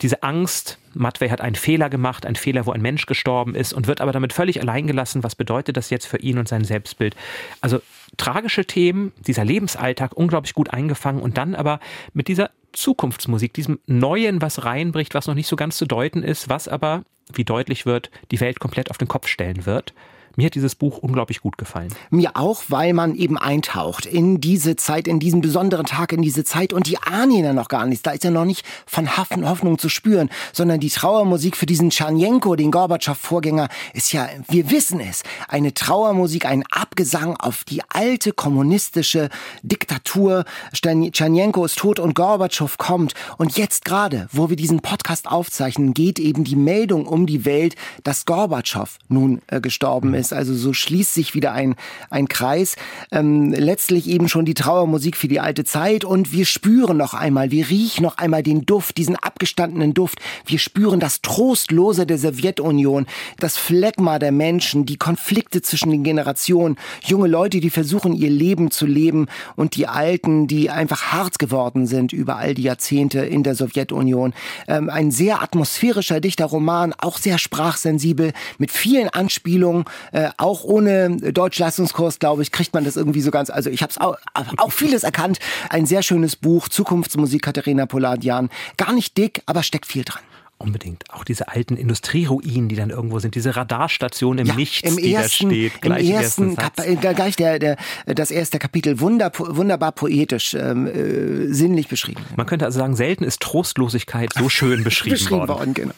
Diese 0.00 0.22
Angst, 0.22 0.78
Matvey 0.94 1.28
hat 1.28 1.42
einen 1.42 1.54
Fehler 1.54 1.90
gemacht, 1.90 2.24
einen 2.24 2.36
Fehler, 2.36 2.64
wo 2.64 2.72
ein 2.72 2.80
Mensch 2.80 3.04
gestorben 3.04 3.54
ist 3.54 3.74
und 3.74 3.86
wird 3.86 4.00
aber 4.00 4.12
damit 4.12 4.32
völlig 4.32 4.62
allein 4.62 4.86
gelassen. 4.86 5.22
Was 5.22 5.34
bedeutet 5.34 5.76
das 5.76 5.90
jetzt 5.90 6.06
für 6.06 6.16
ihn 6.16 6.38
und 6.38 6.48
sein 6.48 6.64
Selbstbild? 6.64 7.14
Also 7.60 7.82
tragische 8.16 8.64
Themen, 8.64 9.12
dieser 9.18 9.44
Lebensalltag 9.44 10.14
unglaublich 10.14 10.54
gut 10.54 10.70
eingefangen 10.70 11.20
und 11.20 11.36
dann 11.36 11.54
aber 11.54 11.78
mit 12.14 12.26
dieser 12.26 12.50
Zukunftsmusik, 12.72 13.52
diesem 13.52 13.80
Neuen, 13.84 14.40
was 14.40 14.64
reinbricht, 14.64 15.12
was 15.12 15.26
noch 15.26 15.34
nicht 15.34 15.46
so 15.48 15.56
ganz 15.56 15.76
zu 15.76 15.84
deuten 15.84 16.22
ist, 16.22 16.48
was 16.48 16.68
aber, 16.68 17.04
wie 17.30 17.44
deutlich 17.44 17.84
wird, 17.84 18.10
die 18.30 18.40
Welt 18.40 18.60
komplett 18.60 18.90
auf 18.90 18.96
den 18.96 19.08
Kopf 19.08 19.26
stellen 19.26 19.66
wird. 19.66 19.92
Mir 20.36 20.46
hat 20.46 20.54
dieses 20.54 20.76
Buch 20.76 20.98
unglaublich 20.98 21.40
gut 21.40 21.58
gefallen. 21.58 21.92
Mir 22.10 22.36
auch, 22.36 22.62
weil 22.68 22.92
man 22.92 23.16
eben 23.16 23.36
eintaucht 23.36 24.06
in 24.06 24.40
diese 24.40 24.76
Zeit, 24.76 25.08
in 25.08 25.18
diesen 25.18 25.40
besonderen 25.40 25.86
Tag, 25.86 26.12
in 26.12 26.22
diese 26.22 26.44
Zeit 26.44 26.72
und 26.72 26.86
die 26.86 26.98
ahnen 26.98 27.44
ja 27.44 27.52
noch 27.52 27.68
gar 27.68 27.84
nichts. 27.84 28.02
Da 28.02 28.12
ist 28.12 28.22
ja 28.22 28.30
noch 28.30 28.44
nicht 28.44 28.64
von 28.86 29.16
Hoffnung 29.16 29.78
zu 29.78 29.88
spüren, 29.88 30.30
sondern 30.52 30.78
die 30.78 30.90
Trauermusik 30.90 31.56
für 31.56 31.66
diesen 31.66 31.90
Tschernjenko, 31.90 32.54
den 32.54 32.70
Gorbatschow-Vorgänger, 32.70 33.68
ist 33.92 34.12
ja, 34.12 34.28
wir 34.48 34.70
wissen 34.70 35.00
es, 35.00 35.24
eine 35.48 35.74
Trauermusik, 35.74 36.46
ein 36.46 36.64
Abgesang 36.70 37.36
auf 37.36 37.64
die 37.64 37.82
alte 37.88 38.32
kommunistische 38.32 39.30
Diktatur. 39.62 40.44
Tschernjenko 40.72 41.64
ist 41.64 41.78
tot 41.78 41.98
und 41.98 42.14
Gorbatschow 42.14 42.78
kommt. 42.78 43.14
Und 43.36 43.58
jetzt 43.58 43.84
gerade, 43.84 44.28
wo 44.30 44.48
wir 44.48 44.56
diesen 44.56 44.80
Podcast 44.80 45.28
aufzeichnen, 45.28 45.92
geht 45.92 46.20
eben 46.20 46.44
die 46.44 46.56
Meldung 46.56 47.06
um 47.06 47.26
die 47.26 47.44
Welt, 47.44 47.74
dass 48.04 48.26
Gorbatschow 48.26 48.96
nun 49.08 49.42
äh, 49.48 49.60
gestorben 49.60 50.14
ist 50.14 50.19
ist. 50.20 50.32
Also 50.32 50.54
so 50.54 50.72
schließt 50.72 51.14
sich 51.14 51.34
wieder 51.34 51.52
ein, 51.52 51.74
ein 52.10 52.28
Kreis. 52.28 52.76
Ähm, 53.10 53.52
letztlich 53.52 54.06
eben 54.08 54.28
schon 54.28 54.44
die 54.44 54.54
Trauermusik 54.54 55.16
für 55.16 55.28
die 55.28 55.40
alte 55.40 55.64
Zeit 55.64 56.04
und 56.04 56.32
wir 56.32 56.46
spüren 56.46 56.96
noch 56.96 57.14
einmal, 57.14 57.50
wir 57.50 57.68
riechen 57.68 58.02
noch 58.02 58.18
einmal 58.18 58.42
den 58.42 58.66
Duft, 58.66 58.98
diesen 58.98 59.16
abgestandenen 59.16 59.94
Duft. 59.94 60.20
Wir 60.46 60.58
spüren 60.58 61.00
das 61.00 61.22
Trostlose 61.22 62.06
der 62.06 62.18
Sowjetunion, 62.18 63.06
das 63.38 63.56
Phlegma 63.56 64.18
der 64.18 64.32
Menschen, 64.32 64.86
die 64.86 64.96
Konflikte 64.96 65.62
zwischen 65.62 65.90
den 65.90 66.04
Generationen, 66.04 66.76
junge 67.02 67.26
Leute, 67.26 67.60
die 67.60 67.70
versuchen, 67.70 68.12
ihr 68.12 68.30
Leben 68.30 68.70
zu 68.70 68.86
leben 68.86 69.26
und 69.56 69.76
die 69.76 69.86
Alten, 69.86 70.46
die 70.46 70.70
einfach 70.70 71.12
hart 71.12 71.38
geworden 71.38 71.86
sind 71.86 72.12
über 72.12 72.36
all 72.36 72.54
die 72.54 72.62
Jahrzehnte 72.62 73.20
in 73.20 73.42
der 73.42 73.54
Sowjetunion. 73.54 74.34
Ähm, 74.68 74.90
ein 74.90 75.10
sehr 75.10 75.42
atmosphärischer, 75.42 76.20
dichter 76.20 76.44
Roman, 76.44 76.92
auch 76.98 77.18
sehr 77.18 77.38
sprachsensibel, 77.38 78.32
mit 78.58 78.70
vielen 78.70 79.08
Anspielungen 79.08 79.84
äh, 80.12 80.30
auch 80.36 80.64
ohne 80.64 81.16
Deutschleistungskurs, 81.16 82.18
glaube 82.18 82.42
ich, 82.42 82.52
kriegt 82.52 82.74
man 82.74 82.84
das 82.84 82.96
irgendwie 82.96 83.20
so 83.20 83.30
ganz. 83.30 83.50
Also 83.50 83.70
ich 83.70 83.82
habe 83.82 83.92
auch, 83.98 84.16
auch 84.56 84.72
vieles 84.72 85.04
erkannt. 85.04 85.38
Ein 85.68 85.86
sehr 85.86 86.02
schönes 86.02 86.36
Buch, 86.36 86.68
Zukunftsmusik 86.68 87.42
Katharina 87.42 87.86
Poladian. 87.86 88.50
Gar 88.76 88.92
nicht 88.92 89.16
dick, 89.16 89.42
aber 89.46 89.62
steckt 89.62 89.86
viel 89.86 90.04
dran. 90.04 90.22
Unbedingt. 90.62 91.04
Auch 91.08 91.24
diese 91.24 91.48
alten 91.48 91.78
Industrieruinen, 91.78 92.68
die 92.68 92.76
dann 92.76 92.90
irgendwo 92.90 93.18
sind, 93.18 93.34
diese 93.34 93.56
Radarstation 93.56 94.36
im 94.36 94.46
ja, 94.46 94.54
Nichts, 94.54 94.82
im 94.82 94.98
die 94.98 95.14
ersten, 95.14 95.48
da 95.48 95.54
steht. 95.54 95.80
Gleich 95.80 96.06
Im 96.06 96.14
ersten, 96.14 96.54
Kap 96.54 96.78
äh, 96.78 96.96
gleich 96.96 97.34
der, 97.36 97.58
der, 97.58 97.76
das 98.04 98.30
erste 98.30 98.58
Kapitel, 98.58 99.00
wunder, 99.00 99.32
wunderbar 99.38 99.92
poetisch, 99.92 100.52
ähm, 100.52 100.86
äh, 100.86 101.50
sinnlich 101.50 101.88
beschrieben. 101.88 102.22
Man 102.36 102.44
könnte 102.44 102.66
also 102.66 102.78
sagen, 102.78 102.94
selten 102.94 103.24
ist 103.24 103.40
Trostlosigkeit 103.40 104.34
so 104.34 104.50
schön 104.50 104.84
beschrieben, 104.84 105.14
beschrieben 105.14 105.48
worden. 105.48 105.48
worden 105.48 105.74
genau. 105.74 105.94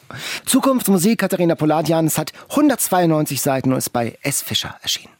Zukunftsmusik, 0.47 1.19
Katharina 1.19 1.57
Poladian, 1.57 2.07
es 2.07 2.17
hat 2.17 2.33
192 2.51 3.43
Seiten 3.43 3.73
und 3.73 3.79
ist 3.79 3.91
bei 3.91 4.17
S. 4.23 4.43
Fischer 4.43 4.77
erschienen. 4.81 5.13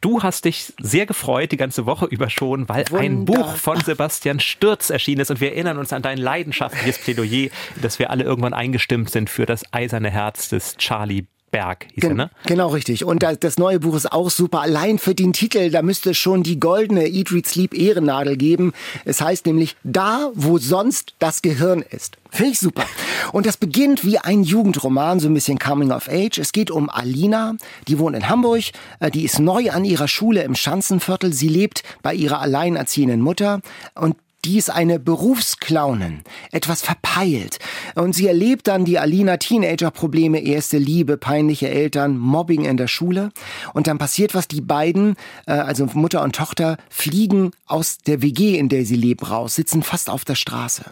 Du 0.00 0.22
hast 0.22 0.44
dich 0.44 0.72
sehr 0.80 1.06
gefreut 1.06 1.52
die 1.52 1.56
ganze 1.56 1.86
Woche 1.86 2.06
über 2.06 2.30
schon, 2.30 2.68
weil 2.68 2.84
Wunder. 2.90 3.04
ein 3.04 3.24
Buch 3.24 3.56
von 3.56 3.80
Sebastian 3.80 4.40
Stürz 4.40 4.90
erschienen 4.90 5.20
ist 5.20 5.30
und 5.30 5.40
wir 5.40 5.52
erinnern 5.52 5.78
uns 5.78 5.92
an 5.92 6.02
dein 6.02 6.18
leidenschaftliches 6.18 6.98
Plädoyer, 6.98 7.50
dass 7.82 7.98
wir 7.98 8.10
alle 8.10 8.24
irgendwann 8.24 8.54
eingestimmt 8.54 9.10
sind 9.10 9.30
für 9.30 9.46
das 9.46 9.64
eiserne 9.72 10.10
Herz 10.10 10.48
des 10.48 10.76
Charlie 10.76 11.26
Berg 11.56 11.86
hieß 11.94 12.02
Gen 12.02 12.10
er, 12.10 12.16
ne? 12.16 12.30
Genau, 12.44 12.68
richtig. 12.68 13.04
Und 13.06 13.22
das 13.22 13.56
neue 13.56 13.80
Buch 13.80 13.96
ist 13.96 14.12
auch 14.12 14.30
super. 14.30 14.60
Allein 14.60 14.98
für 14.98 15.14
den 15.14 15.32
Titel, 15.32 15.70
da 15.70 15.80
müsste 15.80 16.10
es 16.10 16.18
schon 16.18 16.42
die 16.42 16.60
goldene 16.60 17.08
Eat, 17.08 17.32
Read, 17.32 17.46
Sleep 17.46 17.72
Ehrennadel 17.72 18.36
geben. 18.36 18.74
Es 19.06 19.22
heißt 19.22 19.46
nämlich, 19.46 19.74
da, 19.82 20.32
wo 20.34 20.58
sonst 20.58 21.14
das 21.18 21.40
Gehirn 21.40 21.80
ist. 21.80 22.18
Finde 22.30 22.52
ich 22.52 22.58
super. 22.58 22.84
Und 23.32 23.46
das 23.46 23.56
beginnt 23.56 24.04
wie 24.04 24.18
ein 24.18 24.42
Jugendroman, 24.42 25.18
so 25.18 25.28
ein 25.28 25.34
bisschen 25.34 25.58
Coming 25.58 25.92
of 25.92 26.10
Age. 26.10 26.36
Es 26.36 26.52
geht 26.52 26.70
um 26.70 26.90
Alina, 26.90 27.54
die 27.88 27.98
wohnt 27.98 28.14
in 28.14 28.28
Hamburg, 28.28 28.64
äh, 29.00 29.10
die 29.10 29.24
ist 29.24 29.38
neu 29.38 29.70
an 29.70 29.86
ihrer 29.86 30.08
Schule 30.08 30.42
im 30.42 30.54
Schanzenviertel. 30.54 31.32
Sie 31.32 31.48
lebt 31.48 31.84
bei 32.02 32.12
ihrer 32.12 32.40
alleinerziehenden 32.42 33.22
Mutter 33.22 33.62
und 33.94 34.16
die 34.46 34.58
ist 34.58 34.70
eine 34.70 35.00
Berufsclownin, 35.00 36.22
etwas 36.52 36.80
verpeilt. 36.80 37.58
Und 37.96 38.14
sie 38.14 38.28
erlebt 38.28 38.68
dann 38.68 38.84
die 38.84 38.98
Alina 38.98 39.38
Teenager-Probleme, 39.38 40.38
erste 40.38 40.78
Liebe, 40.78 41.16
peinliche 41.16 41.68
Eltern, 41.68 42.16
Mobbing 42.16 42.64
in 42.64 42.76
der 42.76 42.86
Schule. 42.86 43.30
Und 43.74 43.88
dann 43.88 43.98
passiert 43.98 44.34
was, 44.36 44.46
die 44.46 44.60
beiden, 44.60 45.16
äh, 45.46 45.52
also 45.52 45.86
Mutter 45.94 46.22
und 46.22 46.36
Tochter, 46.36 46.76
fliegen 46.88 47.50
aus 47.66 47.98
der 47.98 48.22
WG, 48.22 48.56
in 48.56 48.68
der 48.68 48.84
sie 48.84 48.94
leben, 48.94 49.26
raus, 49.26 49.56
sitzen 49.56 49.82
fast 49.82 50.08
auf 50.08 50.24
der 50.24 50.36
Straße. 50.36 50.84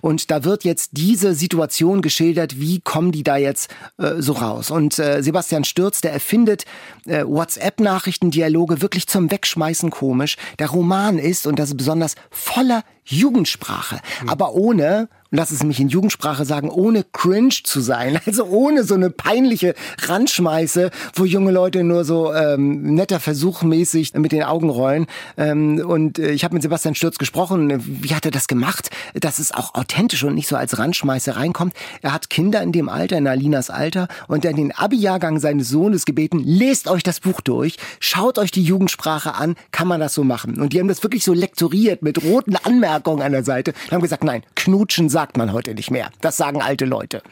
Und 0.00 0.30
da 0.30 0.44
wird 0.44 0.62
jetzt 0.62 0.90
diese 0.92 1.34
Situation 1.34 2.02
geschildert, 2.02 2.60
wie 2.60 2.80
kommen 2.80 3.10
die 3.10 3.24
da 3.24 3.36
jetzt 3.36 3.74
äh, 3.98 4.22
so 4.22 4.34
raus. 4.34 4.70
Und 4.70 5.00
äh, 5.00 5.20
Sebastian 5.20 5.64
Stürz, 5.64 6.00
der 6.00 6.12
erfindet 6.12 6.64
äh, 7.06 7.24
WhatsApp-Nachrichtendialoge 7.24 8.82
wirklich 8.82 9.08
zum 9.08 9.32
Wegschmeißen 9.32 9.90
komisch. 9.90 10.36
Der 10.60 10.70
Roman 10.70 11.18
ist, 11.18 11.48
und 11.48 11.58
das 11.58 11.70
ist 11.70 11.76
besonders, 11.76 12.14
voller 12.30 12.84
Jugendsprache, 13.10 14.00
mhm. 14.22 14.28
aber 14.28 14.54
ohne 14.54 15.08
lass 15.30 15.50
es 15.50 15.62
mich 15.62 15.80
in 15.80 15.88
Jugendsprache 15.88 16.44
sagen, 16.44 16.70
ohne 16.70 17.04
cringe 17.04 17.54
zu 17.64 17.80
sein. 17.80 18.18
Also 18.30 18.44
ohne 18.44 18.84
so 18.84 18.94
eine 18.94 19.10
peinliche 19.10 19.74
Randschmeiße, 20.02 20.90
wo 21.14 21.24
junge 21.24 21.50
Leute 21.50 21.82
nur 21.82 22.04
so 22.04 22.32
ähm, 22.32 22.94
netter 22.94 23.18
Versuchmäßig 23.18 24.14
mit 24.14 24.30
den 24.30 24.44
Augen 24.44 24.68
rollen. 24.68 25.06
Ähm, 25.36 25.82
und 25.84 26.20
äh, 26.20 26.30
ich 26.30 26.44
habe 26.44 26.54
mit 26.54 26.62
Sebastian 26.62 26.94
Stürz 26.94 27.18
gesprochen. 27.18 28.02
Wie 28.02 28.14
hat 28.14 28.24
er 28.24 28.30
das 28.30 28.46
gemacht, 28.46 28.90
dass 29.14 29.40
es 29.40 29.52
auch 29.52 29.74
authentisch 29.74 30.22
und 30.22 30.34
nicht 30.34 30.46
so 30.46 30.54
als 30.54 30.78
Randschmeiße 30.78 31.34
reinkommt? 31.34 31.74
Er 32.02 32.12
hat 32.12 32.30
Kinder 32.30 32.62
in 32.62 32.70
dem 32.70 32.88
Alter, 32.88 33.18
in 33.18 33.26
Alinas 33.26 33.68
Alter, 33.68 34.06
und 34.28 34.44
dann 34.44 34.54
den 34.54 34.72
Abi-Jahrgang 34.72 35.40
seines 35.40 35.68
Sohnes 35.68 36.04
gebeten, 36.04 36.40
lest 36.44 36.86
euch 36.88 37.02
das 37.02 37.20
Buch 37.20 37.40
durch, 37.40 37.76
schaut 37.98 38.38
euch 38.38 38.52
die 38.52 38.62
Jugendsprache 38.62 39.34
an, 39.34 39.56
kann 39.72 39.88
man 39.88 39.98
das 39.98 40.14
so 40.14 40.22
machen? 40.22 40.60
Und 40.60 40.72
die 40.72 40.78
haben 40.78 40.88
das 40.88 41.02
wirklich 41.02 41.24
so 41.24 41.32
lektoriert 41.32 42.02
mit 42.02 42.22
roten 42.22 42.56
Anmerkungen 42.56 43.22
an 43.22 43.32
der 43.32 43.44
Seite. 43.44 43.72
Die 43.88 43.94
haben 43.94 44.02
gesagt, 44.02 44.24
nein, 44.24 44.42
knutschen, 44.54 45.08
sagt 45.20 45.36
man 45.36 45.52
heute 45.52 45.74
nicht 45.74 45.90
mehr. 45.90 46.10
Das 46.22 46.38
sagen 46.38 46.62
alte 46.62 46.86
Leute. 46.86 47.22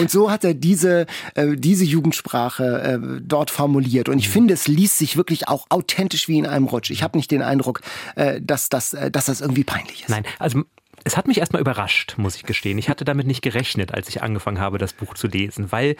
Und 0.00 0.10
so 0.10 0.32
hat 0.32 0.42
er 0.42 0.52
diese, 0.52 1.06
äh, 1.36 1.54
diese 1.56 1.84
Jugendsprache 1.84 2.64
äh, 2.64 3.20
dort 3.22 3.52
formuliert. 3.52 4.08
Und 4.08 4.18
ich 4.18 4.28
finde, 4.28 4.52
es 4.52 4.66
liest 4.66 4.98
sich 4.98 5.16
wirklich 5.16 5.46
auch 5.46 5.66
authentisch 5.68 6.26
wie 6.26 6.38
in 6.38 6.46
einem 6.46 6.66
Rutsch. 6.66 6.90
Ich 6.90 7.04
habe 7.04 7.16
nicht 7.16 7.30
den 7.30 7.42
Eindruck, 7.42 7.82
äh, 8.16 8.40
dass, 8.42 8.68
das, 8.68 8.94
äh, 8.94 9.12
dass 9.12 9.26
das 9.26 9.40
irgendwie 9.40 9.62
peinlich 9.62 10.02
ist. 10.02 10.08
Nein, 10.08 10.24
also 10.40 10.62
es 11.04 11.16
hat 11.16 11.28
mich 11.28 11.38
erstmal 11.38 11.62
überrascht, 11.62 12.14
muss 12.16 12.34
ich 12.34 12.42
gestehen. 12.42 12.78
Ich 12.78 12.88
hatte 12.88 13.04
damit 13.04 13.28
nicht 13.28 13.42
gerechnet, 13.42 13.94
als 13.94 14.08
ich 14.08 14.24
angefangen 14.24 14.58
habe, 14.58 14.78
das 14.78 14.92
Buch 14.92 15.14
zu 15.14 15.28
lesen, 15.28 15.70
weil 15.70 15.94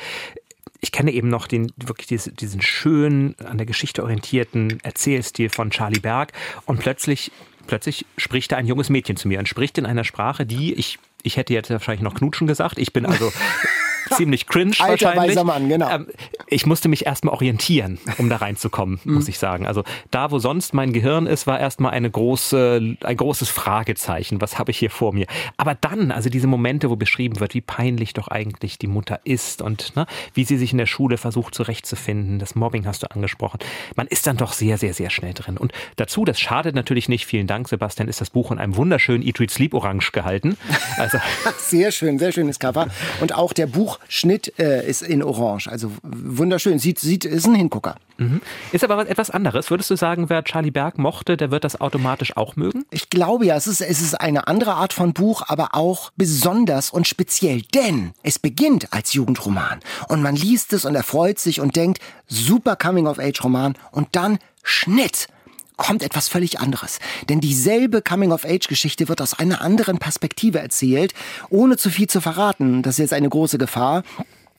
ich 0.81 0.91
kenne 0.91 1.13
eben 1.13 1.29
noch 1.29 1.47
den 1.47 1.71
wirklich 1.77 2.09
diesen, 2.09 2.35
diesen 2.35 2.61
schönen, 2.61 3.37
an 3.39 3.57
der 3.57 3.67
Geschichte 3.67 4.03
orientierten 4.03 4.81
Erzählstil 4.83 5.49
von 5.49 5.71
Charlie 5.71 6.01
Berg 6.01 6.33
und 6.65 6.81
plötzlich 6.81 7.31
plötzlich 7.67 8.07
spricht 8.17 8.53
da 8.53 8.57
ein 8.57 8.67
junges 8.67 8.89
Mädchen 8.89 9.17
zu 9.17 9.29
mir 9.29 9.39
und 9.39 9.49
spricht 9.49 9.79
in 9.79 9.87
einer 9.87 10.05
Sprache, 10.05 10.47
die 10.47 10.75
ich 10.75 10.99
ich 11.23 11.37
hätte 11.37 11.53
jetzt 11.53 11.71
wahrscheinlich 11.71 12.03
noch 12.03 12.15
Knutschen 12.15 12.47
gesagt. 12.47 12.79
Ich 12.79 12.93
bin 12.93 13.05
also 13.05 13.33
ziemlich 14.13 14.47
cringe 14.47 14.75
Alter, 14.79 15.07
wahrscheinlich. 15.07 15.31
Weiser 15.31 15.45
Mann, 15.45 15.69
genau. 15.69 15.91
Ähm, 15.91 16.07
ich 16.49 16.67
musste 16.67 16.89
mich 16.89 17.07
erstmal 17.07 17.35
orientieren, 17.35 17.99
um 18.19 18.29
da 18.29 18.37
reinzukommen, 18.37 19.01
mhm. 19.05 19.15
muss 19.15 19.29
ich 19.29 19.39
sagen. 19.39 19.67
Also 19.67 19.83
da, 20.11 20.31
wo 20.31 20.39
sonst 20.39 20.75
mein 20.75 20.93
Gehirn 20.93 21.27
ist, 21.27 21.47
war 21.47 21.59
erstmal 21.59 21.93
eine 21.93 22.11
große, 22.11 22.97
ein 23.03 23.17
großes 23.17 23.49
Fragezeichen. 23.49 24.41
Was 24.41 24.59
habe 24.59 24.71
ich 24.71 24.79
hier 24.79 24.91
vor 24.91 25.13
mir? 25.13 25.27
Aber 25.57 25.75
dann, 25.75 26.13
also 26.13 26.29
diese 26.29 26.47
Momente, 26.47 26.91
wo 26.91 26.97
beschrieben 26.97 27.41
wird, 27.41 27.55
wie 27.55 27.61
peinlich 27.61 28.13
doch 28.13 28.29
eigentlich 28.29 28.79
die 28.79 28.87
Mutter 28.87 29.21
ist 29.25 29.63
und 29.63 29.97
ne, 29.97 30.07
wie 30.35 30.45
sie 30.45 30.57
sich 30.57 30.73
in 30.73 30.79
der 30.79 30.87
Schule 30.87 31.17
versucht 31.17 31.55
zurechtzufinden. 31.55 32.39
Das 32.39 32.55
Mobbing 32.55 32.87
hast 32.87 33.03
du 33.03 33.11
angesprochen. 33.11 33.59
Man 33.95 34.07
ist 34.07 34.27
dann 34.27 34.37
doch 34.37 34.53
sehr, 34.53 34.79
sehr, 34.79 34.95
sehr 34.95 35.11
schnell 35.11 35.35
drin. 35.35 35.57
Und 35.57 35.73
dazu, 35.97 36.25
das 36.25 36.39
schadet 36.39 36.75
natürlich 36.75 37.09
nicht. 37.09 37.27
Vielen 37.27 37.47
Dank, 37.47 37.69
Sebastian, 37.69 38.09
ist 38.09 38.21
das 38.21 38.31
Buch 38.31 38.51
in 38.51 38.59
einem 38.59 38.77
wunderschönen 38.77 39.23
Eat, 39.23 39.41
Read, 39.41 39.51
Sleep 39.51 39.75
Orange 39.75 40.13
gehalten. 40.13 40.57
Also 40.99 41.19
sehr 41.59 41.93
schön, 41.93 42.19
sehr 42.19 42.33
schönes 42.33 42.59
Cover. 42.59 42.89
Und 43.21 43.35
auch 43.35 43.53
der 43.53 43.67
Buch 43.67 43.87
Buchschnitt 43.87 44.59
äh, 44.59 44.89
ist 44.89 45.03
in 45.03 45.23
Orange. 45.23 45.69
Also 45.71 45.93
wunderschön. 46.39 46.79
Sieht, 46.79 46.99
sieht, 46.99 47.25
ist 47.25 47.47
ein 47.47 47.55
Hingucker. 47.55 47.97
Mhm. 48.19 48.41
Ist 48.73 48.85
aber 48.85 48.97
was 48.97 49.09
etwas 49.09 49.31
anderes. 49.31 49.71
Würdest 49.71 49.91
du 49.91 49.97
sagen, 49.97 50.29
wer 50.29 50.45
Charlie 50.45 50.71
Berg 50.71 50.99
mochte, 50.99 51.37
der 51.37 51.51
wird 51.51 51.65
das 51.65 51.81
automatisch 51.81 52.37
auch 52.37 52.57
mögen? 52.57 52.85
Ich 52.91 53.11
glaube 53.11 53.47
ja, 53.47 53.57
es 53.57 53.67
ist, 53.67 53.81
es 53.81 54.01
ist 54.01 54.15
eine 54.21 54.47
andere 54.47 54.75
Art 54.75 54.93
von 54.93 55.13
Buch, 55.13 55.43
aber 55.47 55.75
auch 55.75 56.13
besonders 56.17 56.91
und 56.91 57.07
speziell. 57.07 57.63
Denn 57.75 58.13
es 58.23 58.39
beginnt 58.39 58.93
als 58.93 59.13
Jugendroman. 59.13 59.81
Und 60.09 60.23
man 60.23 60.37
liest 60.37 60.73
es 60.73 60.85
und 60.85 60.95
erfreut 60.95 61.39
sich 61.39 61.61
und 61.61 61.77
denkt, 61.77 62.01
super 62.27 62.77
Coming-of-Age-Roman. 62.77 63.75
Und 63.91 64.09
dann 64.13 64.39
Schnitt 64.63 65.29
kommt 65.77 66.03
etwas 66.03 66.29
völlig 66.29 66.59
anderes. 66.59 66.99
Denn 67.29 67.41
dieselbe 67.41 68.03
Coming-of-Age-Geschichte 68.03 69.09
wird 69.09 69.21
aus 69.21 69.39
einer 69.39 69.61
anderen 69.61 69.99
Perspektive 69.99 70.59
erzählt, 70.59 71.13
ohne 71.51 71.77
zu 71.77 71.91
viel 71.91 72.09
zu 72.09 72.21
verraten. 72.21 72.83
Das 72.83 72.95
ist 72.95 72.99
jetzt 72.99 73.13
eine 73.13 73.29
große 73.29 73.59
Gefahr. 73.59 74.03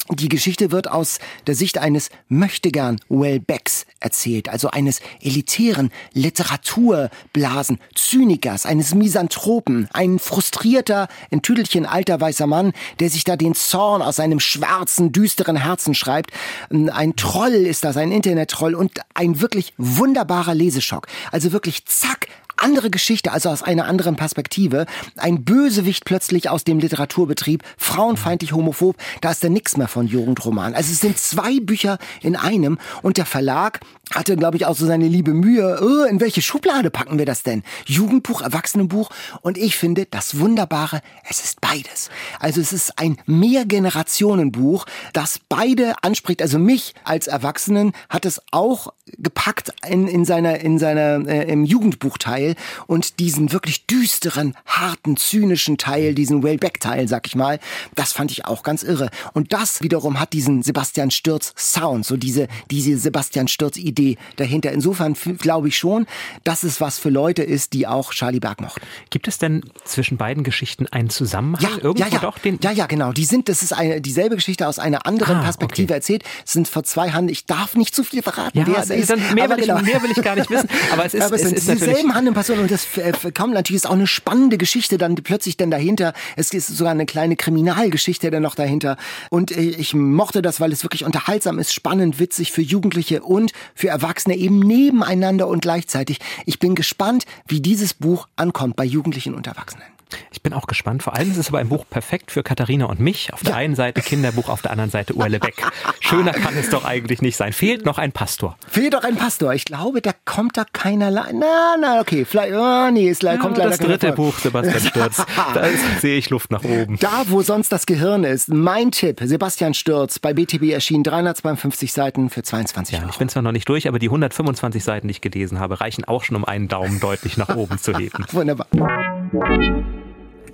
Die 0.10 0.30
Geschichte 0.30 0.72
wird 0.72 0.90
aus 0.90 1.20
der 1.48 1.56
Sicht 1.56 1.78
eines 1.78 2.10
Möchtegern 2.30 2.98
Wellbecks 3.10 3.86
erzählt, 4.00 4.48
also 4.48 4.70
eines 4.70 5.02
elitären 5.22 5.92
Literaturblasen, 6.14 7.80
Zynikers, 7.94 8.66
eines 8.66 8.96
Misanthropen, 8.96 9.90
ein 9.92 10.18
frustrierter, 10.18 11.10
in 11.30 11.42
Tüdelchen 11.42 11.86
alter 11.86 12.22
weißer 12.22 12.48
Mann, 12.48 12.72
der 13.02 13.10
sich 13.10 13.26
da 13.26 13.36
den 13.36 13.54
Zorn 13.54 14.02
aus 14.02 14.16
seinem 14.16 14.40
schwarzen, 14.40 15.12
düsteren 15.12 15.58
Herzen 15.58 15.94
schreibt. 15.94 16.32
Ein 16.70 17.18
Troll 17.18 17.52
ist 17.52 17.84
das, 17.84 17.98
ein 17.98 18.14
Internet-Troll 18.14 18.76
und 18.76 19.02
ein 19.14 19.42
wirklich 19.42 19.74
wunderbarer 19.78 20.56
Leseschock. 20.56 21.08
Also 21.34 21.52
wirklich 21.52 21.86
zack, 21.86 22.28
andere 22.58 22.90
Geschichte, 22.90 23.32
also 23.32 23.50
aus 23.50 23.64
einer 23.64 23.86
anderen 23.86 24.16
Perspektive. 24.16 24.86
Ein 25.16 25.44
Bösewicht 25.44 26.06
plötzlich 26.06 26.50
aus 26.50 26.64
dem 26.64 26.80
Literaturbetrieb, 26.80 27.64
frauenfeindlich 27.78 28.54
homophob, 28.54 28.96
da 29.22 29.32
ist 29.32 29.44
da 29.44 29.50
nichts 29.50 29.78
mehr 29.78 29.88
von 29.88 30.08
Jugendroman. 30.08 30.74
Also 30.74 30.92
es 30.92 31.00
sind 31.00 31.18
zwei 31.18 31.60
Bücher 31.60 31.98
in 32.22 32.36
einem 32.36 32.78
und 33.02 33.18
der 33.18 33.26
Verlag 33.26 33.80
hatte, 34.14 34.36
glaube 34.36 34.58
ich, 34.58 34.66
auch 34.66 34.76
so 34.76 34.86
seine 34.86 35.08
liebe 35.08 35.34
Mühe, 35.34 35.80
oh, 35.82 36.06
in 36.06 36.20
welche 36.20 36.42
Schublade 36.42 36.90
packen 36.90 37.18
wir 37.18 37.26
das 37.26 37.44
denn? 37.44 37.64
Jugendbuch, 37.86 38.42
Erwachsenenbuch? 38.42 39.10
Und 39.42 39.58
ich 39.58 39.76
finde, 39.76 40.06
das 40.10 40.40
Wunderbare, 40.40 41.02
es 41.30 41.44
ist 41.44 41.62
beides. 41.62 42.10
Also 42.40 42.62
es 42.62 42.74
ist 42.74 42.98
ein 43.00 43.18
Mehrgenerationenbuch, 43.26 44.86
das 45.14 45.40
beide 45.50 45.94
anspricht. 46.04 46.42
Also 46.42 46.60
mich 46.60 46.94
als 47.04 47.28
Erwachsenen 47.28 47.94
hat 48.10 48.26
es 48.26 48.42
auch 48.52 48.94
gepackt 49.18 49.72
in, 49.88 50.08
in 50.08 50.26
seiner, 50.26 50.60
in 50.60 50.80
seiner, 50.80 51.28
äh, 51.28 51.52
im 51.52 51.66
Jugendbuchteil 51.66 52.56
und 52.88 53.20
diesen 53.20 53.52
wirklich 53.52 53.88
düsteren, 53.88 54.56
harten, 54.66 55.18
zynischen 55.18 55.78
Teil, 55.78 56.14
diesen 56.16 56.44
Wellbeck-Teil, 56.44 57.08
sag 57.08 57.28
ich 57.28 57.36
mal, 57.36 57.60
das 57.96 58.14
fand 58.14 58.32
ich 58.32 58.46
auch 58.46 58.64
ganz 58.64 58.84
irre. 58.84 59.10
Und 59.34 59.54
das 59.54 59.82
wiederum 59.82 60.20
hat 60.20 60.34
diesen 60.34 60.64
Sebastian 60.64 61.12
Stürz 61.12 61.54
Sound, 61.58 62.06
so 62.06 62.18
diese, 62.18 62.48
diese 62.70 62.98
Sebastian 62.98 63.48
Stürz 63.48 63.78
Idee 63.78 63.97
dahinter. 64.36 64.72
Insofern 64.72 65.16
glaube 65.38 65.68
ich 65.70 65.78
schon, 65.78 66.08
dass 66.44 66.64
es 66.64 66.82
was 66.82 67.00
für 67.00 67.10
Leute 67.10 67.44
ist, 67.44 67.74
die 67.74 67.88
auch 67.88 68.14
Charlie 68.14 68.40
Berg 68.40 68.62
mochten. 68.62 68.86
Gibt 69.10 69.28
es 69.28 69.38
denn 69.38 69.64
zwischen 69.86 70.18
beiden 70.18 70.44
Geschichten 70.44 70.88
einen 70.88 71.10
Zusammenhang? 71.10 71.64
Ja, 71.64 71.70
Irgendwo 71.82 72.04
ja, 72.04 72.08
ja. 72.08 72.20
Doch, 72.20 72.38
den 72.40 72.60
ja, 72.62 72.72
ja, 72.72 72.86
genau. 72.86 73.12
Die 73.12 73.26
sind, 73.26 73.50
das 73.50 73.62
ist 73.62 73.74
eine, 73.74 74.02
dieselbe 74.02 74.36
Geschichte 74.36 74.68
aus 74.68 74.80
einer 74.80 75.06
anderen 75.06 75.38
ah, 75.38 75.44
Perspektive 75.44 75.88
okay. 75.88 75.94
erzählt. 75.94 76.24
Es 76.46 76.54
sind 76.54 76.68
vor 76.68 76.84
zwei 76.84 77.12
Hand, 77.12 77.32
ich 77.32 77.46
darf 77.46 77.76
nicht 77.76 77.94
zu 77.94 78.04
viel 78.04 78.22
verraten, 78.22 78.58
ja, 78.58 78.68
wer 78.68 78.80
es 78.80 78.90
ist. 78.90 79.34
Mehr 79.34 79.50
will, 79.50 79.58
genau. 79.58 79.78
ich, 79.78 79.84
mehr 79.84 80.02
will 80.02 80.12
ich 80.12 80.22
gar 80.24 80.36
nicht 80.36 80.50
wissen. 80.50 80.70
Aber 80.92 81.06
es 81.06 81.14
ist, 81.14 81.24
aber 81.24 81.36
es, 81.36 81.44
es 81.44 81.66
sind 81.66 81.82
dieselben 81.82 82.14
handelnden 82.14 82.34
Personen 82.34 82.62
und 82.62 82.72
das 82.72 82.98
äh, 82.98 83.14
kommt 83.32 83.54
natürlich 83.54 83.84
ist 83.84 83.88
auch 83.88 83.94
eine 83.94 84.08
spannende 84.08 84.58
Geschichte 84.58 84.98
dann 84.98 85.16
plötzlich 85.16 85.58
dann 85.58 85.72
dahinter. 85.72 86.14
Es 86.36 86.52
ist 86.52 86.68
sogar 86.68 86.92
eine 86.92 87.06
kleine 87.06 87.36
Kriminalgeschichte 87.36 88.30
dann 88.32 88.44
noch 88.44 88.56
dahinter. 88.56 88.98
Und 89.30 89.52
äh, 89.52 89.62
ich 89.62 89.94
mochte 89.94 90.42
das, 90.42 90.60
weil 90.60 90.72
es 90.72 90.84
wirklich 90.84 91.06
unterhaltsam 91.06 91.60
ist, 91.60 91.74
spannend, 91.74 92.20
witzig 92.20 92.52
für 92.52 92.62
Jugendliche 92.62 93.22
und 93.22 93.52
für 93.76 93.87
Erwachsene 93.88 94.36
eben 94.36 94.60
nebeneinander 94.60 95.48
und 95.48 95.62
gleichzeitig. 95.62 96.20
Ich 96.46 96.60
bin 96.60 96.76
gespannt, 96.76 97.26
wie 97.48 97.62
dieses 97.62 97.94
Buch 97.94 98.28
ankommt 98.36 98.76
bei 98.76 98.86
Jugendlichen 98.86 99.34
und 99.34 99.48
Erwachsenen. 99.48 99.97
Ich 100.32 100.42
bin 100.42 100.54
auch 100.54 100.68
gespannt. 100.68 101.04
Vor 101.04 101.16
allem 101.16 101.32
ist 101.32 101.38
es 101.38 101.50
aber 101.50 101.60
ein 101.60 101.70
Buch 101.70 101.86
perfekt 101.90 102.32
für 102.32 102.44
Katharina 102.44 102.86
und 102.86 103.00
mich. 103.00 103.34
Auf 103.34 103.42
der 103.42 103.52
ja. 103.52 103.58
einen 103.58 103.76
Seite 103.76 104.02
Kinderbuch, 104.02 104.50
auf 104.50 104.62
der 104.62 104.72
anderen 104.72 104.90
Seite 104.90 105.16
Uelle 105.16 105.40
Beck. 105.40 105.56
Schöner 106.00 106.32
kann 106.32 106.56
es 106.58 106.70
doch 106.70 106.86
eigentlich 106.86 107.22
nicht 107.22 107.36
sein. 107.36 107.54
Fehlt 107.54 107.86
noch 107.86 107.98
ein 107.98 108.12
Pastor. 108.12 108.58
Fehlt 108.68 108.94
doch 108.94 109.04
ein 109.04 109.16
Pastor. 109.16 109.54
Ich 109.54 109.66
glaube, 109.66 110.02
da 110.02 110.12
kommt 110.26 110.58
da 110.58 110.66
keiner. 110.72 111.12
Na, 111.12 111.76
na, 111.80 112.00
okay. 112.00 112.26
Vielleicht, 112.26 112.54
oh, 112.54 112.90
nee, 112.92 113.10
es 113.10 113.22
ja, 113.22 113.38
kommt 113.38 113.58
leider 113.58 113.72
Das 113.72 113.80
dritte 113.80 114.14
Buch, 114.14 114.38
Sebastian 114.38 114.80
Stürz. 114.80 115.18
da 115.54 115.66
sehe 116.00 116.18
ich 116.18 116.30
Luft 116.30 116.52
nach 116.52 116.64
oben. 116.64 116.98
Da, 117.00 117.24
wo 117.28 117.42
sonst 117.42 117.72
das 117.72 117.86
Gehirn 117.86 118.24
ist. 118.24 118.50
Mein 118.50 118.92
Tipp, 118.92 119.20
Sebastian 119.24 119.74
Stürz, 119.74 120.20
bei 120.20 120.34
BTB 120.34 120.72
erschienen 120.72 121.04
352 121.04 121.92
Seiten 121.92 122.30
für 122.30 122.44
22 122.44 122.96
ja, 122.96 123.02
Euro. 123.02 123.12
Ich 123.12 123.18
bin 123.18 123.30
zwar 123.30 123.44
noch 123.44 123.52
nicht 123.52 123.68
durch, 123.68 123.88
aber 123.88 124.00
die 124.00 124.08
125 124.08 124.84
Seiten, 124.84 125.08
die 125.08 125.12
ich 125.12 125.22
gelesen 125.22 125.60
habe, 125.60 125.82
reichen 125.82 126.06
auch 126.06 126.24
schon, 126.24 126.36
um 126.36 126.46
einen 126.46 126.68
Daumen 126.68 127.00
deutlich 127.00 127.38
nach 127.38 127.56
oben 127.56 127.78
zu 127.80 127.98
heben. 127.98 128.26
Wunderbar. 128.32 128.68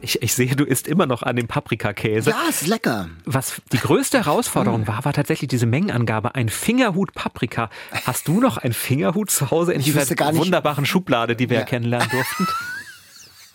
Ich, 0.04 0.22
ich 0.22 0.34
sehe, 0.34 0.54
du 0.54 0.66
isst 0.66 0.88
immer 0.88 1.06
noch 1.06 1.24
an 1.24 1.38
dem 1.38 1.48
Paprikakäse. 1.48 2.32
Ja, 2.32 2.44
ist 2.50 2.68
lecker. 2.68 3.10
Was 3.24 3.62
die 3.72 3.78
größte 3.78 4.18
Herausforderung 4.18 4.82
mm. 4.82 4.88
war, 4.88 5.06
war 5.06 5.14
tatsächlich 5.14 5.48
diese 5.48 5.66
Mengenangabe. 5.66 6.36
Ein 6.36 6.50
Fingerhut 6.50 7.14
Paprika. 7.14 7.70
Hast 8.06 8.28
du 8.28 8.42
noch 8.42 8.58
einen 8.58 8.74
Fingerhut 8.74 9.32
zu 9.32 9.50
Hause 9.50 9.72
in 9.72 9.82
dieser 9.82 10.06
wunderbaren 10.36 10.86
Schublade, 10.86 11.38
die 11.38 11.50
wir 11.50 11.60
ja. 11.60 11.64
kennenlernen 11.64 12.10
durften? 12.10 12.48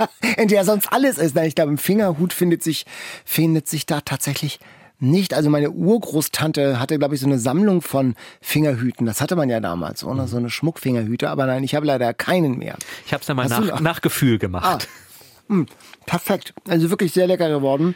in 0.39 0.49
der 0.49 0.65
sonst 0.65 0.91
alles 0.91 1.19
ist. 1.19 1.37
Ich 1.37 1.55
glaube, 1.55 1.73
im 1.73 1.79
Fingerhut 1.79 2.33
findet 2.33 2.63
sich, 2.63 2.87
findet 3.27 3.69
sich 3.69 3.85
da 3.85 4.01
tatsächlich 4.01 4.59
nicht. 5.01 5.35
Also 5.35 5.51
meine 5.51 5.71
Urgroßtante 5.71 6.81
hatte, 6.81 6.99
glaube 6.99 7.15
ich, 7.15 7.21
so 7.21 7.27
eine 7.27 7.39
Sammlung 7.39 7.83
von 7.83 8.15
Fingerhüten. 8.41 9.07
Das 9.07 9.21
hatte 9.21 9.37
man 9.37 9.49
ja 9.49 9.61
damals, 9.61 10.03
oder? 10.03 10.23
Mhm. 10.23 10.29
So 10.29 10.37
eine 10.39 10.51
Schmuckfingerhüte. 10.51 11.29
Aber 11.29 11.47
nein, 11.47 11.63
ich 11.63 11.75
habe 11.75 11.87
leider 11.87 12.15
keinen 12.15 12.59
mehr. 12.59 12.77
Ich 13.07 13.13
habe 13.13 13.21
es 13.21 13.29
ja 13.29 13.35
mal 13.35 13.49
nach, 13.49 13.81
nach, 13.81 14.01
Gefühl 14.01 14.39
gemacht. 14.39 14.89
Ah. 14.89 15.53
Hm, 15.53 15.67
perfekt. 16.09 16.55
Also 16.69 16.91
wirklich 16.91 17.13
sehr 17.13 17.27
lecker 17.27 17.49
geworden 17.49 17.95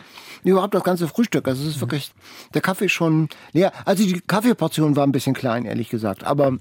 überhaupt 0.51 0.75
das 0.75 0.83
ganze 0.83 1.09
Frühstück. 1.09 1.47
Also 1.47 1.63
es 1.63 1.77
ist 1.77 1.81
wirklich 1.81 2.13
der 2.55 2.61
Kaffee 2.61 2.89
schon 2.89 3.29
leer. 3.53 3.73
Also 3.85 4.05
die 4.05 4.21
Kaffeeportion 4.21 4.97
war 4.97 5.07
ein 5.07 5.13
bisschen 5.13 5.35
klein, 5.35 5.65
ehrlich 5.65 5.89
gesagt. 5.89 6.25
Aber 6.25 6.57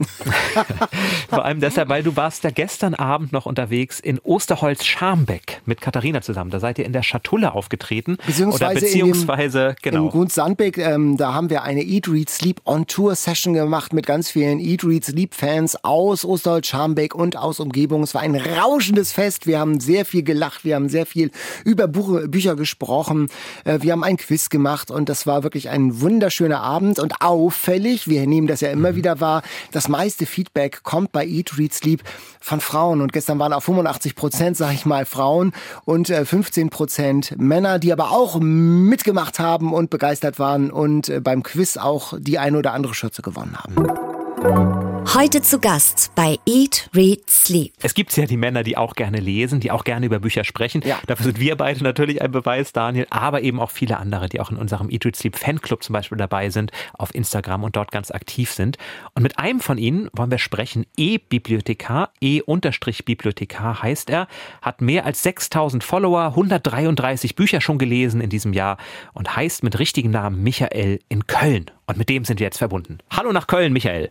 vor 1.29 1.45
allem 1.45 1.59
deshalb, 1.59 1.89
weil 1.89 2.03
du 2.03 2.15
warst 2.15 2.43
ja 2.43 2.51
gestern 2.51 2.93
Abend 2.93 3.31
noch 3.31 3.45
unterwegs 3.45 3.99
in 3.99 4.19
Osterholz-Scharmbeck 4.19 5.61
mit 5.65 5.81
Katharina 5.81 6.21
zusammen. 6.21 6.51
Da 6.51 6.59
seid 6.59 6.77
ihr 6.77 6.85
in 6.85 6.93
der 6.93 7.03
Schatulle 7.03 7.53
aufgetreten. 7.53 8.17
Beziehungsweise, 8.25 8.65
oder 8.65 8.73
beziehungsweise 8.73 9.59
in 9.59 9.67
dem, 9.67 9.75
genau. 9.81 10.05
Im 10.05 10.09
Grund 10.11 10.31
Sandbeck, 10.31 10.77
ähm, 10.77 11.17
da 11.17 11.33
haben 11.33 11.49
wir 11.49 11.63
eine 11.63 11.81
Eat, 11.81 12.07
Read, 12.07 12.29
Sleep 12.29 12.61
on 12.65 12.85
Tour 12.85 13.15
Session 13.15 13.53
gemacht 13.53 13.93
mit 13.93 14.05
ganz 14.05 14.29
vielen 14.29 14.59
Eat, 14.59 14.83
Read, 14.83 15.05
Sleep 15.05 15.33
Fans 15.33 15.83
aus 15.83 16.23
Osterholz-Scharmbeck 16.23 17.15
und 17.15 17.35
aus 17.35 17.59
Umgebung. 17.59 18.03
Es 18.03 18.13
war 18.13 18.21
ein 18.21 18.35
rauschendes 18.35 19.11
Fest. 19.11 19.47
Wir 19.47 19.59
haben 19.59 19.79
sehr 19.79 20.05
viel 20.05 20.23
gelacht. 20.23 20.63
Wir 20.63 20.75
haben 20.75 20.89
sehr 20.89 21.05
viel 21.05 21.31
über 21.63 21.87
Buch, 21.87 22.27
Bücher 22.27 22.55
gesprochen. 22.55 23.27
Äh, 23.63 23.79
wir 23.81 23.91
haben 23.91 24.03
ein 24.03 24.17
Quiz 24.17 24.49
gemacht 24.49 24.91
und 24.91 25.09
das 25.09 25.27
war 25.27 25.43
wirklich 25.43 25.69
ein 25.69 26.01
wunderschöner 26.01 26.61
Abend 26.61 26.99
und 26.99 27.21
auffällig, 27.21 28.07
wir 28.07 28.25
nehmen 28.27 28.47
das 28.47 28.61
ja 28.61 28.69
immer 28.69 28.91
mhm. 28.91 28.95
wieder 28.95 29.19
wahr, 29.19 29.41
das 29.71 29.87
meiste 29.87 30.25
Feedback 30.25 30.83
kommt 30.83 31.11
bei 31.11 31.25
Eat, 31.25 31.57
Read, 31.57 31.73
Sleep 31.73 32.03
von 32.39 32.61
Frauen 32.61 33.01
und 33.01 33.13
gestern 33.13 33.39
waren 33.39 33.53
auch 33.53 33.63
85 33.63 34.15
Prozent, 34.15 34.57
sag 34.57 34.73
ich 34.73 34.85
mal, 34.85 35.05
Frauen 35.05 35.53
und 35.85 36.07
15 36.07 36.67
äh, 36.67 36.69
Prozent 36.69 37.35
Männer, 37.37 37.79
die 37.79 37.91
aber 37.93 38.11
auch 38.11 38.39
mitgemacht 38.39 39.39
haben 39.39 39.73
und 39.73 39.89
begeistert 39.89 40.39
waren 40.39 40.71
und 40.71 41.09
äh, 41.09 41.19
beim 41.19 41.43
Quiz 41.43 41.77
auch 41.77 42.13
die 42.17 42.39
eine 42.39 42.57
oder 42.57 42.73
andere 42.73 42.93
Schürze 42.93 43.21
gewonnen 43.21 43.57
haben. 43.57 44.80
Heute 45.13 45.41
zu 45.41 45.59
Gast 45.59 46.13
bei 46.15 46.39
Eat, 46.47 46.89
Read, 46.95 47.29
Sleep. 47.29 47.73
Es 47.81 47.93
gibt 47.93 48.15
ja 48.15 48.25
die 48.25 48.37
Männer, 48.37 48.63
die 48.63 48.77
auch 48.77 48.95
gerne 48.95 49.19
lesen, 49.19 49.59
die 49.59 49.69
auch 49.69 49.83
gerne 49.83 50.05
über 50.05 50.19
Bücher 50.19 50.45
sprechen. 50.45 50.81
Ja. 50.85 50.99
Dafür 51.05 51.25
sind 51.25 51.39
wir 51.41 51.57
beide 51.57 51.83
natürlich 51.83 52.21
ein 52.21 52.31
Beweis, 52.31 52.71
Daniel, 52.71 53.07
aber 53.09 53.41
eben 53.41 53.59
auch 53.59 53.71
viele 53.71 53.97
andere, 53.97 54.29
die 54.29 54.39
auch 54.39 54.51
in 54.51 54.55
unserem 54.55 54.89
Eat, 54.89 55.03
Read, 55.03 55.17
Sleep 55.17 55.35
Fanclub 55.35 55.83
zum 55.83 55.91
Beispiel 55.91 56.17
dabei 56.17 56.49
sind, 56.49 56.71
auf 56.93 57.13
Instagram 57.13 57.65
und 57.65 57.75
dort 57.75 57.91
ganz 57.91 58.09
aktiv 58.09 58.53
sind. 58.53 58.77
Und 59.13 59.23
mit 59.23 59.37
einem 59.37 59.59
von 59.59 59.77
ihnen 59.77 60.07
wollen 60.13 60.31
wir 60.31 60.37
sprechen. 60.37 60.85
E-Bibliothekar, 60.95 62.13
E-Bibliothekar 62.21 63.83
heißt 63.83 64.09
er, 64.09 64.29
hat 64.61 64.79
mehr 64.79 65.05
als 65.05 65.23
6000 65.23 65.83
Follower, 65.83 66.27
133 66.27 67.35
Bücher 67.35 67.59
schon 67.59 67.79
gelesen 67.79 68.21
in 68.21 68.29
diesem 68.29 68.53
Jahr 68.53 68.77
und 69.11 69.35
heißt 69.35 69.61
mit 69.63 69.77
richtigen 69.77 70.11
Namen 70.11 70.41
Michael 70.41 71.01
in 71.09 71.27
Köln. 71.27 71.65
Und 71.85 71.97
mit 71.97 72.07
dem 72.07 72.23
sind 72.23 72.39
wir 72.39 72.47
jetzt 72.47 72.59
verbunden. 72.59 72.99
Hallo 73.09 73.33
nach 73.33 73.47
Köln, 73.47 73.73
Michael. 73.73 74.09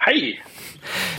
Hi. 0.00 0.38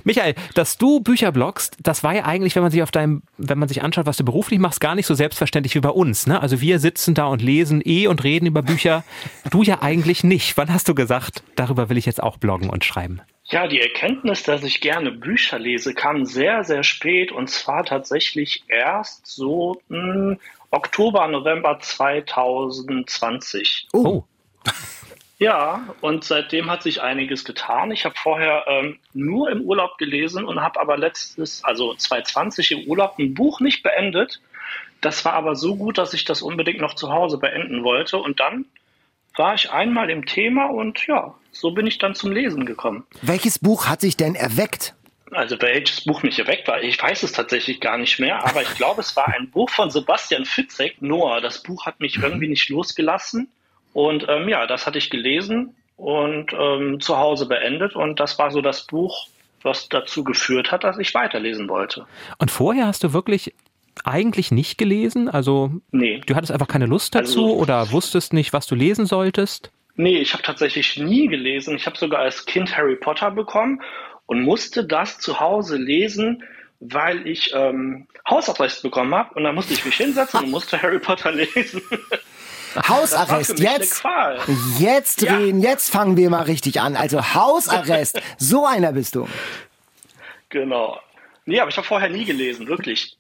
Michael, 0.04 0.36
dass 0.56 0.78
du 0.78 1.00
Bücher 1.02 1.32
bloggst, 1.32 1.78
das 1.82 2.04
war 2.04 2.13
ja 2.15 2.26
eigentlich, 2.26 2.56
wenn 2.56 2.63
man 2.63 2.72
sich 2.72 2.82
auf 2.82 2.91
deinem, 2.91 3.22
wenn 3.38 3.60
man 3.60 3.70
sich 3.70 3.84
anschaut, 3.84 4.08
was 4.08 4.17
du 4.17 4.26
beruflich 4.26 4.60
machst, 4.60 4.82
gar 4.82 4.96
nicht 4.96 5.06
so 5.06 5.13
selbstverständlich 5.13 5.76
wie 5.76 5.82
bei 5.82 5.89
uns. 5.89 6.26
Ne? 6.26 6.41
Also 6.41 6.62
wir 6.62 6.80
sitzen 6.80 7.13
da 7.13 7.28
und 7.28 7.44
lesen 7.44 7.82
eh 7.86 8.08
und 8.08 8.24
reden 8.24 8.48
über 8.48 8.63
Bücher. 8.63 9.04
Du 9.52 9.62
ja 9.62 9.82
eigentlich 9.82 10.24
nicht. 10.24 10.58
Wann 10.58 10.74
hast 10.74 10.89
du 10.89 10.96
gesagt, 10.96 11.44
darüber 11.56 11.89
will 11.89 11.98
ich 11.98 12.08
jetzt 12.08 12.24
auch 12.24 12.38
bloggen 12.38 12.70
und 12.70 12.84
schreiben? 12.84 13.22
Ja, 13.46 13.67
die 13.67 13.82
Erkenntnis, 13.82 14.44
dass 14.44 14.63
ich 14.63 14.82
gerne 14.82 15.12
Bücher 15.12 15.60
lese, 15.60 15.94
kam 15.94 16.26
sehr, 16.26 16.63
sehr 16.63 16.84
spät 16.84 17.32
und 17.32 17.50
zwar 17.50 17.86
tatsächlich 17.86 18.63
erst 18.67 19.28
so 19.28 19.80
mh, 19.89 20.38
Oktober, 20.72 21.28
November 21.28 21.78
2020. 21.80 23.89
Oh. 23.94 24.24
Ja, 25.42 25.96
und 26.02 26.24
seitdem 26.24 26.70
hat 26.70 26.84
sich 26.84 27.02
einiges 27.02 27.44
getan. 27.44 27.90
Ich 27.90 28.06
habe 28.06 28.14
vorher 28.16 28.64
ähm, 28.68 29.00
nur 29.16 29.50
im 29.50 29.62
Urlaub 29.62 29.98
gelesen 29.98 30.46
und 30.46 30.62
habe 30.62 30.80
aber 30.80 30.98
letztes, 30.98 31.64
also 31.64 31.96
2020 31.96 32.72
im 32.74 32.88
Urlaub, 32.88 33.18
ein 33.18 33.34
Buch 33.34 33.60
nicht 33.60 33.82
beendet. 33.82 34.40
Das 35.02 35.26
war 35.26 35.34
aber 35.34 35.56
so 35.56 35.78
gut, 35.78 35.98
dass 35.98 36.14
ich 36.14 36.26
das 36.26 36.44
unbedingt 36.44 36.80
noch 36.80 36.94
zu 36.94 37.12
Hause 37.12 37.40
beenden 37.40 37.84
wollte. 37.84 38.20
Und 38.20 38.40
dann 38.40 38.66
war 39.36 39.56
ich 39.56 39.72
einmal 39.72 40.12
im 40.12 40.28
Thema 40.28 40.66
und 40.66 41.08
ja, 41.08 41.34
so 41.52 41.72
bin 41.72 41.88
ich 41.88 41.98
dann 41.98 42.14
zum 42.14 42.32
Lesen 42.32 42.68
gekommen. 42.68 43.08
Welches 43.24 43.58
Buch 43.58 43.88
hat 43.88 44.02
sich 44.02 44.16
denn 44.16 44.36
erweckt? 44.36 44.94
Also 45.32 45.60
welches 45.60 46.04
Buch 46.04 46.22
mich 46.22 46.38
erweckt 46.38 46.68
war, 46.68 46.84
ich 46.84 47.02
weiß 47.02 47.24
es 47.24 47.32
tatsächlich 47.32 47.82
gar 47.82 47.98
nicht 47.98 48.20
mehr, 48.20 48.46
aber 48.46 48.62
ich 48.62 48.76
glaube, 48.76 49.02
es 49.02 49.16
war 49.16 49.30
ein 49.30 49.50
Buch 49.50 49.72
von 49.72 49.90
Sebastian 49.90 50.46
Fitzek, 50.46 51.02
Noah. 51.02 51.42
Das 51.42 51.64
Buch 51.64 51.88
hat 51.88 52.00
mich 52.00 52.18
irgendwie 52.18 52.50
nicht 52.50 52.70
losgelassen. 52.70 53.50
Und 53.94 54.26
ähm, 54.30 54.48
ja, 54.50 54.68
das 54.68 54.86
hatte 54.88 54.98
ich 54.98 55.10
gelesen 55.10 55.76
und 55.98 56.54
ähm, 56.54 57.00
zu 57.00 57.18
Hause 57.18 57.46
beendet. 57.48 57.96
Und 57.96 58.20
das 58.20 58.38
war 58.40 58.52
so 58.52 58.62
das 58.62 58.88
Buch, 58.88 59.28
was 59.64 59.90
dazu 59.90 60.24
geführt 60.24 60.72
hat, 60.72 60.84
dass 60.84 60.98
ich 60.98 61.14
weiterlesen 61.14 61.68
wollte. 61.70 62.06
Und 62.40 62.52
vorher 62.52 62.88
hast 62.88 63.04
du 63.04 63.14
wirklich 63.14 63.54
eigentlich 64.06 64.52
nicht 64.52 64.78
gelesen? 64.78 65.28
Also 65.30 65.72
Nee. 65.92 66.22
du 66.26 66.36
hattest 66.36 66.52
einfach 66.52 66.68
keine 66.70 66.86
Lust 66.86 67.14
dazu 67.14 67.44
Also- 67.44 67.56
oder 67.58 67.92
wusstest 67.92 68.34
nicht, 68.34 68.54
was 68.54 68.66
du 68.66 68.76
lesen 68.76 69.06
solltest? 69.06 69.72
Nee, 69.96 70.18
ich 70.20 70.34
habe 70.34 70.42
tatsächlich 70.42 70.98
nie 70.98 71.28
gelesen. 71.28 71.76
Ich 71.76 71.86
habe 71.86 71.98
sogar 71.98 72.22
als 72.22 72.46
Kind 72.46 72.76
Harry 72.78 72.96
Potter 72.96 73.30
bekommen 73.30 73.82
und 74.26 74.42
musste 74.42 74.86
das 74.86 75.20
zu 75.20 75.40
Hause 75.42 75.76
lesen, 75.78 76.44
weil 76.80 77.28
ich 77.28 77.52
ähm, 77.54 78.08
Hausarrest 78.28 78.82
bekommen 78.82 79.14
habe. 79.14 79.34
Und 79.36 79.44
dann 79.44 79.54
musste 79.54 79.74
ich 79.74 79.84
mich 79.86 79.96
hinsetzen 79.96 80.46
und 80.46 80.50
musste 80.52 80.82
Harry 80.82 80.98
Potter 81.00 81.32
lesen. 81.56 81.82
Hausarrest, 82.88 83.60
jetzt, 83.60 84.04
jetzt 84.80 85.22
Ja. 85.22 85.36
drehen, 85.36 85.62
jetzt 85.62 85.90
fangen 85.90 86.18
wir 86.18 86.30
mal 86.30 86.44
richtig 86.44 86.80
an. 86.82 86.96
Also 86.96 87.34
Hausarrest, 87.34 88.22
so 88.38 88.66
einer 88.66 88.94
bist 88.94 89.16
du. 89.16 89.28
Genau. 90.50 91.00
Nee, 91.46 91.60
aber 91.60 91.70
ich 91.70 91.78
habe 91.78 91.88
vorher 91.88 92.10
nie 92.10 92.26
gelesen, 92.26 92.68
wirklich. 92.68 93.18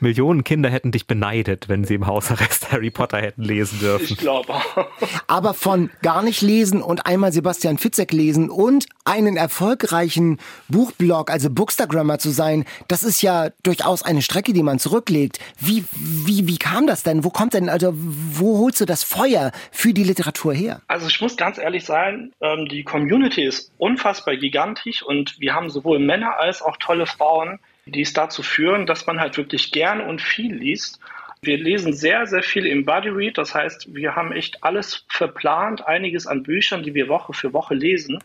Millionen 0.00 0.42
Kinder 0.42 0.70
hätten 0.70 0.90
dich 0.90 1.06
beneidet, 1.06 1.68
wenn 1.68 1.84
sie 1.84 1.94
im 1.94 2.06
Hausarrest 2.06 2.70
Harry 2.72 2.90
Potter 2.90 3.18
hätten 3.18 3.42
lesen 3.42 3.78
dürfen. 3.78 4.04
Ich 4.04 4.16
glaube 4.16 4.54
auch. 4.54 4.86
Aber 5.26 5.52
von 5.52 5.90
gar 6.02 6.22
nicht 6.22 6.40
lesen 6.40 6.82
und 6.82 7.06
einmal 7.06 7.32
Sebastian 7.32 7.76
Fitzek 7.76 8.12
lesen 8.12 8.48
und 8.48 8.86
einen 9.04 9.36
erfolgreichen 9.36 10.38
Buchblog, 10.68 11.30
also 11.30 11.50
Bookstagrammer 11.50 12.18
zu 12.18 12.30
sein, 12.30 12.64
das 12.88 13.02
ist 13.02 13.20
ja 13.20 13.50
durchaus 13.62 14.02
eine 14.02 14.22
Strecke, 14.22 14.54
die 14.54 14.62
man 14.62 14.78
zurücklegt. 14.78 15.38
Wie, 15.58 15.84
wie, 15.92 16.48
wie 16.48 16.56
kam 16.56 16.86
das 16.86 17.02
denn? 17.02 17.22
Wo 17.22 17.30
kommt 17.30 17.52
denn, 17.54 17.68
also 17.68 17.92
wo 17.94 18.58
holst 18.58 18.80
du 18.80 18.86
das 18.86 19.04
Feuer 19.04 19.52
für 19.70 19.92
die 19.92 20.04
Literatur 20.04 20.54
her? 20.54 20.80
Also 20.88 21.06
ich 21.08 21.20
muss 21.20 21.36
ganz 21.36 21.58
ehrlich 21.58 21.84
sein, 21.84 22.32
ähm, 22.40 22.66
die 22.66 22.82
Community 22.82 23.44
ist 23.44 23.72
unfassbar 23.76 24.36
gigantisch 24.36 25.02
und 25.02 25.38
wir 25.38 25.54
haben 25.54 25.68
sowohl 25.68 25.98
Männer 25.98 26.38
als 26.38 26.62
auch 26.62 26.76
tolle 26.78 27.06
Frauen, 27.06 27.58
die 27.86 28.02
es 28.02 28.12
dazu 28.12 28.42
führen, 28.42 28.86
dass 28.86 29.06
man 29.06 29.20
halt 29.20 29.36
wirklich 29.36 29.72
gern 29.72 30.00
und 30.00 30.22
viel 30.22 30.54
liest. 30.54 31.00
Wir 31.42 31.58
lesen 31.58 31.92
sehr, 31.92 32.26
sehr 32.26 32.42
viel 32.42 32.66
im 32.66 32.84
Body 32.84 33.10
Read. 33.10 33.36
Das 33.36 33.54
heißt, 33.54 33.94
wir 33.94 34.16
haben 34.16 34.32
echt 34.32 34.64
alles 34.64 35.04
verplant, 35.08 35.86
einiges 35.86 36.26
an 36.26 36.42
Büchern, 36.42 36.82
die 36.82 36.94
wir 36.94 37.08
Woche 37.08 37.34
für 37.34 37.52
Woche 37.52 37.74
lesen. 37.74 38.18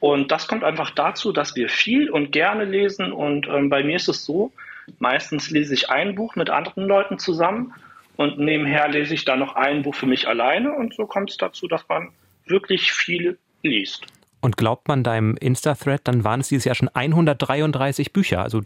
Und 0.00 0.30
das 0.30 0.48
kommt 0.48 0.64
einfach 0.64 0.90
dazu, 0.90 1.32
dass 1.32 1.56
wir 1.56 1.68
viel 1.68 2.10
und 2.10 2.32
gerne 2.32 2.64
lesen. 2.64 3.12
Und 3.12 3.46
ähm, 3.48 3.68
bei 3.68 3.82
mir 3.82 3.96
ist 3.96 4.08
es 4.08 4.24
so, 4.24 4.52
meistens 4.98 5.50
lese 5.50 5.74
ich 5.74 5.90
ein 5.90 6.14
Buch 6.14 6.36
mit 6.36 6.48
anderen 6.50 6.84
Leuten 6.84 7.18
zusammen 7.18 7.74
und 8.16 8.38
nebenher 8.38 8.88
lese 8.88 9.14
ich 9.14 9.24
dann 9.24 9.38
noch 9.38 9.54
ein 9.54 9.82
Buch 9.82 9.94
für 9.94 10.06
mich 10.06 10.26
alleine. 10.26 10.72
Und 10.72 10.94
so 10.94 11.06
kommt 11.06 11.30
es 11.30 11.36
dazu, 11.36 11.68
dass 11.68 11.86
man 11.88 12.10
wirklich 12.46 12.92
viel 12.92 13.38
liest. 13.62 14.06
Und 14.40 14.56
glaubt 14.56 14.88
man 14.88 15.02
deinem 15.02 15.36
Insta-Thread, 15.36 16.02
dann 16.04 16.24
waren 16.24 16.40
es 16.40 16.48
dieses 16.48 16.64
Jahr 16.64 16.74
schon 16.74 16.88
133 16.88 18.12
Bücher. 18.12 18.42
Also 18.42 18.62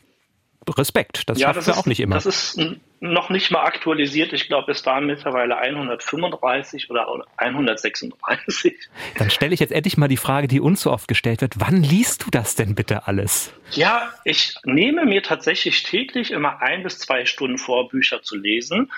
Respekt, 0.68 1.29
das 1.29 1.40
schafft 1.40 1.66
man 1.66 1.77
auch 1.77 1.87
nicht 1.87 2.01
immer. 2.01 2.16
Das 2.16 2.27
ist 2.27 2.61
noch 3.01 3.31
nicht 3.31 3.51
mal 3.51 3.62
aktualisiert. 3.62 4.33
Ich 4.33 4.46
glaube, 4.46 4.73
es 4.73 4.85
waren 4.85 5.07
mittlerweile 5.07 5.57
135 5.57 6.90
oder 6.90 7.09
136. 7.37 8.77
Dann 9.16 9.31
stelle 9.31 9.55
ich 9.55 9.61
jetzt 9.61 9.73
endlich 9.73 9.96
mal 9.96 10.09
die 10.09 10.18
Frage, 10.18 10.49
die 10.49 10.61
uns 10.61 10.83
so 10.83 10.92
oft 10.92 11.09
gestellt 11.09 11.40
wird. 11.40 11.55
Wann 11.59 11.83
liest 11.83 12.27
du 12.27 12.31
das 12.31 12.55
denn 12.55 12.75
bitte 12.75 13.07
alles? 13.07 13.53
Ja, 13.70 14.12
ich 14.25 14.55
nehme 14.64 15.07
mir 15.07 15.23
tatsächlich 15.23 15.83
täglich 15.83 16.31
immer 16.31 16.61
ein 16.61 16.83
bis 16.83 16.99
zwei 16.99 17.25
Stunden 17.25 17.59
vor, 17.59 17.88
Bücher 17.88 18.23
zu 18.23 18.37
lesen 18.37 18.92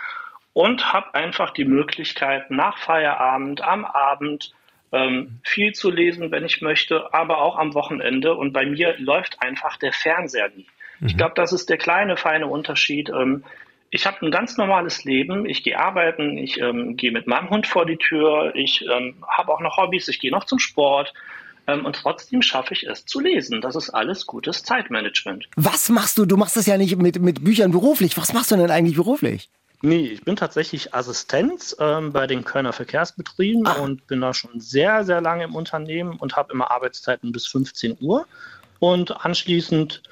und 0.53 0.93
habe 0.93 1.15
einfach 1.15 1.51
die 1.51 1.65
Möglichkeit, 1.65 2.51
nach 2.51 2.79
Feierabend, 2.79 3.63
am 3.63 3.85
Abend 3.85 4.53
ähm, 4.91 5.39
viel 5.45 5.73
zu 5.73 5.91
lesen, 5.91 6.31
wenn 6.31 6.45
ich 6.45 6.61
möchte, 6.61 7.15
aber 7.15 7.39
auch 7.39 7.57
am 7.57 7.75
Wochenende. 7.75 8.35
Und 8.35 8.53
bei 8.53 8.67
mir 8.67 8.97
läuft 8.99 9.41
einfach 9.41 9.77
der 9.77 9.93
Fernseher 9.93 10.51
nie. 10.51 10.67
Ich 11.07 11.17
glaube, 11.17 11.35
das 11.35 11.53
ist 11.53 11.69
der 11.69 11.79
kleine, 11.79 12.17
feine 12.17 12.47
Unterschied. 12.47 13.11
Ähm, 13.11 13.45
ich 13.91 14.07
habe 14.07 14.25
ein 14.25 14.31
ganz 14.31 14.57
normales 14.57 15.05
Leben. 15.05 15.47
Ich 15.47 15.63
gehe 15.63 15.79
arbeiten, 15.79 16.39
ich 16.39 16.61
ähm, 16.61 16.97
gehe 16.97 17.13
mit 17.13 17.27
meinem 17.27 17.51
Hund 17.51 17.67
vor 17.67 17.85
die 17.85 17.99
Tür, 17.99 18.53
ich 18.55 18.85
ähm, 18.91 19.17
habe 19.29 19.53
auch 19.53 19.61
noch 19.61 19.77
Hobbys, 19.77 20.09
ich 20.09 20.21
gehe 20.21 20.31
noch 20.31 20.45
zum 20.45 20.59
Sport. 20.59 21.13
Ähm, 21.67 21.85
und 21.85 21.97
trotzdem 21.97 22.43
schaffe 22.43 22.75
ich 22.75 22.85
es 22.85 23.05
zu 23.05 23.21
lesen. 23.21 23.61
Das 23.61 23.77
ist 23.77 23.91
alles 23.91 24.27
gutes 24.27 24.63
Zeitmanagement. 24.63 25.47
Was 25.57 25.89
machst 25.89 26.19
du? 26.19 26.25
Du 26.25 26.37
machst 26.37 26.57
das 26.57 26.67
ja 26.67 26.79
nicht 26.79 26.97
mit, 26.97 27.21
mit 27.21 27.45
Büchern 27.45 27.71
beruflich. 27.71 28.17
Was 28.17 28.33
machst 28.33 28.51
du 28.51 28.57
denn 28.57 28.71
eigentlich 28.71 28.97
beruflich? 28.97 29.49
Nee, 29.85 30.07
ich 30.07 30.23
bin 30.23 30.37
tatsächlich 30.37 30.95
Assistenz 30.95 31.77
ähm, 31.81 32.13
bei 32.13 32.29
den 32.29 32.45
Kölner 32.45 32.73
Verkehrsbetrieben 32.73 33.67
und 33.67 34.07
bin 34.07 34.21
da 34.21 34.33
schon 34.33 34.61
sehr, 34.61 35.05
sehr 35.05 35.21
lange 35.21 35.45
im 35.45 35.57
Unternehmen 35.57 36.17
und 36.19 36.37
habe 36.37 36.53
immer 36.53 36.71
Arbeitszeiten 36.71 37.33
bis 37.33 37.47
15 37.47 37.99
Uhr. 38.01 38.27
Und 38.79 39.25
anschließend 39.25 40.03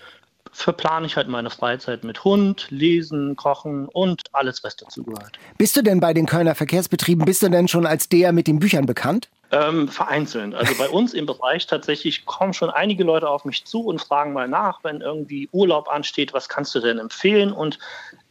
verplane 0.53 1.07
ich 1.07 1.17
halt 1.17 1.29
meine 1.29 1.51
Freizeit 1.51 2.05
mit 2.05 2.25
Hund, 2.25 2.67
Lesen, 2.71 3.37
Kochen 3.37 3.87
und 3.87 4.23
alles, 4.33 4.63
was 4.65 4.77
dazugehört. 4.77 5.39
Bist 5.59 5.77
du 5.77 5.83
denn 5.83 6.01
bei 6.01 6.13
den 6.13 6.27
Kölner 6.27 6.55
Verkehrsbetrieben, 6.55 7.25
bist 7.25 7.43
du 7.43 7.49
denn 7.49 7.69
schon 7.69 7.87
als 7.87 8.09
der 8.09 8.33
mit 8.33 8.47
den 8.47 8.59
Büchern 8.59 8.87
bekannt? 8.87 9.29
Ähm, 9.53 9.89
vereinzelt. 9.89 10.55
Also 10.55 10.77
bei 10.79 10.89
uns 10.89 11.13
im 11.13 11.27
Bereich 11.27 11.67
tatsächlich 11.67 12.25
kommen 12.25 12.53
schon 12.53 12.71
einige 12.71 13.03
Leute 13.03 13.29
auf 13.29 13.45
mich 13.45 13.65
zu 13.65 13.81
und 13.81 14.01
fragen 14.01 14.33
mal 14.33 14.47
nach, 14.47 14.85
wenn 14.85 15.01
irgendwie 15.01 15.49
Urlaub 15.51 15.89
ansteht, 15.89 16.33
was 16.33 16.49
kannst 16.49 16.73
du 16.77 16.81
denn 16.81 16.99
empfehlen? 16.99 17.51
Und 17.51 17.81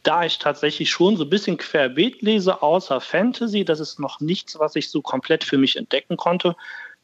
da 0.02 0.24
ich 0.24 0.38
tatsächlich 0.38 0.90
schon 0.90 1.18
so 1.18 1.24
ein 1.24 1.30
bisschen 1.30 1.58
querbeet 1.58 2.22
lese, 2.22 2.62
außer 2.62 3.02
Fantasy, 3.02 3.66
das 3.66 3.80
ist 3.80 4.00
noch 4.00 4.20
nichts, 4.20 4.58
was 4.58 4.76
ich 4.76 4.88
so 4.88 5.02
komplett 5.02 5.44
für 5.44 5.58
mich 5.58 5.76
entdecken 5.76 6.16
konnte, 6.16 6.56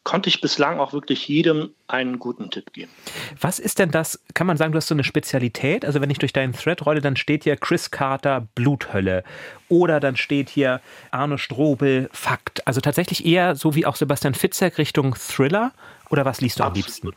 konnte 0.07 0.29
ich 0.29 0.41
bislang 0.41 0.79
auch 0.79 0.93
wirklich 0.93 1.27
jedem 1.27 1.75
einen 1.89 2.21
guten 2.21 2.49
Tipp 2.53 2.73
geben. 2.73 2.93
Was 3.41 3.59
ist 3.59 3.81
denn 3.81 3.91
das, 3.91 4.21
kann 4.35 4.47
man 4.47 4.57
sagen, 4.57 4.71
du 4.71 4.77
hast 4.77 4.87
so 4.87 4.95
eine 4.95 5.03
Spezialität? 5.03 5.85
Also 5.85 6.01
wenn 6.01 6.11
ich 6.11 6.19
durch 6.19 6.33
deinen 6.33 6.53
Thread 6.53 6.87
rolle, 6.87 7.01
dann 7.01 7.17
steht 7.17 7.43
hier 7.43 7.57
Chris 7.57 7.91
Carter 7.91 8.47
Bluthölle 8.55 9.25
oder 9.69 9.99
dann 9.99 10.17
steht 10.17 10.49
hier 10.49 10.81
Arne 11.11 11.39
Strobel 11.39 12.09
Fakt. 12.13 12.65
Also 12.69 12.81
tatsächlich 12.81 13.27
eher 13.27 13.57
so 13.57 13.75
wie 13.75 13.85
auch 13.85 13.97
Sebastian 13.97 14.35
Fitzek 14.35 14.79
Richtung 14.79 15.17
Thriller 15.17 15.73
oder 16.09 16.25
was 16.25 16.41
liest 16.41 16.61
du 16.61 16.65
am 16.65 16.75
liebsten? 16.75 17.11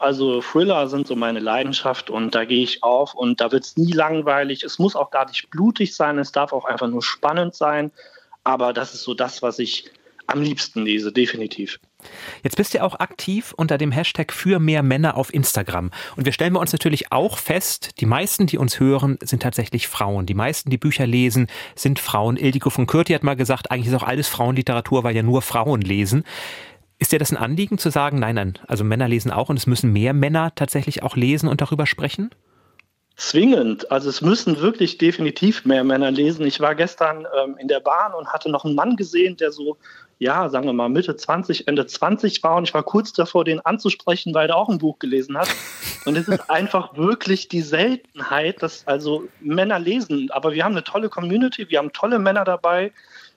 Also 0.00 0.40
Thriller 0.40 0.88
sind 0.88 1.06
so 1.06 1.14
meine 1.14 1.38
Leidenschaft 1.38 2.10
und 2.10 2.34
da 2.34 2.44
gehe 2.44 2.64
ich 2.64 2.82
auf 2.82 3.14
und 3.14 3.40
da 3.40 3.52
wird 3.52 3.62
es 3.62 3.76
nie 3.76 3.92
langweilig. 3.92 4.64
Es 4.64 4.80
muss 4.80 4.96
auch 4.96 5.12
gar 5.12 5.28
nicht 5.28 5.48
blutig 5.50 5.94
sein, 5.94 6.18
es 6.18 6.32
darf 6.32 6.52
auch 6.52 6.64
einfach 6.64 6.88
nur 6.88 7.04
spannend 7.04 7.54
sein. 7.54 7.92
Aber 8.42 8.72
das 8.72 8.94
ist 8.94 9.04
so 9.04 9.14
das, 9.14 9.42
was 9.42 9.60
ich 9.60 9.88
am 10.26 10.42
liebsten 10.42 10.84
lese, 10.84 11.12
definitiv. 11.12 11.78
Jetzt 12.42 12.56
bist 12.56 12.74
du 12.74 12.82
auch 12.82 12.98
aktiv 12.98 13.54
unter 13.56 13.78
dem 13.78 13.92
Hashtag 13.92 14.32
für 14.32 14.58
mehr 14.58 14.82
Männer 14.82 15.16
auf 15.16 15.32
Instagram. 15.32 15.90
Und 16.16 16.24
wir 16.24 16.32
stellen 16.32 16.54
bei 16.54 16.60
uns 16.60 16.72
natürlich 16.72 17.12
auch 17.12 17.38
fest, 17.38 18.00
die 18.00 18.06
meisten, 18.06 18.46
die 18.46 18.58
uns 18.58 18.80
hören, 18.80 19.18
sind 19.22 19.42
tatsächlich 19.42 19.88
Frauen. 19.88 20.26
Die 20.26 20.34
meisten, 20.34 20.70
die 20.70 20.78
Bücher 20.78 21.06
lesen, 21.06 21.46
sind 21.74 21.98
Frauen. 21.98 22.36
Ildiko 22.36 22.70
von 22.70 22.86
Kürti 22.86 23.12
hat 23.12 23.22
mal 23.22 23.36
gesagt, 23.36 23.70
eigentlich 23.70 23.88
ist 23.88 23.94
auch 23.94 24.06
alles 24.06 24.28
Frauenliteratur, 24.28 25.04
weil 25.04 25.16
ja 25.16 25.22
nur 25.22 25.42
Frauen 25.42 25.80
lesen. 25.80 26.24
Ist 26.98 27.12
dir 27.12 27.18
das 27.18 27.30
ein 27.30 27.36
Anliegen 27.36 27.76
zu 27.76 27.90
sagen, 27.90 28.18
nein, 28.18 28.36
nein, 28.36 28.58
also 28.66 28.82
Männer 28.82 29.06
lesen 29.06 29.30
auch 29.30 29.50
und 29.50 29.58
es 29.58 29.66
müssen 29.66 29.92
mehr 29.92 30.14
Männer 30.14 30.54
tatsächlich 30.54 31.02
auch 31.02 31.14
lesen 31.14 31.48
und 31.48 31.60
darüber 31.60 31.86
sprechen? 31.86 32.30
Zwingend. 33.16 33.90
Also 33.90 34.10
es 34.10 34.20
müssen 34.20 34.60
wirklich 34.60 34.98
definitiv 34.98 35.64
mehr 35.64 35.84
Männer 35.84 36.10
lesen. 36.10 36.46
Ich 36.46 36.60
war 36.60 36.74
gestern 36.74 37.26
ähm, 37.42 37.56
in 37.58 37.66
der 37.66 37.80
Bahn 37.80 38.12
und 38.12 38.28
hatte 38.28 38.50
noch 38.50 38.66
einen 38.66 38.74
Mann 38.74 38.94
gesehen, 38.94 39.38
der 39.38 39.52
so, 39.52 39.78
ja, 40.18 40.50
sagen 40.50 40.66
wir 40.66 40.74
mal 40.74 40.90
Mitte 40.90 41.16
20, 41.16 41.66
Ende 41.66 41.86
20 41.86 42.42
war 42.42 42.56
und 42.56 42.64
ich 42.64 42.74
war 42.74 42.82
kurz 42.82 43.14
davor, 43.14 43.46
den 43.46 43.60
anzusprechen, 43.60 44.34
weil 44.34 44.50
er 44.50 44.56
auch 44.56 44.68
ein 44.68 44.76
Buch 44.76 44.98
gelesen 44.98 45.38
hat. 45.38 45.48
Und 46.04 46.16
es 46.16 46.28
ist 46.28 46.50
einfach 46.50 46.94
wirklich 46.94 47.48
die 47.48 47.62
Seltenheit, 47.62 48.62
dass 48.62 48.86
also 48.86 49.26
Männer 49.40 49.78
lesen. 49.78 50.30
Aber 50.30 50.52
wir 50.52 50.62
haben 50.62 50.72
eine 50.72 50.84
tolle 50.84 51.08
Community, 51.08 51.70
wir 51.70 51.78
haben 51.78 51.94
tolle 51.94 52.18
Männer 52.18 52.44
dabei, 52.44 52.92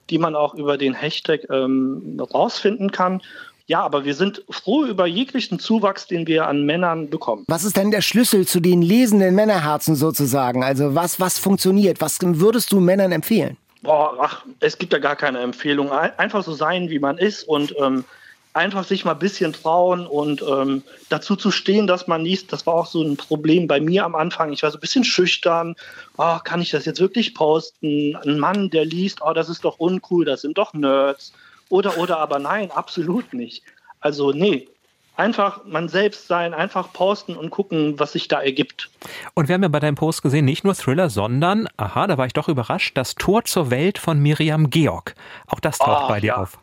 die 0.09 0.17
man 0.17 0.35
auch 0.35 0.55
über 0.55 0.77
den 0.77 0.93
Hashtag 0.93 1.49
ähm, 1.49 2.21
rausfinden 2.33 2.91
kann. 2.91 3.21
Ja, 3.69 3.83
aber 3.83 4.03
wir 4.03 4.15
sind 4.15 4.43
froh 4.49 4.83
über 4.85 5.05
jeglichen 5.05 5.59
Zuwachs, 5.59 6.07
den 6.07 6.25
wir 6.25 6.47
an 6.47 6.65
Männern 6.65 7.07
bekommen. 7.07 7.45
Was 7.47 7.63
ist 7.63 7.77
denn 7.77 7.91
der 7.91 8.01
Schlüssel 8.01 8.47
zu 8.47 8.61
den 8.61 8.81
lesenden 8.81 9.35
Männerherzen 9.35 9.95
sozusagen? 9.95 10.63
Also 10.63 10.95
was, 10.95 11.19
was 11.19 11.37
funktioniert? 11.37 12.01
Was 12.01 12.17
würdest 12.19 12.71
du 12.71 12.79
Männern 12.79 13.11
empfehlen? 13.11 13.57
Boah, 13.83 14.17
ach, 14.19 14.43
es 14.59 14.75
gibt 14.75 14.91
ja 14.91 14.97
gar 14.97 15.15
keine 15.15 15.37
Empfehlung. 15.37 15.91
Einfach 15.91 16.43
so 16.43 16.53
sein, 16.53 16.89
wie 16.89 16.97
man 16.97 17.19
ist 17.19 17.43
und 17.43 17.75
ähm, 17.79 18.05
einfach 18.53 18.85
sich 18.85 19.05
mal 19.05 19.11
ein 19.11 19.19
bisschen 19.19 19.53
trauen 19.53 20.07
und 20.07 20.41
ähm, 20.41 20.81
dazu 21.09 21.35
zu 21.35 21.51
stehen, 21.51 21.85
dass 21.85 22.07
man 22.07 22.23
liest. 22.23 22.51
Das 22.51 22.65
war 22.65 22.73
auch 22.73 22.87
so 22.87 23.03
ein 23.03 23.17
Problem 23.17 23.67
bei 23.67 23.79
mir 23.79 24.03
am 24.03 24.15
Anfang. 24.15 24.51
Ich 24.51 24.63
war 24.63 24.71
so 24.71 24.79
ein 24.79 24.81
bisschen 24.81 25.03
schüchtern. 25.03 25.75
Oh, 26.17 26.37
kann 26.43 26.63
ich 26.63 26.71
das 26.71 26.85
jetzt 26.85 26.99
wirklich 26.99 27.35
posten? 27.35 28.15
Ein 28.15 28.39
Mann, 28.39 28.71
der 28.71 28.85
liest, 28.85 29.19
oh, 29.21 29.33
das 29.33 29.47
ist 29.47 29.63
doch 29.63 29.77
uncool, 29.77 30.25
das 30.25 30.41
sind 30.41 30.57
doch 30.57 30.73
Nerds. 30.73 31.33
Oder, 31.69 31.97
oder, 31.97 32.17
aber 32.19 32.39
nein, 32.39 32.71
absolut 32.71 33.33
nicht. 33.33 33.63
Also, 33.99 34.31
nee. 34.31 34.67
Einfach 35.15 35.65
man 35.65 35.89
selbst 35.89 36.27
sein, 36.27 36.53
einfach 36.53 36.93
posten 36.93 37.35
und 37.35 37.49
gucken, 37.49 37.99
was 37.99 38.13
sich 38.13 38.29
da 38.29 38.41
ergibt. 38.41 38.89
Und 39.33 39.49
wir 39.49 39.55
haben 39.55 39.63
ja 39.63 39.67
bei 39.67 39.81
deinem 39.81 39.95
Post 39.95 40.21
gesehen, 40.21 40.45
nicht 40.45 40.63
nur 40.63 40.75
Thriller, 40.75 41.09
sondern, 41.09 41.67
aha, 41.75 42.07
da 42.07 42.17
war 42.17 42.25
ich 42.25 42.31
doch 42.31 42.47
überrascht, 42.47 42.95
das 42.95 43.15
Tor 43.15 43.43
zur 43.43 43.69
Welt 43.69 43.97
von 43.97 44.17
Miriam 44.19 44.69
Georg. 44.69 45.15
Auch 45.47 45.59
das 45.59 45.77
taucht 45.77 46.05
oh, 46.05 46.07
bei 46.07 46.21
dir 46.21 46.27
ja. 46.27 46.37
auf. 46.37 46.57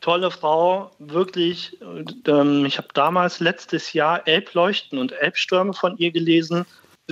Tolle 0.00 0.30
Frau, 0.30 0.92
wirklich. 1.00 1.76
Ähm, 2.26 2.64
ich 2.66 2.78
habe 2.78 2.88
damals 2.94 3.40
letztes 3.40 3.92
Jahr 3.92 4.26
Elbleuchten 4.28 4.98
und 4.98 5.12
Elbstürme 5.12 5.74
von 5.74 5.96
ihr 5.96 6.12
gelesen. 6.12 6.64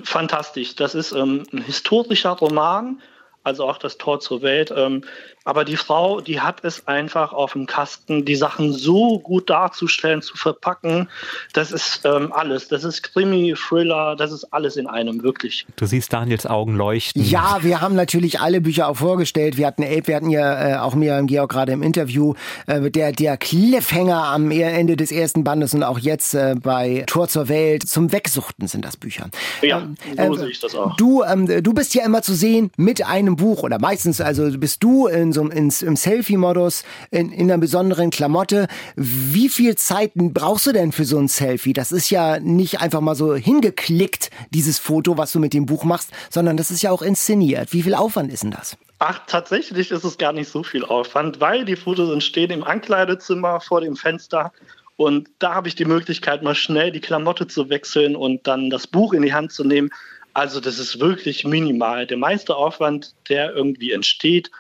Fantastisch. 0.05 0.77
Das 0.77 0.95
ist 0.95 1.13
ähm, 1.13 1.45
ein 1.53 1.63
historischer 1.63 2.31
Roman 2.31 3.01
also 3.43 3.69
auch 3.69 3.79
das 3.79 3.99
Tor 3.99 4.21
zur 4.21 4.43
Welt. 4.43 4.73
Ähm, 4.77 5.03
aber 5.45 5.65
die 5.65 5.77
Frau, 5.77 6.21
die 6.21 6.41
hat 6.41 6.65
es 6.65 6.87
einfach 6.87 7.33
auf 7.33 7.55
dem 7.55 7.67
Kasten, 7.67 8.25
die 8.25 8.37
Sachen 8.37 8.73
so 8.73 9.19
gut 9.19 9.49
darzustellen, 9.49 10.21
zu 10.21 10.37
verpacken. 10.37 11.09
Das 11.55 11.73
ist 11.73 12.03
ähm, 12.05 12.31
alles. 12.33 12.69
Das 12.69 12.85
ist 12.85 13.03
Krimi, 13.03 13.55
Thriller, 13.57 14.17
das 14.17 14.33
ist 14.33 14.45
alles 14.53 14.77
in 14.77 14.87
einem, 14.87 15.23
wirklich. 15.23 15.67
Du 15.77 15.87
siehst 15.87 16.13
Daniels 16.13 16.47
Augen 16.47 16.77
leuchten. 16.77 17.25
Ja, 17.25 17.59
wir 17.63 17.81
haben 17.81 17.95
natürlich 17.95 18.41
alle 18.41 18.61
Bücher 18.61 18.89
auch 18.89 18.99
vorgestellt. 18.99 19.57
Wir 19.57 19.67
hatten 19.67 19.83
Ape, 19.83 20.09
wir 20.09 20.17
hatten 20.17 20.31
ja 20.31 20.77
äh, 20.77 20.79
auch 20.79 20.95
mir 20.95 21.19
im 21.19 21.27
Georg 21.27 21.51
gerade 21.51 21.73
im 21.73 21.83
Interview. 21.83 22.35
Äh, 22.67 22.91
der, 22.91 23.13
der 23.13 23.39
Cliffhanger 23.39 24.25
am 24.25 24.51
Ende 24.51 24.97
des 24.97 25.11
ersten 25.11 25.43
Bandes 25.43 25.73
und 25.73 25.83
auch 25.83 25.99
jetzt 25.99 26.35
äh, 26.35 26.55
bei 26.61 27.05
Tor 27.07 27.29
zur 27.29 27.49
Welt 27.49 27.89
zum 27.89 28.13
Wegsuchten 28.13 28.69
sind 28.69 28.85
das 28.85 28.99
Bücher. 28.99 29.31
Ja, 29.63 29.89
ähm, 30.17 30.35
so 30.35 30.41
sehe 30.41 30.49
ich 30.51 30.61
das 30.61 30.75
auch. 30.75 30.97
Du, 30.97 31.23
ähm, 31.23 31.63
du 31.63 31.73
bist 31.73 31.95
ja 31.95 32.05
immer 32.05 32.23
zu 32.23 32.35
sehen 32.35 32.71
mit 32.77 33.07
einem 33.07 33.30
Buch 33.37 33.63
oder 33.63 33.79
meistens, 33.81 34.21
also 34.21 34.51
bist 34.59 34.83
du 34.83 35.07
in 35.07 35.33
so 35.33 35.43
in, 35.49 35.73
im 35.81 35.97
Selfie-Modus 35.97 36.85
in, 37.11 37.33
in 37.33 37.51
einer 37.51 37.59
besonderen 37.59 38.11
Klamotte. 38.11 38.69
Wie 38.97 39.49
viel 39.49 39.77
Zeit 39.77 40.13
brauchst 40.15 40.67
du 40.67 40.73
denn 40.73 40.93
für 40.93 41.05
so 41.05 41.19
ein 41.19 41.29
Selfie? 41.29 41.73
Das 41.73 41.93
ist 41.93 42.11
ja 42.11 42.39
nicht 42.41 42.81
einfach 42.81 43.01
mal 43.01 43.15
so 43.15 43.35
hingeklickt, 43.35 44.31
dieses 44.51 44.79
Foto, 44.79 45.19
was 45.19 45.33
du 45.33 45.39
mit 45.39 45.55
dem 45.55 45.67
Buch 45.67 45.85
machst, 45.85 46.11
sondern 46.31 46.57
das 46.57 46.71
ist 46.71 46.83
ja 46.83 46.91
auch 46.91 47.03
inszeniert. 47.03 47.73
Wie 47.73 47.83
viel 47.83 47.95
Aufwand 47.95 48.33
ist 48.33 48.43
denn 48.43 48.51
das? 48.51 48.77
Ach, 48.99 49.21
tatsächlich 49.27 49.91
ist 49.91 50.05
es 50.05 50.19
gar 50.19 50.33
nicht 50.33 50.51
so 50.51 50.63
viel 50.63 50.85
Aufwand, 50.85 51.41
weil 51.41 51.65
die 51.65 51.77
Fotos 51.77 52.13
entstehen 52.13 52.51
im 52.51 52.63
Ankleidezimmer 52.63 53.61
vor 53.61 53.81
dem 53.81 53.97
Fenster. 53.97 54.53
Und 54.97 55.31
da 55.39 55.55
habe 55.55 55.69
ich 55.69 55.75
die 55.75 55.87
Möglichkeit, 55.87 56.43
mal 56.43 56.55
schnell 56.55 56.93
die 56.93 57.01
Klamotte 57.01 57.47
zu 57.47 57.71
wechseln 57.71 58.15
und 58.15 58.47
dann 58.47 58.69
das 58.69 58.87
Buch 58.87 59.15
in 59.15 59.23
die 59.23 59.33
Hand 59.33 59.53
zu 59.53 59.65
nehmen. 59.65 59.89
Also 60.35 60.61
das 60.61 60.79
ist 60.79 61.01
wirklich 61.01 61.45
minimal. 61.45 62.07
Der 62.07 62.17
meiste 62.17 62.55
Aufwand, 62.57 63.15
der 63.29 63.55
irgendwie 63.55 63.93
entsteht, 63.93 64.51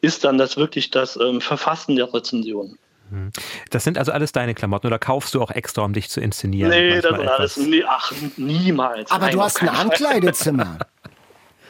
ist 0.00 0.24
dann 0.24 0.38
das 0.38 0.56
wirklich 0.56 0.90
das 0.90 1.16
ähm, 1.16 1.40
Verfassen 1.40 1.96
der 1.96 2.12
Rezension. 2.12 2.78
Mhm. 3.10 3.30
Das 3.70 3.84
sind 3.84 3.98
also 3.98 4.12
alles 4.12 4.32
deine 4.32 4.54
Klamotten 4.54 4.86
oder 4.86 4.98
kaufst 4.98 5.34
du 5.34 5.42
auch 5.42 5.50
extra, 5.50 5.82
um 5.82 5.92
dich 5.92 6.08
zu 6.08 6.20
inszenieren? 6.20 6.70
Nee, 6.70 7.00
das 7.00 7.16
sind 7.16 7.28
alles, 7.28 7.56
nee, 7.56 7.84
ach, 7.86 8.12
niemals. 8.36 9.10
Aber 9.10 9.26
Nein, 9.26 9.34
du 9.34 9.42
hast 9.42 9.62
ein 9.62 9.68
Ankleidezimmer. 9.68 10.78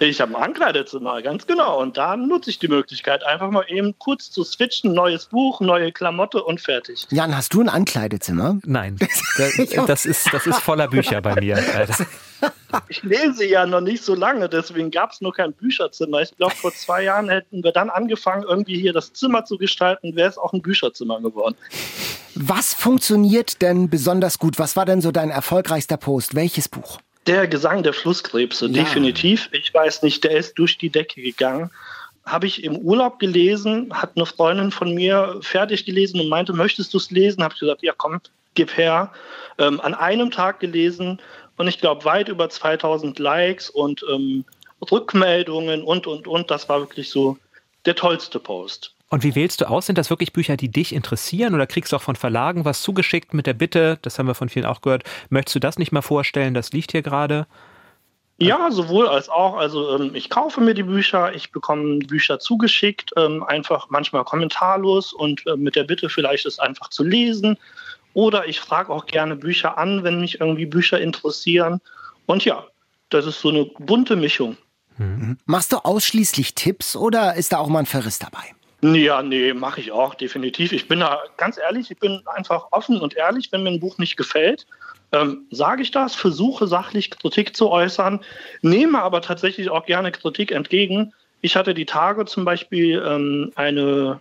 Ich 0.01 0.21
habe 0.21 0.37
ein 0.37 0.42
Ankleidezimmer, 0.42 1.23
ganz 1.23 1.47
genau. 1.47 1.81
Und 1.81 1.97
da 1.97 2.16
nutze 2.16 2.51
ich 2.51 2.61
die 2.61 2.68
Möglichkeit, 2.68 3.25
einfach 3.25 3.51
mal 3.51 3.64
eben 3.66 3.99
kurz 3.99 4.31
zu 4.31 4.44
switchen, 4.44 4.92
neues 4.94 5.27
Buch, 5.27 5.61
neue 5.61 5.90
Klamotte 5.90 6.44
und 6.44 6.61
fertig. 6.61 7.07
Jan, 7.11 7.37
hast 7.37 7.53
du 7.53 7.62
ein 7.62 7.68
Ankleidezimmer? 7.68 8.59
Nein, 8.64 8.97
das, 9.38 9.87
das 9.87 10.07
ist, 10.07 10.33
das 10.33 10.47
ist 10.47 10.61
voller 10.61 10.87
Bücher 10.87 11.21
bei 11.21 11.40
mir. 11.40 11.57
Ich 12.88 13.03
lese 13.03 13.46
ja 13.46 13.66
noch 13.66 13.81
nicht 13.81 14.03
so 14.03 14.14
lange, 14.14 14.48
deswegen 14.48 14.90
gab 14.90 15.12
es 15.12 15.20
nur 15.20 15.33
kein 15.33 15.53
Bücherzimmer. 15.53 16.20
Ich 16.20 16.37
glaube, 16.37 16.55
vor 16.55 16.72
zwei 16.72 17.03
Jahren 17.05 17.29
hätten 17.29 17.64
wir 17.64 17.72
dann 17.72 17.90
angefangen, 17.90 18.44
irgendwie 18.46 18.79
hier 18.79 18.92
das 18.92 19.12
Zimmer 19.12 19.44
zu 19.44 19.57
gestalten, 19.59 20.14
wäre 20.16 20.29
es 20.29 20.38
auch 20.38 20.53
ein 20.53 20.62
Bücherzimmer 20.62 21.20
geworden. 21.20 21.57
Was 22.35 22.74
funktioniert 22.74 23.62
denn 23.62 23.90
besonders 23.90 24.38
gut? 24.38 24.59
Was 24.59 24.77
war 24.77 24.85
denn 24.85 25.01
so 25.01 25.11
dein 25.11 25.31
erfolgreichster 25.31 25.96
Post? 25.96 26.35
Welches 26.35 26.68
Buch? 26.68 26.98
Der 27.27 27.46
Gesang 27.46 27.83
der 27.83 27.92
Flusskrebse, 27.92 28.66
ja. 28.66 28.85
definitiv. 28.85 29.48
Ich 29.53 29.72
weiß 29.74 30.03
nicht, 30.03 30.24
der 30.24 30.37
ist 30.37 30.55
durch 30.55 30.79
die 30.79 30.90
Decke 30.90 31.20
gegangen. 31.20 31.70
Habe 32.24 32.46
ich 32.46 32.62
im 32.62 32.77
Urlaub 32.77 33.18
gelesen, 33.18 33.88
hat 33.92 34.12
eine 34.14 34.27
Freundin 34.27 34.70
von 34.70 34.94
mir 34.94 35.38
fertig 35.40 35.85
gelesen 35.85 36.20
und 36.20 36.29
meinte, 36.29 36.53
möchtest 36.53 36.94
du 36.94 36.98
es 36.98 37.11
lesen? 37.11 37.42
Habe 37.42 37.55
ich 37.55 37.61
gesagt, 37.61 37.83
ja 37.83 37.92
komm, 37.96 38.20
gib 38.55 38.77
her. 38.77 39.12
Ähm, 39.59 39.81
an 39.81 39.94
einem 39.94 40.31
Tag 40.31 40.61
gelesen 40.61 41.20
und 41.59 41.68
ich 41.68 41.79
glaube 41.79 42.05
weit 42.05 42.29
über 42.29 42.49
2000 42.49 43.18
Likes 43.18 43.68
und 43.68 44.05
ähm, 44.11 44.44
Rückmeldungen 44.90 45.83
und, 45.83 46.07
und, 46.07 46.27
und. 46.27 46.51
Das 46.51 46.68
war 46.68 46.81
wirklich 46.81 47.11
so 47.11 47.37
der 47.85 47.97
tollste 47.97 48.38
Post. 48.38 48.94
Und 49.11 49.25
wie 49.25 49.35
wählst 49.35 49.61
du 49.61 49.68
aus? 49.68 49.87
Sind 49.87 49.99
das 49.99 50.11
wirklich 50.11 50.33
Bücher, 50.33 50.57
die 50.57 50.71
dich 50.71 50.92
interessieren 50.92 51.55
oder 51.55 51.66
kriegst 51.66 51.92
du 51.92 51.97
auch 51.97 52.03
von 52.03 52.16
Verlagen 52.16 52.64
was 52.64 52.83
zugeschickt 52.83 53.33
mit 53.33 53.47
der 53.47 53.55
Bitte, 53.55 53.99
das 54.03 54.18
haben 54.18 54.27
wir 54.27 54.35
von 54.35 54.51
vielen 54.51 54.66
auch 54.66 54.83
gehört, 54.83 55.05
möchtest 55.31 55.57
du 55.57 55.61
das 55.61 55.79
nicht 55.79 55.92
mal 55.92 56.03
vorstellen, 56.03 56.55
das 56.55 56.73
liegt 56.73 56.92
hier 56.92 57.03
gerade? 57.03 57.47
Ja, 58.40 58.71
sowohl 58.71 59.09
als 59.09 59.29
auch. 59.29 59.57
Also 59.57 59.99
ähm, 59.99 60.14
ich 60.14 60.31
kaufe 60.31 60.61
mir 60.61 60.75
die 60.75 60.85
Bücher, 60.85 61.35
ich 61.35 61.51
bekomme 61.51 61.99
Bücher 61.99 62.38
zugeschickt, 62.38 63.11
ähm, 63.16 63.42
einfach 63.42 63.88
manchmal 63.90 64.25
kommentarlos 64.25 65.12
und 65.12 65.44
äh, 65.47 65.57
mit 65.57 65.75
der 65.75 65.85
Bitte 65.85 66.09
vielleicht 66.09 66.47
es 66.47 66.61
einfach 66.61 66.88
zu 66.88 67.03
lesen. 67.03 67.59
Oder 68.14 68.47
ich 68.49 68.61
frage 68.61 68.92
auch 68.92 69.07
gerne 69.07 69.37
Bücher 69.37 69.79
an, 69.79 70.05
wenn 70.05 70.21
mich 70.21 70.40
irgendwie 70.40 70.66
Bücher 70.66 71.01
interessieren. 71.01 71.81
Und 72.27 72.44
ja, 72.44 72.66
das 73.11 73.27
ist 73.27 73.40
so 73.40 73.49
eine 73.49 73.64
bunte 73.79 74.16
Mischung. 74.16 74.57
Mhm. 74.99 75.38
Machst 75.47 75.73
du 75.73 75.77
ausschließlich 75.77 76.55
Tipps 76.55 76.97
oder 76.97 77.35
ist 77.35 77.53
da 77.53 77.59
auch 77.59 77.68
mal 77.68 77.81
ein 77.81 77.87
Verriss 77.87 78.18
dabei? 78.18 78.55
Ja, 78.81 79.23
nee, 79.23 79.53
mache 79.55 79.81
ich 79.81 79.90
auch, 79.90 80.14
definitiv. 80.14 80.73
Ich 80.73 80.87
bin 80.87 81.01
da 81.01 81.21
ganz 81.37 81.59
ehrlich, 81.59 81.90
ich 81.90 81.99
bin 81.99 82.23
einfach 82.27 82.66
offen 82.71 83.01
und 83.01 83.16
ehrlich, 83.16 83.51
wenn 83.51 83.64
mir 83.64 83.71
ein 83.71 83.81
Buch 83.81 83.99
nicht 83.99 84.16
gefällt, 84.16 84.66
ähm, 85.11 85.47
sage 85.51 85.83
ich 85.83 85.90
das, 85.90 86.14
versuche 86.14 86.68
sachlich 86.68 87.11
Kritik 87.11 87.57
zu 87.57 87.71
äußern, 87.71 88.21
nehme 88.62 89.03
aber 89.03 89.21
tatsächlich 89.21 89.71
auch 89.71 89.87
gerne 89.87 90.12
Kritik 90.12 90.53
entgegen. 90.53 91.12
Ich 91.40 91.57
hatte 91.57 91.75
die 91.75 91.87
Tage 91.87 92.25
zum 92.27 92.44
Beispiel 92.44 93.03
ähm, 93.05 93.53
eine 93.57 94.21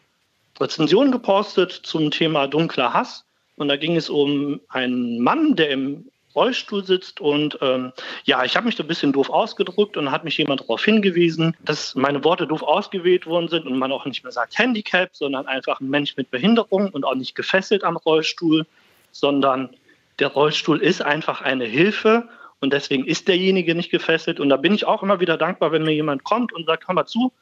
Rezension 0.59 1.11
gepostet 1.11 1.71
zum 1.71 2.09
Thema 2.09 2.47
dunkler 2.47 2.93
Hass. 2.93 3.25
Und 3.57 3.67
da 3.67 3.75
ging 3.75 3.95
es 3.95 4.09
um 4.09 4.61
einen 4.69 5.21
Mann, 5.21 5.55
der 5.55 5.71
im 5.71 6.05
Rollstuhl 6.37 6.85
sitzt. 6.85 7.19
Und 7.19 7.57
ähm, 7.61 7.91
ja, 8.23 8.45
ich 8.45 8.55
habe 8.55 8.67
mich 8.67 8.75
da 8.75 8.83
ein 8.83 8.87
bisschen 8.87 9.11
doof 9.11 9.29
ausgedrückt 9.29 9.97
und 9.97 10.11
hat 10.11 10.23
mich 10.23 10.37
jemand 10.37 10.61
darauf 10.61 10.85
hingewiesen, 10.85 11.57
dass 11.65 11.95
meine 11.95 12.23
Worte 12.23 12.47
doof 12.47 12.61
ausgewählt 12.61 13.25
worden 13.25 13.49
sind 13.49 13.65
und 13.65 13.77
man 13.77 13.91
auch 13.91 14.05
nicht 14.05 14.23
mehr 14.23 14.31
sagt 14.31 14.57
Handicap, 14.57 15.09
sondern 15.13 15.47
einfach 15.47 15.81
ein 15.81 15.89
Mensch 15.89 16.15
mit 16.15 16.29
Behinderung 16.31 16.89
und 16.91 17.03
auch 17.03 17.15
nicht 17.15 17.35
gefesselt 17.35 17.83
am 17.83 17.97
Rollstuhl, 17.97 18.65
sondern 19.11 19.71
der 20.19 20.27
Rollstuhl 20.27 20.79
ist 20.79 21.01
einfach 21.01 21.41
eine 21.41 21.65
Hilfe 21.65 22.29
und 22.59 22.71
deswegen 22.71 23.05
ist 23.05 23.27
derjenige 23.27 23.73
nicht 23.73 23.89
gefesselt. 23.89 24.39
Und 24.39 24.49
da 24.49 24.57
bin 24.57 24.73
ich 24.73 24.85
auch 24.85 25.01
immer 25.01 25.19
wieder 25.19 25.37
dankbar, 25.37 25.71
wenn 25.71 25.83
mir 25.83 25.93
jemand 25.93 26.23
kommt 26.23 26.53
und 26.53 26.67
sagt, 26.67 26.85
komm 26.85 26.95
mal 26.95 27.05
zu, 27.05 27.33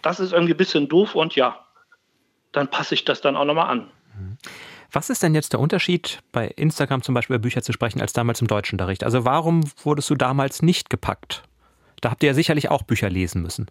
das 0.00 0.20
ist 0.20 0.32
irgendwie 0.32 0.54
ein 0.54 0.58
bisschen 0.58 0.88
doof 0.88 1.14
und 1.14 1.36
ja, 1.36 1.64
dann 2.52 2.68
passe 2.68 2.94
ich 2.94 3.04
das 3.04 3.20
dann 3.20 3.36
auch 3.36 3.44
nochmal 3.44 3.68
an. 3.68 3.90
Was 4.90 5.10
ist 5.10 5.22
denn 5.22 5.34
jetzt 5.34 5.52
der 5.52 5.60
Unterschied, 5.60 6.20
bei 6.32 6.46
Instagram 6.46 7.02
zum 7.02 7.14
Beispiel 7.14 7.36
über 7.36 7.42
Bücher 7.42 7.62
zu 7.62 7.72
sprechen, 7.72 8.00
als 8.00 8.14
damals 8.14 8.40
im 8.40 8.46
Deutschunterricht? 8.46 9.04
Also 9.04 9.24
warum 9.24 9.64
wurdest 9.84 10.08
du 10.08 10.14
damals 10.14 10.62
nicht 10.62 10.88
gepackt? 10.88 11.42
Da 12.00 12.10
habt 12.10 12.22
ihr 12.22 12.28
ja 12.28 12.34
sicherlich 12.34 12.70
auch 12.70 12.82
Bücher 12.82 13.10
lesen 13.10 13.42
müssen. 13.42 13.66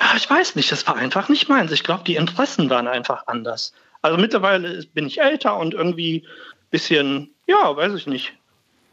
Ja, 0.00 0.14
ich 0.16 0.28
weiß 0.28 0.56
nicht, 0.56 0.72
das 0.72 0.86
war 0.86 0.96
einfach 0.96 1.28
nicht 1.28 1.48
meins. 1.48 1.72
Ich 1.72 1.84
glaube, 1.84 2.04
die 2.04 2.16
Interessen 2.16 2.70
waren 2.70 2.88
einfach 2.88 3.26
anders. 3.26 3.72
Also 4.00 4.18
mittlerweile 4.18 4.84
bin 4.94 5.06
ich 5.06 5.20
älter 5.20 5.56
und 5.58 5.74
irgendwie 5.74 6.24
ein 6.24 6.70
bisschen, 6.70 7.30
ja, 7.46 7.76
weiß 7.76 7.94
ich 7.94 8.06
nicht, 8.06 8.32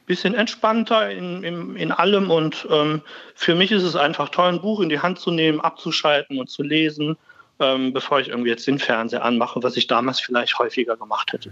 bisschen 0.05 0.33
entspannter 0.33 1.11
in, 1.11 1.43
in, 1.43 1.75
in 1.75 1.91
allem. 1.91 2.31
Und 2.31 2.67
ähm, 2.69 3.01
für 3.35 3.55
mich 3.55 3.71
ist 3.71 3.83
es 3.83 3.95
einfach 3.95 4.29
toll, 4.29 4.49
ein 4.49 4.61
Buch 4.61 4.81
in 4.81 4.89
die 4.89 4.99
Hand 4.99 5.19
zu 5.19 5.31
nehmen, 5.31 5.61
abzuschalten 5.61 6.39
und 6.39 6.49
zu 6.49 6.63
lesen, 6.63 7.15
ähm, 7.59 7.93
bevor 7.93 8.19
ich 8.19 8.29
irgendwie 8.29 8.49
jetzt 8.49 8.67
den 8.67 8.79
Fernseher 8.79 9.23
anmache, 9.23 9.61
was 9.63 9.77
ich 9.77 9.87
damals 9.87 10.19
vielleicht 10.19 10.57
häufiger 10.59 10.97
gemacht 10.97 11.33
hätte. 11.33 11.51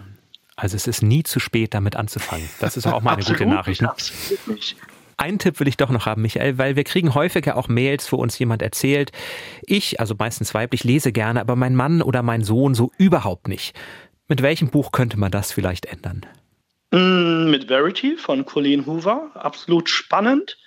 Also 0.56 0.76
es 0.76 0.88
ist 0.88 1.04
nie 1.04 1.24
zu 1.24 1.40
spät, 1.40 1.74
damit 1.74 1.96
anzufangen. 1.96 2.50
Das 2.60 2.78
ist 2.78 2.88
auch 2.88 3.02
mal 3.02 3.14
eine 3.14 3.24
gute 3.26 3.46
Nachricht. 3.46 3.82
Ne? 3.82 3.90
Absolut 3.90 4.48
nicht. 4.48 4.76
Einen 5.18 5.40
Tipp 5.40 5.60
will 5.60 5.68
ich 5.68 5.78
doch 5.78 5.90
noch 5.90 6.06
haben, 6.06 6.22
Michael, 6.22 6.60
weil 6.60 6.76
wir 6.76 6.84
kriegen 6.84 7.16
häufiger 7.16 7.58
auch 7.58 7.68
Mails, 7.68 8.12
wo 8.12 8.18
uns 8.18 8.38
jemand 8.38 8.62
erzählt, 8.62 9.12
ich, 9.64 10.00
also 10.00 10.16
meistens 10.18 10.54
weiblich, 10.54 10.84
lese 10.84 11.12
gerne, 11.12 11.42
aber 11.42 11.56
mein 11.56 11.76
Mann 11.76 12.04
oder 12.04 12.22
mein 12.22 12.44
Sohn 12.44 12.76
so 12.76 12.92
überhaupt 12.98 13.48
nicht. 13.48 13.76
Mit 14.28 14.44
welchem 14.44 14.70
Buch 14.70 14.92
könnte 14.92 15.18
man 15.18 15.32
das 15.32 15.52
vielleicht 15.52 15.88
ändern? 15.88 16.26
Mm, 16.92 17.50
mit 17.50 17.68
Verity 17.68 18.16
von 18.16 18.46
Colleen 18.46 18.86
Hoover, 18.86 19.32
absolut 19.34 19.90
spannend. 19.90 20.58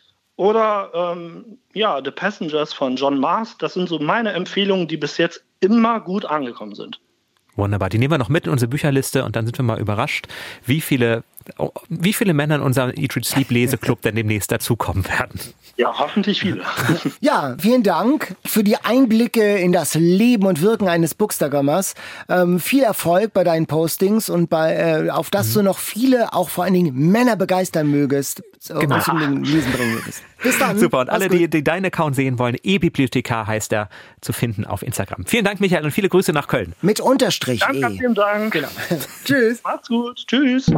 Oder 0.41 0.91
ähm, 0.95 1.59
ja, 1.75 2.01
The 2.03 2.11
Passengers 2.11 2.73
von 2.73 2.97
John 2.97 3.21
Mars. 3.21 3.59
Das 3.59 3.75
sind 3.75 3.91
so 3.91 3.99
meine 3.99 4.33
Empfehlungen, 4.33 4.89
die 4.89 4.97
bis 4.97 5.19
jetzt 5.19 5.45
immer 5.61 6.01
gut 6.01 6.25
angekommen 6.25 6.75
sind. 6.75 6.99
Wunderbar. 7.57 7.91
Die 7.91 7.99
nehmen 7.99 8.15
wir 8.15 8.17
noch 8.17 8.31
mit 8.31 8.47
in 8.47 8.53
unsere 8.53 8.71
Bücherliste 8.71 9.23
und 9.27 9.37
dann 9.37 9.45
sind 9.45 9.59
wir 9.59 9.65
mal 9.65 9.79
überrascht, 9.79 10.29
wie 10.65 10.81
viele, 10.81 11.25
wie 11.91 12.15
viele 12.15 12.33
Männer 12.33 12.55
in 12.55 12.63
unserem 12.63 12.89
Eat, 12.97 13.17
Read, 13.17 13.27
Sleep 13.27 13.51
Leseclub 13.51 14.01
denn 14.01 14.15
demnächst 14.15 14.51
dazukommen 14.51 15.05
werden. 15.07 15.39
Ja, 15.77 15.99
hoffentlich 15.99 16.41
viele. 16.41 16.63
ja, 17.21 17.57
vielen 17.59 17.83
Dank 17.83 18.35
für 18.45 18.63
die 18.63 18.77
Einblicke 18.77 19.59
in 19.59 19.73
das 19.73 19.95
Leben 19.95 20.47
und 20.47 20.63
Wirken 20.63 20.89
eines 20.89 21.15
Bookstagrammers. 21.15 21.95
Ähm, 22.29 22.61
viel 22.61 22.83
Erfolg 22.83 23.33
bei 23.33 23.45
deinen 23.45 23.67
Postings 23.67 24.29
und 24.29 24.51
bei, 24.51 24.75
äh, 24.75 25.11
auf 25.11 25.31
dass 25.31 25.51
mhm. 25.51 25.55
du 25.55 25.63
noch 25.63 25.79
viele, 25.79 26.33
auch 26.33 26.49
vor 26.49 26.65
allen 26.65 26.75
Dingen 26.75 26.95
Männer 26.95 27.37
begeistern 27.37 27.91
mögest, 27.91 28.43
genau. 28.69 29.01
zum 29.01 29.43
Lesen 29.43 29.73
bringen 29.73 29.95
würdest. 29.95 30.23
Bis 30.43 30.59
dann. 30.59 30.79
Super. 30.79 31.01
Und 31.01 31.11
alle, 31.11 31.29
die, 31.29 31.49
die 31.49 31.65
deinen 31.65 31.87
Account 31.87 32.17
sehen 32.17 32.39
wollen, 32.39 32.57
e-Bibliothekar 32.63 33.47
heißt 33.47 33.73
er, 33.73 33.89
zu 34.21 34.33
finden 34.33 34.65
auf 34.65 34.83
Instagram. 34.83 35.25
Vielen 35.27 35.45
Dank, 35.45 35.61
Michael, 35.61 35.85
und 35.85 35.91
viele 35.93 36.09
Grüße 36.09 36.33
nach 36.33 36.49
Köln. 36.49 36.75
Mit 36.83 37.01
Unterstrich. 37.01 37.61
Danke, 37.61 37.95
e. 37.95 37.99
vielen 37.99 38.15
Dank. 38.15 38.53
Genau. 38.53 38.69
Tschüss. 39.25 39.63
Macht's 39.63 39.89
gut. 39.89 40.25
Tschüss. 40.27 40.71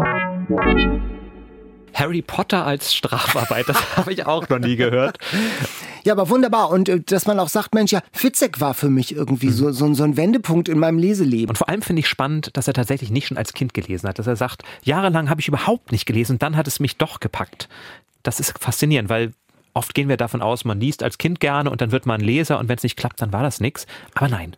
Harry 1.95 2.22
Potter 2.22 2.64
als 2.64 2.95
Strafarbeit, 2.95 3.68
das 3.68 3.97
habe 3.97 4.12
ich 4.12 4.26
auch 4.26 4.49
noch 4.49 4.59
nie 4.59 4.76
gehört. 4.76 5.18
Ja, 6.05 6.12
aber 6.12 6.28
wunderbar. 6.28 6.70
Und 6.70 6.88
äh, 6.88 7.01
dass 7.01 7.26
man 7.26 7.38
auch 7.38 7.49
sagt, 7.49 7.74
Mensch, 7.74 7.93
ja, 7.93 8.01
Fitzek 8.12 8.61
war 8.61 8.74
für 8.74 8.88
mich 8.88 9.14
irgendwie 9.14 9.47
mhm. 9.47 9.53
so, 9.53 9.72
so, 9.72 9.93
so 9.95 10.05
ein 10.05 10.16
Wendepunkt 10.16 10.68
in 10.68 10.78
meinem 10.78 10.99
Leseleben. 10.99 11.51
Und 11.51 11.57
vor 11.57 11.68
allem 11.68 11.82
finde 11.82 12.01
ich 12.01 12.09
spannend, 12.09 12.57
dass 12.57 12.66
er 12.68 12.74
tatsächlich 12.74 13.11
nicht 13.11 13.28
schon 13.28 13.38
als 13.38 13.53
Kind 13.53 13.74
gelesen 13.74 14.09
hat. 14.09 14.18
Dass 14.18 14.26
er 14.26 14.36
sagt, 14.36 14.62
jahrelang 14.82 15.30
habe 15.30 15.40
ich 15.40 15.49
überhaupt 15.49 15.93
nicht 15.93 16.07
gelesen 16.07 16.32
und 16.32 16.43
dann 16.43 16.57
hat 16.57 16.66
es 16.66 16.80
mich 16.80 16.97
doch 16.97 17.20
gepackt. 17.20 17.68
Das 18.22 18.40
ist 18.40 18.59
faszinierend, 18.59 19.09
weil 19.09 19.32
oft 19.74 19.95
gehen 19.95 20.09
wir 20.09 20.16
davon 20.16 20.43
aus, 20.43 20.64
man 20.64 20.80
liest 20.80 21.03
als 21.03 21.18
Kind 21.18 21.40
gerne 21.40 21.70
und 21.70 21.80
dann 21.80 21.93
wird 21.93 22.07
man 22.07 22.20
Leser 22.20 22.59
und 22.59 22.68
wenn 22.68 22.76
es 22.76 22.82
nicht 22.82 22.97
klappt, 22.97 23.22
dann 23.22 23.32
war 23.32 23.43
das 23.43 23.61
nichts. 23.61 23.86
Aber 24.14 24.28
nein, 24.28 24.57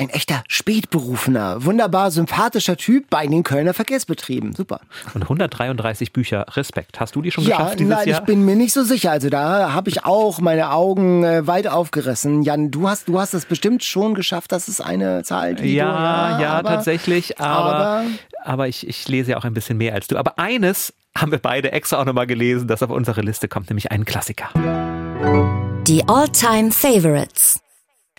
ein 0.00 0.08
echter 0.08 0.42
Spätberufener, 0.48 1.64
wunderbar 1.64 2.10
sympathischer 2.10 2.78
Typ 2.78 3.10
bei 3.10 3.26
den 3.26 3.42
Kölner 3.42 3.74
Verkehrsbetrieben. 3.74 4.54
Super. 4.54 4.80
Und 5.12 5.22
133 5.22 6.12
Bücher, 6.12 6.46
Respekt. 6.56 7.00
Hast 7.00 7.14
du 7.14 7.22
die 7.22 7.30
schon 7.30 7.44
ja, 7.44 7.58
geschafft 7.58 7.80
dieses 7.80 7.94
nein, 7.94 8.08
Jahr? 8.08 8.20
ich 8.20 8.24
bin 8.24 8.46
mir 8.46 8.56
nicht 8.56 8.72
so 8.72 8.82
sicher. 8.82 9.10
Also 9.10 9.28
da 9.28 9.74
habe 9.74 9.90
ich 9.90 10.06
auch 10.06 10.40
meine 10.40 10.72
Augen 10.72 11.22
äh, 11.24 11.46
weit 11.46 11.66
aufgerissen. 11.66 12.42
Jan, 12.42 12.70
du 12.70 12.88
hast, 12.88 13.08
du 13.08 13.20
hast 13.20 13.34
es 13.34 13.44
bestimmt 13.44 13.84
schon 13.84 14.14
geschafft. 14.14 14.52
Das 14.52 14.68
ist 14.68 14.80
eine 14.80 15.22
Zahl, 15.22 15.54
die 15.54 15.74
ja, 15.74 15.84
du, 15.84 15.92
ja, 15.92 16.40
ja, 16.40 16.52
aber, 16.54 16.70
tatsächlich. 16.70 17.38
Aber, 17.38 17.74
aber, 17.74 18.04
aber 18.42 18.68
ich, 18.68 18.88
ich 18.88 19.06
lese 19.06 19.32
ja 19.32 19.36
auch 19.36 19.44
ein 19.44 19.52
bisschen 19.54 19.76
mehr 19.76 19.94
als 19.94 20.06
du. 20.06 20.16
Aber 20.16 20.38
eines 20.38 20.94
haben 21.14 21.30
wir 21.30 21.38
beide 21.38 21.72
extra 21.72 22.00
auch 22.00 22.06
nochmal 22.06 22.26
gelesen, 22.26 22.68
das 22.68 22.82
auf 22.82 22.90
unsere 22.90 23.20
Liste 23.20 23.48
kommt, 23.48 23.68
nämlich 23.68 23.90
ein 23.90 24.06
Klassiker. 24.06 24.48
Die 25.86 26.08
All-Time 26.08 26.70
Favorites. 26.70 27.60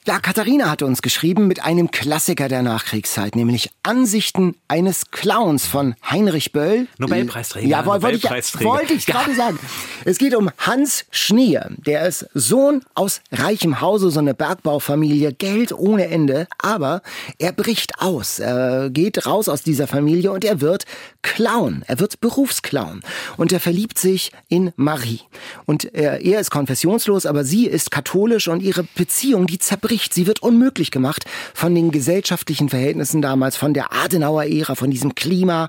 Ja, 0.08 0.20
Katharina 0.20 0.68
hatte 0.68 0.88
uns 0.88 1.04
geschrieben 1.04 1.46
mit 1.46 1.64
einem 1.64 1.92
Klassiker 1.92 2.48
der 2.48 2.64
Nachkriegszeit, 2.64 3.36
nämlich 3.36 3.70
Ansichten 3.84 4.56
eines 4.68 5.12
Clowns 5.12 5.68
von 5.68 5.94
Heinrich 6.10 6.52
Böll. 6.52 6.88
Nobelpreisträger. 6.98 7.68
Ja, 7.68 7.86
wollte 7.86 8.10
ich, 8.10 8.24
wollte 8.64 8.94
ich 8.94 9.06
gerade 9.06 9.36
sagen. 9.36 9.60
Es 10.04 10.18
geht 10.18 10.34
um 10.34 10.50
Hans 10.58 11.06
Schneer. 11.12 11.70
Der 11.86 12.08
ist 12.08 12.26
Sohn 12.34 12.82
aus 12.96 13.22
reichem 13.32 13.80
Hause, 13.80 14.10
so 14.10 14.20
eine 14.20 14.34
Bergbaufamilie, 14.34 15.34
Geld 15.34 15.72
ohne 15.72 16.08
Ende. 16.08 16.48
Aber 16.58 17.04
er 17.38 17.52
bricht 17.52 18.00
aus. 18.00 18.40
Er 18.40 18.90
geht 18.90 19.28
raus 19.28 19.50
aus 19.50 19.62
dieser 19.62 19.86
Familie 19.86 20.32
und 20.32 20.44
er 20.44 20.62
wird 20.62 20.86
Clown. 21.22 21.84
Er 21.86 22.00
wird 22.00 22.20
Berufsclown. 22.22 23.02
Und 23.38 23.52
er 23.54 23.60
verliebt 23.60 24.00
sich 24.00 24.32
in 24.50 24.74
Marie. 24.78 25.20
Und 25.68 25.94
er, 25.94 26.22
er 26.22 26.40
ist 26.40 26.50
konfessionslos, 26.50 27.28
aber 27.28 27.44
sie 27.44 27.68
ist 27.68 27.92
katholisch 27.92 28.48
und 28.48 28.64
ihre 28.64 28.84
Beziehung, 28.96 29.46
die 29.46 29.60
zerbricht 29.60 29.91
zerbricht. 29.92 30.14
Sie 30.14 30.28
wird 30.28 30.42
unmöglich 30.42 30.92
gemacht 30.92 31.26
von 31.54 31.76
den 31.76 31.92
gesellschaftlichen 31.92 32.70
Verhältnissen 32.70 33.22
damals, 33.22 33.58
von 33.58 33.74
der 33.74 33.92
Adenauer-Ära, 33.92 34.76
von 34.76 34.90
diesem 34.90 35.16
Klima, 35.16 35.68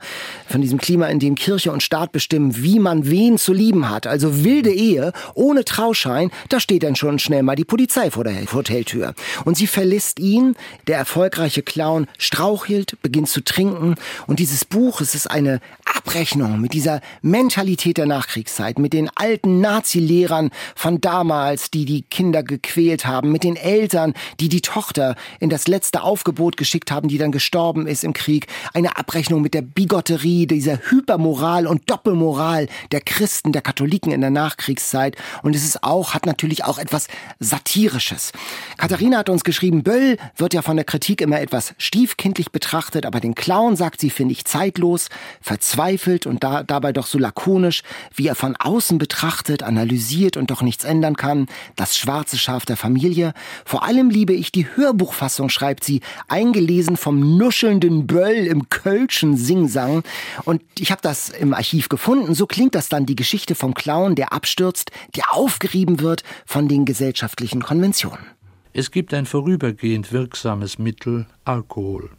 von 0.49 0.61
diesem 0.61 0.79
Klima, 0.79 1.07
in 1.07 1.19
dem 1.19 1.35
Kirche 1.35 1.73
und 1.73 1.83
Staat 1.83 2.13
bestimmen, 2.13 2.57
wie 2.57 2.79
man 2.79 3.11
wen 3.11 3.39
zu 3.39 3.53
lieben 3.53 3.91
hat. 3.91 4.07
Also 4.07 4.45
wilde 4.45 4.71
Ehe, 4.71 5.13
ohne 5.35 5.65
Trauschein, 5.65 6.31
da 6.49 6.61
steht 6.61 6.85
dann 6.85 6.95
schon 6.95 7.19
schnell 7.19 7.43
mal 7.43 7.57
die 7.57 7.65
Polizei 7.65 8.11
vor 8.11 8.25
der 8.25 8.35
Hoteltür. 8.53 9.15
Und 9.45 9.57
sie 9.57 9.67
verlässt 9.67 10.21
ihn, 10.21 10.55
der 10.87 10.99
erfolgreiche 10.99 11.63
Clown 11.63 12.07
strauchelt, 12.19 13.01
beginnt 13.03 13.29
zu 13.29 13.43
trinken. 13.43 13.97
Und 14.27 14.39
dieses 14.39 14.65
Buch, 14.65 15.01
es 15.01 15.15
ist 15.15 15.31
eine 15.31 15.61
Abrechnung 15.85 16.61
mit 16.61 16.73
dieser 16.73 17.01
Mentalität 17.23 17.97
der 17.97 18.07
Nachkriegszeit, 18.07 18.79
mit 18.79 18.93
den 18.93 19.11
alten 19.15 19.61
Nazi-Lehrern 19.61 20.51
von 20.75 21.01
damals, 21.01 21.71
die 21.71 21.85
die 21.85 22.03
Kinder 22.03 22.43
gequält 22.43 23.07
haben, 23.07 23.33
mit 23.33 23.45
den 23.45 23.57
Eltern, 23.57 24.12
die 24.41 24.49
die 24.49 24.61
Tochter 24.61 25.17
in 25.41 25.51
das 25.51 25.69
letzte 25.69 26.03
Aufgebot 26.03 26.57
geschickt 26.57 26.91
haben, 26.91 27.09
die 27.09 27.19
dann 27.19 27.33
gestorben 27.33 27.87
ist 27.87 28.05
im 28.05 28.13
Krieg. 28.13 28.47
Eine 28.75 28.97
Abrechnung 28.97 29.43
mit 29.43 29.55
der 29.55 29.63
Bigotterie, 29.63 30.47
dieser 30.47 30.79
Hypermoral 30.91 31.67
und 31.67 31.91
Doppelmoral 31.91 32.69
der 32.91 33.01
Christen, 33.01 33.53
der 33.53 33.63
Katholiken 33.63 34.13
in 34.13 34.21
der 34.21 34.31
Nachkriegszeit. 34.31 35.17
Und 35.43 35.57
es 35.57 35.65
ist 35.65 35.83
auch, 35.83 36.15
hat 36.15 36.27
natürlich 36.27 36.65
auch 36.65 36.79
etwas 36.79 37.09
Satirisches. 37.39 38.33
Katharina 38.77 39.19
hat 39.19 39.29
uns 39.29 39.45
geschrieben, 39.45 39.83
Böll 39.83 40.17
wird 40.37 40.55
ja 40.55 40.63
von 40.63 40.77
der 40.77 40.85
Kritik 40.85 41.21
immer 41.21 41.41
etwas 41.41 41.75
stiefkindlich 41.79 42.51
betrachtet, 42.51 43.07
aber 43.07 43.21
den 43.21 43.35
Clown, 43.35 43.77
sagt 43.77 44.01
sie, 44.01 44.11
finde 44.11 44.33
ich 44.33 44.45
zeitlos, 44.45 45.09
verzweifelt 45.41 46.27
und 46.27 46.45
da, 46.45 46.63
dabei 46.63 46.93
doch 46.93 47.07
so 47.07 47.19
lakonisch, 47.19 47.83
wie 48.15 48.27
er 48.27 48.35
von 48.35 48.57
außen 48.57 48.99
betrachtet, 48.99 49.63
analysiert 49.63 50.37
und 50.37 50.51
doch 50.51 50.63
nichts 50.63 50.85
ändern 50.85 51.17
kann. 51.17 51.47
Das 51.77 51.97
schwarze 51.97 52.39
Schaf 52.39 52.65
der 52.65 52.77
Familie. 52.77 53.33
Vor 53.65 53.85
allem 53.85 54.02
allem 54.03 54.11
liebe 54.11 54.33
ich 54.33 54.51
die 54.51 54.67
Hörbuchfassung, 54.75 55.49
schreibt 55.49 55.85
sie, 55.85 56.01
eingelesen 56.27 56.97
vom 56.97 57.37
nuschelnden 57.37 58.07
Böll 58.07 58.47
im 58.47 58.69
Kölschen 58.69 59.37
Singsang. 59.37 60.03
Und 60.45 60.63
ich 60.79 60.91
habe 60.91 61.01
das 61.03 61.29
im 61.29 61.55
Archiv 61.55 61.89
gefunden. 61.89 62.35
So 62.35 62.47
klingt 62.47 62.75
das 62.75 62.89
dann 62.89 63.07
die 63.07 63.15
Geschichte 63.15 63.55
vom 63.55 63.75
Clown, 63.75 64.17
der 64.17 64.33
abstürzt, 64.33 64.91
der 65.15 65.33
aufgerieben 65.33 66.01
wird 66.01 66.25
von 66.47 66.67
den 66.67 66.85
gesellschaftlichen 66.85 67.63
Konventionen. 67.63 68.25
Es 68.73 68.91
gibt 68.91 69.15
ein 69.15 69.27
vorübergehend 69.27 70.13
wirksames 70.13 70.79
Mittel, 70.79 71.27
Alkohol. 71.45 72.11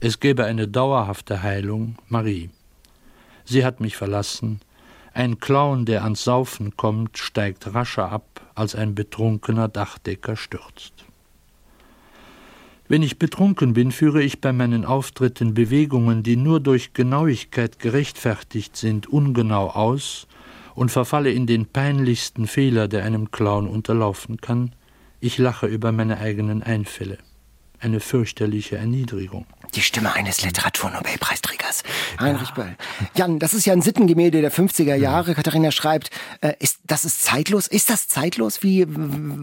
Es 0.00 0.20
gäbe 0.20 0.44
eine 0.44 0.68
dauerhafte 0.68 1.42
Heilung, 1.42 1.96
Marie. 2.08 2.48
Sie 3.44 3.64
hat 3.64 3.80
mich 3.80 3.96
verlassen. 3.96 4.60
Ein 5.12 5.38
Clown, 5.38 5.84
der 5.84 6.04
ans 6.04 6.24
Saufen 6.24 6.76
kommt, 6.76 7.18
steigt 7.18 7.74
rascher 7.74 8.10
ab, 8.10 8.40
als 8.54 8.74
ein 8.74 8.94
betrunkener 8.94 9.68
Dachdecker 9.68 10.36
stürzt. 10.36 10.99
Wenn 12.90 13.04
ich 13.04 13.20
betrunken 13.20 13.72
bin, 13.72 13.92
führe 13.92 14.20
ich 14.20 14.40
bei 14.40 14.52
meinen 14.52 14.84
Auftritten 14.84 15.54
Bewegungen, 15.54 16.24
die 16.24 16.34
nur 16.34 16.58
durch 16.58 16.92
Genauigkeit 16.92 17.78
gerechtfertigt 17.78 18.76
sind, 18.76 19.06
ungenau 19.06 19.68
aus 19.68 20.26
und 20.74 20.90
verfalle 20.90 21.30
in 21.30 21.46
den 21.46 21.66
peinlichsten 21.66 22.48
Fehler, 22.48 22.88
der 22.88 23.04
einem 23.04 23.30
Clown 23.30 23.68
unterlaufen 23.68 24.38
kann. 24.40 24.72
Ich 25.20 25.38
lache 25.38 25.68
über 25.68 25.92
meine 25.92 26.18
eigenen 26.18 26.64
Einfälle. 26.64 27.18
Eine 27.80 28.00
fürchterliche 28.00 28.76
Erniedrigung. 28.76 29.46
Die 29.74 29.82
Stimme 29.82 30.12
eines 30.12 30.42
Literaturnobelpreisträgers, 30.42 31.84
Heinrich 32.18 32.48
ja. 32.48 32.54
Böll. 32.54 32.76
Jan, 33.14 33.38
das 33.38 33.54
ist 33.54 33.66
ja 33.66 33.72
ein 33.72 33.82
Sittengemälde 33.82 34.40
der 34.40 34.50
50er 34.50 34.96
Jahre. 34.96 35.34
Katharina 35.34 35.70
schreibt, 35.70 36.10
äh, 36.40 36.54
ist, 36.58 36.80
das 36.84 37.04
ist 37.04 37.22
zeitlos. 37.22 37.68
Ist 37.68 37.88
das 37.88 38.08
zeitlos? 38.08 38.64
Wie 38.64 38.86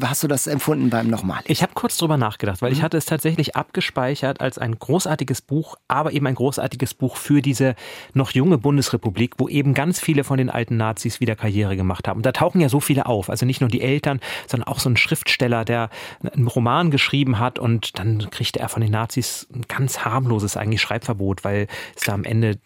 hast 0.04 0.24
du 0.24 0.28
das 0.28 0.48
empfunden 0.48 0.90
beim 0.90 1.08
Nochmal? 1.08 1.42
Ich 1.46 1.62
habe 1.62 1.72
kurz 1.76 1.96
drüber 1.96 2.18
nachgedacht, 2.18 2.62
weil 2.62 2.72
mhm. 2.72 2.78
ich 2.78 2.84
hatte 2.84 2.98
es 2.98 3.06
tatsächlich 3.06 3.56
abgespeichert 3.56 4.42
als 4.42 4.58
ein 4.58 4.78
großartiges 4.78 5.42
Buch, 5.42 5.78
aber 5.88 6.12
eben 6.12 6.28
ein 6.28 6.36
großartiges 6.36 6.94
Buch 6.94 7.16
für 7.16 7.42
diese 7.42 7.76
noch 8.14 8.32
junge 8.32 8.58
Bundesrepublik, 8.58 9.36
wo 9.38 9.48
eben 9.48 9.74
ganz 9.74 10.02
viele 10.02 10.26
von 10.26 10.38
den 10.38 10.50
alten 10.50 10.76
Nazis 10.76 11.22
wieder 11.22 11.38
Karriere 11.38 11.78
gemacht 11.78 12.08
haben. 12.08 12.18
Und 12.18 12.26
da 12.26 12.34
tauchen 12.34 12.60
ja 12.60 12.68
so 12.68 12.82
viele 12.82 13.06
auf. 13.06 13.30
Also 13.30 13.46
nicht 13.46 13.62
nur 13.62 13.70
die 13.70 13.82
Eltern, 13.82 14.20
sondern 14.46 14.68
auch 14.68 14.80
so 14.80 14.90
ein 14.90 14.98
Schriftsteller, 14.98 15.64
der 15.64 15.90
einen 16.34 16.48
Roman 16.48 16.92
geschrieben 16.92 17.40
hat 17.40 17.60
und 17.60 17.98
dann 17.98 18.27
kriegte 18.28 18.60
er 18.60 18.70
von 18.70 18.82
den 18.82 18.92
Nazis 18.92 19.48
ein 19.54 19.64
ganz 19.68 20.00
harmloses 20.00 20.58
eigentlich 20.58 20.82
Schreibverbot, 20.82 21.44
weil 21.44 21.68
es 21.96 22.04
da 22.04 22.14
am 22.14 22.24
Ende, 22.24 22.58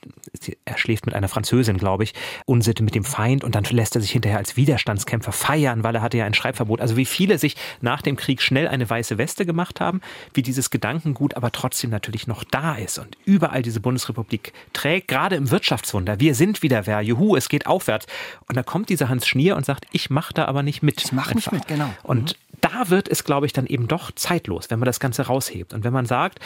er 0.65 0.77
schläft 0.77 1.05
mit 1.05 1.15
einer 1.15 1.27
Französin, 1.27 1.77
glaube 1.77 2.03
ich, 2.03 2.13
Unsitte 2.45 2.83
mit 2.83 2.95
dem 2.95 3.03
Feind 3.03 3.43
und 3.43 3.55
dann 3.55 3.63
lässt 3.65 3.95
er 3.95 4.01
sich 4.01 4.11
hinterher 4.11 4.37
als 4.37 4.57
Widerstandskämpfer 4.57 5.31
feiern, 5.31 5.83
weil 5.83 5.95
er 5.95 6.01
hatte 6.01 6.17
ja 6.17 6.25
ein 6.25 6.33
Schreibverbot. 6.33 6.81
Also 6.81 6.97
wie 6.97 7.05
viele 7.05 7.37
sich 7.37 7.55
nach 7.81 8.01
dem 8.01 8.15
Krieg 8.15 8.41
schnell 8.41 8.67
eine 8.67 8.89
weiße 8.89 9.17
Weste 9.17 9.45
gemacht 9.45 9.79
haben, 9.79 10.01
wie 10.33 10.41
dieses 10.41 10.69
Gedankengut 10.69 11.35
aber 11.35 11.51
trotzdem 11.51 11.89
natürlich 11.89 12.27
noch 12.27 12.43
da 12.43 12.75
ist 12.75 12.99
und 12.99 13.17
überall 13.25 13.61
diese 13.61 13.79
Bundesrepublik 13.79 14.53
trägt, 14.73 15.07
gerade 15.07 15.35
im 15.35 15.51
Wirtschaftswunder. 15.51 16.19
Wir 16.19 16.35
sind 16.35 16.61
wieder 16.63 16.85
wer, 16.87 17.01
juhu, 17.01 17.35
es 17.35 17.49
geht 17.49 17.67
aufwärts. 17.67 18.07
Und 18.47 18.55
da 18.57 18.63
kommt 18.63 18.89
dieser 18.89 19.09
Hans 19.09 19.27
Schnier 19.27 19.55
und 19.55 19.65
sagt, 19.65 19.85
ich 19.91 20.09
mache 20.09 20.33
da 20.33 20.45
aber 20.45 20.63
nicht 20.63 20.83
mit. 20.83 21.01
Ich 21.03 21.11
mache 21.11 21.35
nicht 21.35 21.51
mit, 21.51 21.67
genau. 21.67 21.89
Und 22.03 22.35
da 22.61 22.89
wird 22.89 23.07
es, 23.09 23.23
glaube 23.23 23.45
ich, 23.45 23.53
dann 23.53 23.65
eben 23.65 23.87
doch 23.87 24.11
zeitlos, 24.11 24.69
wenn 24.69 24.79
man 24.79 24.85
das 24.85 24.99
Ganze 24.99 25.27
raushebt. 25.51 25.73
Und 25.73 25.83
wenn 25.83 25.93
man 25.93 26.05
sagt, 26.05 26.39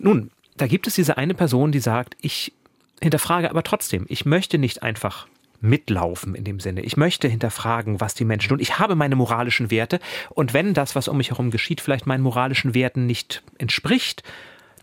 nun, 0.00 0.30
da 0.56 0.66
gibt 0.66 0.86
es 0.86 0.94
diese 0.94 1.16
eine 1.16 1.34
Person, 1.34 1.72
die 1.72 1.80
sagt, 1.80 2.16
ich 2.20 2.52
hinterfrage 3.00 3.50
aber 3.50 3.62
trotzdem, 3.62 4.04
ich 4.08 4.26
möchte 4.26 4.58
nicht 4.58 4.82
einfach 4.82 5.26
mitlaufen 5.62 6.34
in 6.34 6.44
dem 6.44 6.60
Sinne. 6.60 6.80
Ich 6.82 6.96
möchte 6.96 7.28
hinterfragen, 7.28 8.00
was 8.00 8.14
die 8.14 8.24
Menschen 8.24 8.48
tun. 8.50 8.60
Ich 8.60 8.78
habe 8.78 8.94
meine 8.94 9.16
moralischen 9.16 9.70
Werte 9.70 10.00
und 10.30 10.54
wenn 10.54 10.72
das, 10.72 10.96
was 10.96 11.08
um 11.08 11.18
mich 11.18 11.30
herum 11.30 11.50
geschieht, 11.50 11.80
vielleicht 11.80 12.06
meinen 12.06 12.22
moralischen 12.22 12.74
Werten 12.74 13.06
nicht 13.06 13.42
entspricht, 13.58 14.22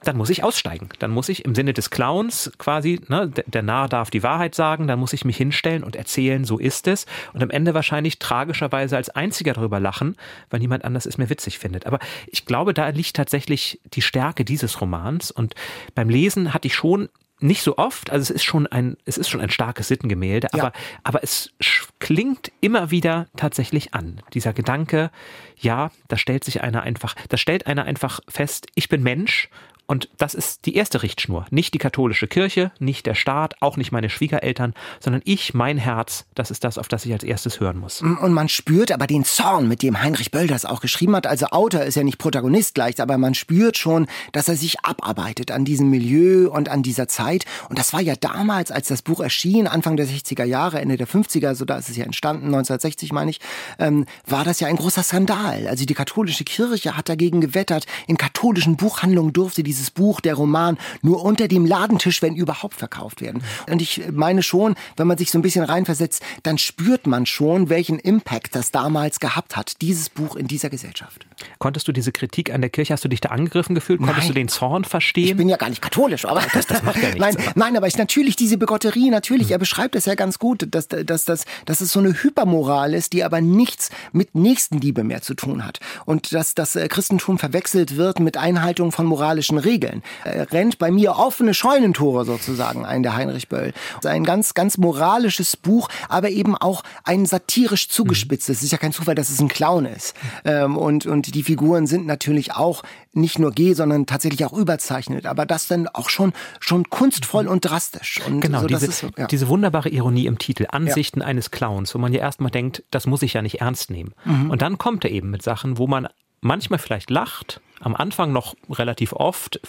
dann 0.03 0.17
muss 0.17 0.29
ich 0.29 0.43
aussteigen. 0.43 0.89
Dann 0.99 1.11
muss 1.11 1.29
ich 1.29 1.45
im 1.45 1.55
Sinne 1.55 1.73
des 1.73 1.89
Clowns 1.89 2.51
quasi, 2.57 3.01
ne, 3.07 3.31
der 3.45 3.63
Narr 3.63 3.89
darf 3.89 4.09
die 4.09 4.23
Wahrheit 4.23 4.55
sagen, 4.55 4.87
dann 4.87 4.99
muss 4.99 5.13
ich 5.13 5.25
mich 5.25 5.37
hinstellen 5.37 5.83
und 5.83 5.95
erzählen, 5.95 6.45
so 6.45 6.57
ist 6.57 6.87
es. 6.87 7.05
Und 7.33 7.43
am 7.43 7.49
Ende 7.49 7.73
wahrscheinlich 7.73 8.19
tragischerweise 8.19 8.95
als 8.95 9.09
einziger 9.09 9.53
darüber 9.53 9.79
lachen, 9.79 10.15
weil 10.49 10.59
niemand 10.59 10.85
anders 10.85 11.05
es 11.05 11.17
mir 11.17 11.29
witzig 11.29 11.59
findet. 11.59 11.85
Aber 11.85 11.99
ich 12.27 12.45
glaube, 12.45 12.73
da 12.73 12.89
liegt 12.89 13.15
tatsächlich 13.15 13.79
die 13.93 14.01
Stärke 14.01 14.45
dieses 14.45 14.79
Romans. 14.81 15.31
Und 15.31 15.55
beim 15.95 16.09
Lesen 16.09 16.53
hatte 16.53 16.67
ich 16.67 16.75
schon 16.75 17.09
nicht 17.39 17.61
so 17.61 17.77
oft, 17.77 18.09
also 18.09 18.23
es 18.23 18.29
ist 18.31 18.43
schon 18.43 18.65
ein, 18.65 18.97
es 19.05 19.17
ist 19.17 19.29
schon 19.29 19.41
ein 19.41 19.51
starkes 19.51 19.87
Sittengemälde, 19.87 20.47
ja. 20.53 20.59
aber, 20.59 20.73
aber 21.03 21.23
es 21.23 21.51
klingt 21.99 22.51
immer 22.61 22.89
wieder 22.89 23.27
tatsächlich 23.35 23.93
an. 23.93 24.21
Dieser 24.33 24.53
Gedanke, 24.53 25.11
ja, 25.59 25.91
da 26.07 26.17
stellt 26.17 26.43
sich 26.43 26.61
einer 26.61 26.81
einfach, 26.81 27.15
da 27.29 27.37
stellt 27.37 27.67
einer 27.67 27.83
einfach 27.83 28.21
fest, 28.27 28.67
ich 28.73 28.89
bin 28.89 29.03
Mensch 29.03 29.49
und 29.87 30.09
das 30.17 30.33
ist 30.33 30.65
die 30.65 30.75
erste 30.75 31.01
Richtschnur. 31.01 31.45
Nicht 31.49 31.73
die 31.73 31.77
katholische 31.77 32.27
Kirche, 32.27 32.71
nicht 32.77 33.05
der 33.05 33.15
Staat, 33.15 33.55
auch 33.61 33.77
nicht 33.77 33.93
meine 33.93 34.09
Schwiegereltern, 34.09 34.73
sondern 34.99 35.21
ich, 35.23 35.53
mein 35.53 35.77
Herz, 35.77 36.25
das 36.35 36.51
ist 36.51 36.65
das, 36.65 36.77
auf 36.77 36.89
das 36.89 37.05
ich 37.05 37.13
als 37.13 37.23
erstes 37.23 37.61
hören 37.61 37.77
muss. 37.77 38.01
Und 38.01 38.33
man 38.33 38.49
spürt 38.49 38.91
aber 38.91 39.07
den 39.07 39.23
Zorn, 39.23 39.69
mit 39.69 39.81
dem 39.81 40.01
Heinrich 40.01 40.31
Böll 40.31 40.47
das 40.47 40.65
auch 40.65 40.81
geschrieben 40.81 41.15
hat. 41.15 41.25
Also 41.25 41.47
Autor 41.47 41.83
ist 41.83 41.95
ja 41.95 42.03
nicht 42.03 42.17
Protagonist 42.17 42.75
gleich, 42.75 43.01
aber 43.01 43.17
man 43.17 43.33
spürt 43.33 43.77
schon, 43.77 44.07
dass 44.33 44.49
er 44.49 44.57
sich 44.57 44.83
abarbeitet 44.83 45.51
an 45.51 45.63
diesem 45.63 45.89
Milieu 45.89 46.49
und 46.49 46.67
an 46.67 46.83
dieser 46.83 47.07
Zeit. 47.07 47.45
Und 47.69 47.79
das 47.79 47.93
war 47.93 48.01
ja 48.01 48.15
damals, 48.19 48.71
als 48.71 48.89
das 48.89 49.01
Buch 49.01 49.21
erschien, 49.21 49.67
Anfang 49.67 49.95
der 49.95 50.07
60er 50.07 50.43
Jahre, 50.43 50.81
Ende 50.81 50.97
der 50.97 51.07
50er, 51.07 51.55
so 51.55 51.63
da 51.63 51.77
ist 51.77 51.87
es 51.87 51.95
ja 51.95 52.03
entstanden, 52.03 52.47
1960 52.47 53.13
meine 53.13 53.31
ich, 53.31 53.39
ähm, 53.79 54.05
war 54.25 54.43
das 54.43 54.59
ja 54.59 54.67
ein 54.67 54.75
großer 54.75 55.03
Skandal. 55.03 55.65
Also 55.67 55.85
die 55.85 55.93
katholische 55.93 56.43
Kirche 56.43 56.97
hat 56.97 57.07
dagegen 57.07 57.39
gewettert. 57.39 57.85
In 58.05 58.17
katholischen 58.17 58.75
Buchhandlungen 58.75 59.31
durfte 59.31 59.63
die 59.63 59.76
dieses 59.77 59.91
Buch, 59.91 60.21
der 60.21 60.35
Roman, 60.35 60.77
nur 61.01 61.23
unter 61.23 61.47
dem 61.47 61.65
Ladentisch, 61.65 62.21
wenn 62.21 62.35
überhaupt, 62.35 62.75
verkauft 62.75 63.21
werden. 63.21 63.43
Und 63.69 63.81
ich 63.81 64.01
meine 64.11 64.43
schon, 64.43 64.75
wenn 64.97 65.07
man 65.07 65.17
sich 65.17 65.31
so 65.31 65.37
ein 65.37 65.41
bisschen 65.41 65.63
reinversetzt, 65.63 66.21
dann 66.43 66.57
spürt 66.57 67.07
man 67.07 67.25
schon, 67.25 67.69
welchen 67.69 67.99
Impact 67.99 68.55
das 68.55 68.71
damals 68.71 69.19
gehabt 69.19 69.55
hat, 69.55 69.81
dieses 69.81 70.09
Buch 70.09 70.35
in 70.35 70.47
dieser 70.47 70.69
Gesellschaft. 70.69 71.25
Konntest 71.59 71.87
du 71.87 71.91
diese 71.91 72.11
Kritik 72.11 72.51
an 72.51 72.61
der 72.61 72.69
Kirche, 72.69 72.93
hast 72.93 73.03
du 73.03 73.07
dich 73.07 73.21
da 73.21 73.29
angegriffen 73.29 73.75
gefühlt? 73.75 73.99
Konntest 73.99 74.19
nein. 74.19 74.27
du 74.29 74.33
den 74.33 74.47
Zorn 74.47 74.83
verstehen? 74.83 75.27
Ich 75.27 75.37
bin 75.37 75.49
ja 75.49 75.57
gar 75.57 75.69
nicht 75.69 75.81
katholisch, 75.81 76.25
aber 76.25 76.41
das, 76.53 76.65
das 76.65 76.83
macht 76.83 77.01
ja 77.01 77.09
nichts. 77.13 77.19
Nein, 77.19 77.35
nein, 77.55 77.77
aber 77.77 77.87
ich 77.87 77.97
natürlich 77.97 78.35
diese 78.35 78.57
Begotterie, 78.57 79.09
natürlich, 79.09 79.47
hm. 79.47 79.53
er 79.53 79.59
beschreibt 79.59 79.95
es 79.95 80.05
ja 80.05 80.15
ganz 80.15 80.39
gut, 80.39 80.67
dass, 80.71 80.87
dass, 80.87 81.25
dass, 81.25 81.45
dass 81.65 81.81
es 81.81 81.91
so 81.91 81.99
eine 81.99 82.23
Hypermoral 82.23 82.93
ist, 82.93 83.13
die 83.13 83.23
aber 83.23 83.41
nichts 83.41 83.89
mit 84.11 84.35
Nächstenliebe 84.35 85.03
mehr 85.03 85.21
zu 85.21 85.35
tun 85.35 85.65
hat. 85.65 85.79
Und 86.05 86.33
dass 86.33 86.55
das 86.55 86.75
äh, 86.75 86.87
Christentum 86.87 87.37
verwechselt 87.37 87.97
wird 87.97 88.19
mit 88.19 88.37
Einhaltung 88.37 88.91
von 88.91 89.05
moralischen 89.05 89.57
Regeln. 89.67 90.01
Er 90.23 90.51
rennt 90.51 90.79
bei 90.79 90.89
mir 90.89 91.17
offene 91.17 91.53
Scheunentore 91.53 92.25
sozusagen 92.25 92.85
ein, 92.85 93.03
der 93.03 93.15
Heinrich 93.15 93.49
Böll. 93.49 93.73
Ein 94.03 94.23
ganz, 94.23 94.53
ganz 94.53 94.77
moralisches 94.77 95.57
Buch, 95.57 95.89
aber 96.07 96.29
eben 96.29 96.55
auch 96.55 96.83
ein 97.03 97.25
satirisch 97.25 97.89
zugespitztes. 97.89 98.57
Es 98.57 98.63
ist 98.63 98.71
ja 98.71 98.77
kein 98.77 98.93
Zufall, 98.93 99.15
dass 99.15 99.29
es 99.29 99.39
ein 99.39 99.49
Clown 99.49 99.85
ist. 99.85 100.15
Ähm, 100.45 100.77
und, 100.77 101.05
und 101.05 101.35
die 101.35 101.43
Figuren 101.43 101.85
sind 101.85 102.07
natürlich 102.07 102.53
auch 102.53 102.83
nicht 103.13 103.39
nur 103.39 103.51
G, 103.51 103.73
sondern 103.73 104.05
tatsächlich 104.05 104.45
auch 104.45 104.53
überzeichnet. 104.53 105.25
Aber 105.25 105.45
das 105.45 105.67
dann 105.67 105.87
auch 105.87 106.09
schon, 106.09 106.33
schon 106.59 106.89
kunstvoll 106.89 107.47
und 107.47 107.65
drastisch. 107.65 108.21
Und 108.25 108.39
genau, 108.39 108.61
so, 108.61 108.67
diese, 108.67 108.85
ist, 108.85 109.05
ja. 109.17 109.27
diese 109.27 109.49
wunderbare 109.49 109.89
Ironie 109.89 110.27
im 110.27 110.37
Titel, 110.37 110.67
Ansichten 110.69 111.19
ja. 111.19 111.25
eines 111.25 111.51
Clowns, 111.51 111.93
wo 111.93 111.99
man 111.99 112.13
ja 112.13 112.19
erstmal 112.19 112.51
denkt, 112.51 112.83
das 112.91 113.05
muss 113.05 113.21
ich 113.21 113.33
ja 113.33 113.41
nicht 113.41 113.59
ernst 113.59 113.89
nehmen. 113.89 114.13
Mhm. 114.23 114.49
Und 114.49 114.61
dann 114.61 114.77
kommt 114.77 115.03
er 115.03 115.11
eben 115.11 115.29
mit 115.29 115.41
Sachen, 115.41 115.77
wo 115.77 115.87
man 115.87 116.07
manchmal 116.41 116.79
vielleicht 116.79 117.09
lacht, 117.09 117.61
am 117.79 117.95
Anfang 117.95 118.31
noch 118.31 118.55
relativ 118.69 119.13
oft, 119.13 119.59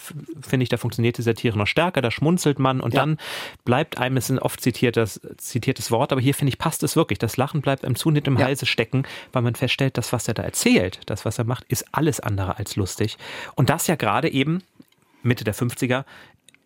finde 0.41 0.63
ich, 0.63 0.69
da 0.69 0.77
funktioniert 0.77 1.17
die 1.17 1.21
Satire 1.21 1.57
noch 1.57 1.67
stärker, 1.67 2.01
da 2.01 2.11
schmunzelt 2.11 2.59
man 2.59 2.81
und 2.81 2.93
ja. 2.93 3.01
dann 3.01 3.17
bleibt 3.65 3.97
einem, 3.97 4.17
es 4.17 4.29
ein 4.29 4.39
oft 4.39 4.61
zitiertes, 4.61 5.21
zitiertes 5.37 5.91
Wort, 5.91 6.11
aber 6.11 6.21
hier 6.21 6.33
finde 6.33 6.49
ich, 6.49 6.57
passt 6.57 6.83
es 6.83 6.95
wirklich. 6.95 7.19
Das 7.19 7.37
Lachen 7.37 7.61
bleibt 7.61 7.85
einem 7.85 7.95
zunehmend 7.95 8.27
im 8.27 8.37
ja. 8.37 8.45
Halse 8.45 8.65
stecken, 8.65 9.03
weil 9.31 9.41
man 9.41 9.55
feststellt, 9.55 9.97
das, 9.97 10.11
was 10.13 10.27
er 10.27 10.33
da 10.33 10.43
erzählt, 10.43 10.99
das, 11.05 11.25
was 11.25 11.37
er 11.37 11.45
macht, 11.45 11.65
ist 11.65 11.85
alles 11.91 12.19
andere 12.19 12.57
als 12.57 12.75
lustig. 12.75 13.17
Und 13.55 13.69
das 13.69 13.87
ja 13.87 13.95
gerade 13.95 14.29
eben 14.29 14.63
Mitte 15.21 15.43
der 15.43 15.53
50er 15.53 16.05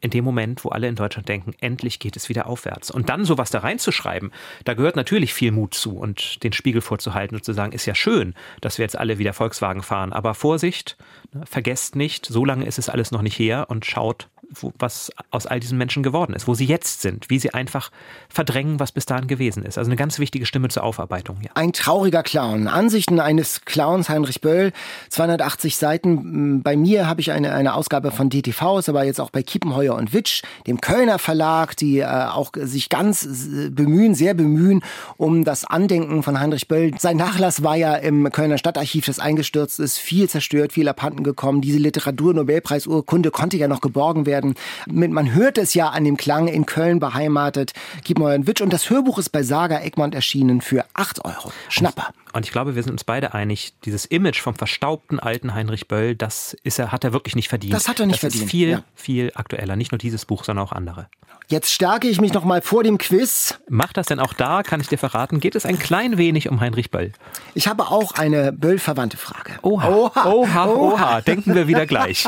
in 0.04 0.10
dem 0.10 0.26
Moment, 0.26 0.66
wo 0.66 0.70
alle 0.70 0.90
in 0.90 0.96
Deutschland 0.96 1.30
denken, 1.30 1.54
endlich 1.62 1.98
geht 1.98 2.18
es 2.18 2.28
wieder 2.28 2.46
aufwärts. 2.48 2.92
Und 2.92 3.08
dann 3.08 3.24
sowas 3.24 3.52
da 3.52 3.60
reinzuschreiben, 3.60 4.32
da 4.66 4.74
gehört 4.74 4.98
natürlich 4.98 5.34
viel 5.34 5.52
Mut 5.52 5.74
zu 5.74 5.98
und 5.98 6.44
den 6.44 6.52
Spiegel 6.52 6.82
vorzuhalten 6.82 7.36
und 7.38 7.46
zu 7.46 7.54
sagen, 7.54 7.72
ist 7.72 7.86
ja 7.86 7.96
schön, 7.96 8.36
dass 8.60 8.78
wir 8.78 8.84
jetzt 8.84 8.98
alle 8.98 9.18
wieder 9.18 9.32
Volkswagen 9.32 9.82
fahren, 9.82 10.12
aber 10.12 10.34
Vorsicht, 10.34 10.98
ne, 11.32 11.46
vergesst 11.46 11.96
nicht, 11.96 12.26
so 12.26 12.44
lange 12.44 12.66
ist 12.66 12.80
es 12.80 12.90
alles 12.90 13.12
noch 13.12 13.22
nicht 13.22 13.40
her 13.40 13.68
und 13.70 13.86
schaut, 13.86 14.28
wo, 14.50 14.74
was 14.80 15.12
aus 15.32 15.46
all 15.46 15.60
diesen 15.60 15.78
Menschen 15.78 16.04
geworden 16.04 16.34
ist, 16.34 16.48
wo 16.48 16.54
sie 16.54 16.66
jetzt 16.66 17.02
sind, 17.02 17.30
wie 17.30 17.40
sie 17.40 17.54
einfach 17.54 17.92
verdrängen, 18.30 18.80
was 18.80 18.92
bis 18.92 19.06
dahin 19.06 19.28
gewesen 19.28 19.64
ist. 19.64 19.78
Also 19.78 19.90
eine 19.90 19.96
ganz 19.96 20.20
wichtige 20.20 20.46
Stimme 20.46 20.70
zur 20.70 20.84
Aufarbeitung. 20.84 21.38
Ja. 21.42 21.52
Ein 21.56 21.74
trauriger 21.74 22.24
Clown. 22.24 22.68
Ansichten 22.68 23.20
eines 23.20 23.66
Clowns, 23.66 24.10
Heinrich 24.10 24.42
Böll, 24.42 24.72
280 25.10 25.78
Seiten. 25.78 26.62
Bei 26.64 26.76
mir 26.76 27.08
habe 27.08 27.22
ich 27.22 27.32
eine, 27.32 27.54
eine 27.54 27.74
Ausgabe 27.74 28.12
von 28.12 28.30
DTV, 28.30 28.80
ist 28.80 28.90
aber 28.90 29.04
jetzt 29.04 29.20
auch 29.20 29.30
bei 29.30 29.44
Kiepenheuer 29.44 29.96
und 29.96 30.14
Witsch, 30.14 30.44
dem 30.68 30.82
Kölner 30.82 31.20
Verlag, 31.20 31.76
die 31.78 32.00
äh, 32.00 32.06
auch 32.06 32.52
sich 32.56 32.90
ganz 32.90 33.26
äh, 33.26 33.70
bemühen, 33.70 34.16
sehr 34.16 34.34
bemühen, 34.34 34.84
um 35.18 35.44
das 35.44 35.66
Andenken 35.66 36.24
von 36.24 36.40
Heinrich 36.40 36.68
Böll. 36.68 36.92
Sein 37.00 37.18
Nachlass 37.18 37.64
war 37.64 37.76
ja 37.76 37.96
im 37.96 38.32
Kölner 38.32 38.58
Stadtarchiv, 38.58 39.06
das 39.06 39.20
eingestürzt 39.20 39.80
ist, 39.80 39.98
viel 39.98 40.30
zerstört, 40.30 40.74
viel 40.74 40.88
abhanden 40.88 41.24
gekommen. 41.24 41.62
Diese 41.62 41.80
Literatur-Nobelpreisurkunde 41.80 43.32
konnte 43.32 43.58
ja 43.58 43.68
noch 43.68 43.82
geborgen 43.82 44.26
werden 44.26 44.33
werden. 44.34 44.56
Man 44.88 45.34
hört 45.34 45.58
es 45.58 45.76
ja 45.76 45.90
an 45.90 46.04
dem 46.04 46.18
Klang 46.18 46.48
in 46.48 46.66
Köln 46.66 47.00
beheimatet. 47.00 47.74
Gib 48.04 48.18
mal 48.18 48.34
einen 48.34 48.48
Witsch. 48.48 48.62
Und 48.62 48.74
das 48.74 48.90
Hörbuch 48.90 49.20
ist 49.20 49.30
bei 49.30 49.44
Saga 49.44 49.82
Egmont 49.82 50.16
erschienen 50.16 50.62
für 50.62 50.86
8 50.96 51.24
Euro. 51.24 51.52
Schnapper. 51.70 52.14
Und 52.34 52.46
ich 52.46 52.52
glaube, 52.52 52.76
wir 52.76 52.82
sind 52.82 52.94
uns 52.94 53.04
beide 53.04 53.36
einig, 53.36 53.74
dieses 53.86 54.06
Image 54.06 54.42
vom 54.42 54.56
verstaubten 54.56 55.20
alten 55.20 55.54
Heinrich 55.54 55.88
Böll, 55.88 56.16
das 56.16 56.58
ist 56.64 56.80
er, 56.80 56.92
hat 56.92 57.04
er 57.04 57.14
wirklich 57.14 57.36
nicht 57.36 57.48
verdient. 57.48 57.76
Das 57.76 57.88
hat 57.88 58.00
er 58.00 58.08
nicht 58.08 58.16
das 58.16 58.22
verdient. 58.22 58.44
Ist 58.46 58.50
viel, 58.50 58.70
ja. 58.70 58.84
viel 58.96 59.32
aktueller. 59.36 59.76
Nicht 59.76 59.92
nur 59.92 60.00
dieses 60.00 60.26
Buch, 60.26 60.44
sondern 60.44 60.66
auch 60.66 60.72
andere. 60.72 61.08
Jetzt 61.48 61.72
stärke 61.72 62.08
ich 62.08 62.20
mich 62.20 62.34
noch 62.34 62.46
mal 62.46 62.62
vor 62.62 62.84
dem 62.84 62.98
Quiz. 62.98 63.60
Macht 63.70 63.98
das 63.98 64.08
denn 64.08 64.20
auch 64.20 64.34
da, 64.34 64.64
kann 64.64 64.82
ich 64.82 64.88
dir 64.88 64.98
verraten, 64.98 65.40
geht 65.40 65.56
es 65.56 65.66
ein 65.66 65.78
klein 65.78 66.18
wenig 66.18 66.50
um 66.50 66.60
Heinrich 66.60 66.90
Böll? 66.90 67.12
Ich 67.54 67.68
habe 67.68 67.92
auch 67.92 68.14
eine 68.14 68.52
Böll-verwandte 68.52 69.18
Frage. 69.18 69.60
Oha, 69.62 69.90
oha, 69.90 70.26
oha, 70.26 70.66
oha. 70.66 71.22
denken 71.22 71.54
wir 71.54 71.68
wieder 71.68 71.86
gleich. 71.86 72.28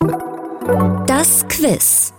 Das 1.18 1.44
Quiz. 1.48 2.12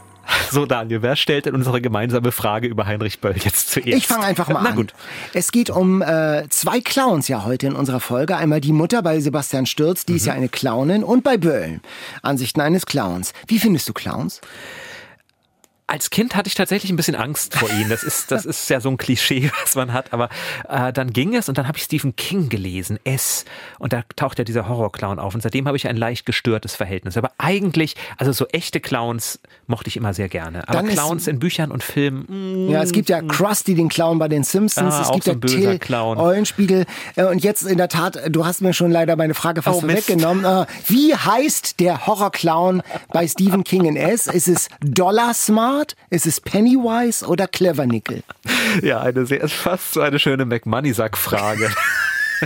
So, 0.52 0.66
Daniel, 0.66 1.02
wer 1.02 1.16
stellt 1.16 1.45
denn 1.45 1.56
unsere 1.56 1.80
gemeinsame 1.80 2.34
Frage 2.34 2.68
über 2.68 2.86
Heinrich 2.86 3.22
Böll 3.22 3.34
jetzt 3.41 3.70
zuerst? 3.72 3.88
Ich 3.97 4.08
fange 4.08 4.26
einfach 4.26 4.50
mal 4.50 4.62
Na 4.62 4.72
an. 4.72 4.76
gut. 4.76 4.93
Es 5.34 5.54
geht 5.54 5.70
um 5.70 6.02
äh, 6.02 6.43
zwei 6.50 6.82
Clowns 6.82 7.30
ja 7.30 7.45
heute 7.45 7.68
in 7.68 7.76
unserer 7.76 8.02
Folge. 8.02 8.36
Einmal 8.36 8.60
die 8.60 8.74
Mutter 8.74 9.02
bei 9.02 9.22
Sebastian 9.22 9.66
Stürz, 9.68 10.04
die 10.04 10.16
ist 10.18 10.24
Mhm. 10.24 10.28
ja 10.28 10.34
eine 10.34 10.50
Clownin, 10.50 11.06
und 11.06 11.24
bei 11.24 11.38
Böll. 11.38 11.80
Ansichten 12.24 12.60
eines 12.60 12.86
Clowns. 12.86 13.32
Wie 13.47 13.58
findest 13.58 13.88
du 13.88 13.93
Clowns? 13.93 14.41
Als 15.90 16.12
Kind 16.12 16.36
hatte 16.36 16.48
ich 16.48 16.54
tatsächlich 16.56 16.92
ein 16.92 16.96
bisschen 16.98 17.16
Angst 17.16 17.56
vor 17.56 17.70
ihnen. 17.70 17.90
Das 17.90 18.04
ist, 18.04 18.32
das 18.32 18.46
ist 18.46 18.70
ja 18.70 18.80
so 18.80 18.90
ein 18.90 18.98
Klischee, 18.98 19.50
was 19.64 19.76
man 19.76 19.92
hat. 19.92 20.14
Aber 20.14 20.30
äh, 20.68 20.94
dann 20.94 21.12
ging 21.12 21.36
es 21.36 21.50
und 21.50 21.58
dann 21.58 21.68
habe 21.68 21.78
ich 21.80 21.84
Stephen 21.84 22.16
King 22.16 22.48
gelesen, 22.50 23.00
S. 23.06 23.44
Und 23.80 23.92
da 23.94 24.04
taucht 24.16 24.38
ja 24.38 24.44
dieser 24.46 24.68
Horrorclown 24.70 25.18
auf. 25.20 25.34
Und 25.34 25.42
seitdem 25.42 25.66
habe 25.68 25.78
ich 25.78 25.88
ein 25.88 25.98
leicht 25.98 26.26
gestörtes 26.28 26.76
Verhältnis. 26.76 27.18
Aber 27.18 27.32
eigentlich, 27.40 27.96
also 28.18 28.32
so 28.32 28.46
echte 28.50 28.80
Clowns 28.80 29.40
mochte 29.66 29.88
ich 29.88 29.98
immer 29.98 30.14
sehr 30.14 30.30
gerne. 30.30 30.64
Aber 30.68 30.74
Dann 30.78 30.88
ist- 30.88 30.94
Clowns 30.94 31.28
in 31.28 31.40
Büchern 31.40 31.72
und 31.72 31.84
Filmen, 31.84 32.26
mm, 32.68 32.70
Ja, 32.70 32.84
es 32.84 32.92
gibt 32.92 33.10
ja 33.10 33.22
Krusty, 33.22 33.74
den 33.74 33.90
Clown 33.90 34.20
bei 34.20 34.28
den 34.28 34.44
Simpsons. 34.44 34.94
Ah, 34.94 35.02
es 35.02 35.12
gibt 35.12 35.24
so 35.24 35.32
ja 35.32 35.38
Till 35.40 35.80
Clown. 35.80 36.18
Eulenspiegel. 36.20 36.86
Äh, 37.16 37.24
Und 37.26 37.44
jetzt 37.44 37.64
in 37.64 37.78
der 37.78 37.90
Tat, 37.90 38.20
du 38.30 38.46
hast 38.46 38.62
mir 38.62 38.74
schon 38.74 38.92
leider 38.92 39.16
meine 39.16 39.34
Frage 39.34 39.62
fast 39.64 39.84
Oh, 39.84 39.88
weggenommen. 39.88 40.46
Äh, 40.46 40.66
Wie 40.88 41.16
heißt 41.16 41.80
der 41.80 42.06
Horrorclown 42.06 42.84
bei 43.12 43.28
Stephen 43.28 43.64
King 43.64 43.86
in 43.86 43.96
S? 43.96 44.28
Ist 44.28 44.48
es 44.48 44.70
Ist 46.09 46.25
es 46.25 46.41
Pennywise 46.41 47.25
oder 47.25 47.47
Clever 47.47 47.86
Nickel? 47.86 48.23
Ja, 48.82 49.01
eine 49.01 49.25
sehr, 49.25 49.47
fast 49.47 49.93
so 49.93 50.01
eine 50.01 50.19
schöne 50.19 50.45
McMoney-Sack-Frage. 50.45 51.71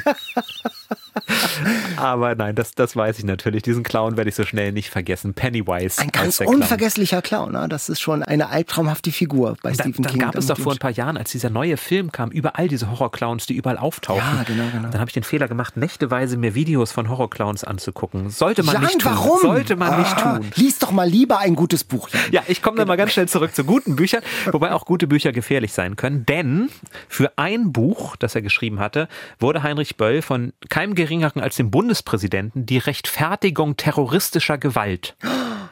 Aber 1.98 2.36
nein, 2.36 2.56
das, 2.56 2.74
das 2.74 2.96
weiß 2.96 3.20
ich 3.20 3.26
natürlich. 3.26 3.64
Diesen 3.64 3.84
Clown 3.84 4.18
werde 4.18 4.30
ich 4.30 4.36
so 4.36 4.44
schnell 4.44 4.72
nicht 4.72 4.90
vergessen. 4.90 5.34
Pennywise. 5.34 6.02
Ein 6.02 6.10
ganz 6.12 6.38
Clown. 6.38 6.56
unvergesslicher 6.56 7.22
Clown. 7.22 7.52
Ne? 7.54 7.68
Das 7.70 7.90
ist 7.90 8.02
schon 8.02 8.24
eine 8.24 8.50
albtraumhafte 8.50 9.12
Figur 9.12 9.56
bei 9.62 9.72
Da, 9.72 9.84
Stephen 9.84 10.04
dann 10.04 10.12
King. 10.12 10.22
gab 10.22 10.36
es 10.36 10.48
doch 10.48 10.58
vor 10.58 10.74
ein 10.74 10.80
paar 10.80 10.92
Jahren, 10.92 11.18
als 11.18 11.32
dieser 11.32 11.50
neue 11.50 11.78
Film 11.78 12.12
kam, 12.12 12.30
überall 12.32 12.68
diese 12.68 12.90
Horrorclowns, 12.90 13.46
die 13.46 13.56
überall 13.56 13.78
auftauchen. 13.78 14.22
Ja, 14.38 14.44
genau, 14.44 14.64
genau. 14.72 14.90
Dann 14.90 15.00
habe 15.00 15.10
ich 15.10 15.14
den 15.14 15.24
Fehler 15.24 15.48
gemacht, 15.48 15.78
nächteweise 15.78 16.38
mir 16.38 16.56
Videos 16.56 16.92
von 16.92 17.10
Horrorclowns 17.10 17.64
anzugucken. 17.64 18.30
Sollte 18.30 18.64
man 18.64 18.76
Jan, 18.76 18.84
nicht 18.86 19.00
tun. 19.02 19.12
warum? 19.12 19.40
Sollte 19.42 19.76
man 19.76 20.00
nicht 20.00 20.14
Ah, 20.18 20.38
tun. 20.38 20.52
Lies 20.56 20.80
doch 20.80 20.92
mal 20.92 21.08
lieber 21.08 21.40
ein 21.40 21.56
gutes 21.56 21.84
Buch. 21.84 22.10
Jan. 22.10 22.22
Ja, 22.32 22.44
ich 22.48 22.62
komme 22.62 22.78
dann 22.78 22.88
mal 22.88 22.98
ganz 22.98 23.14
schnell 23.14 23.28
zurück 23.28 23.56
zu 23.56 23.64
guten 23.64 23.96
Büchern, 23.96 24.22
wobei 24.52 24.72
auch 24.74 24.86
gute 24.86 25.08
Bücher 25.08 25.32
gefährlich 25.32 25.74
sein 25.74 25.96
können, 25.96 26.26
denn 26.26 26.70
für 27.08 27.32
ein 27.38 27.72
Buch, 27.72 28.16
das 28.16 28.36
er 28.36 28.42
geschrieben 28.42 28.80
hatte, 28.80 29.08
wurde 29.40 29.64
Heinrich 29.64 29.98
Böll 29.98 30.22
von 30.22 30.54
keinem 30.70 30.83
geringeren 30.94 31.42
als 31.42 31.56
dem 31.56 31.72
Bundespräsidenten 31.72 32.66
die 32.66 32.78
Rechtfertigung 32.78 33.78
terroristischer 33.78 34.58
Gewalt 34.58 35.16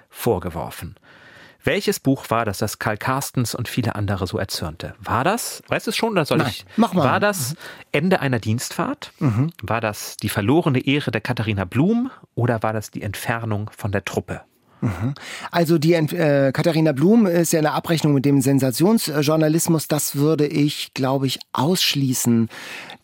vorgeworfen. 0.09 0.95
Welches 1.63 1.99
Buch 1.99 2.29
war 2.29 2.43
das, 2.45 2.57
das 2.57 2.79
Karl 2.79 2.97
Carstens 2.97 3.53
und 3.53 3.67
viele 3.67 3.95
andere 3.95 4.25
so 4.25 4.39
erzürnte? 4.39 4.95
War 4.99 5.23
das, 5.23 5.61
weißt 5.67 5.85
du 5.85 5.91
es 5.91 5.95
schon, 5.95 6.13
oder 6.13 6.25
soll 6.25 6.39
Nein, 6.39 6.47
ich? 6.49 6.65
mach 6.75 6.93
mal. 6.93 7.03
War 7.03 7.19
das 7.19 7.55
Ende 7.91 8.19
einer 8.19 8.39
Dienstfahrt? 8.39 9.11
War 9.61 9.81
das 9.81 10.17
die 10.17 10.29
verlorene 10.29 10.79
Ehre 10.79 11.11
der 11.11 11.21
Katharina 11.21 11.65
Blum 11.65 12.09
oder 12.33 12.63
war 12.63 12.73
das 12.73 12.89
die 12.89 13.03
Entfernung 13.03 13.69
von 13.77 13.91
der 13.91 14.05
Truppe? 14.05 14.41
Also 15.51 15.77
die 15.77 15.93
äh, 15.93 16.51
Katharina 16.51 16.91
Blum 16.91 17.25
ist 17.25 17.53
ja 17.53 17.59
eine 17.59 17.73
Abrechnung 17.73 18.13
mit 18.13 18.25
dem 18.25 18.41
Sensationsjournalismus. 18.41 19.87
Das 19.87 20.15
würde 20.15 20.47
ich, 20.47 20.93
glaube 20.93 21.27
ich, 21.27 21.39
ausschließen. 21.53 22.49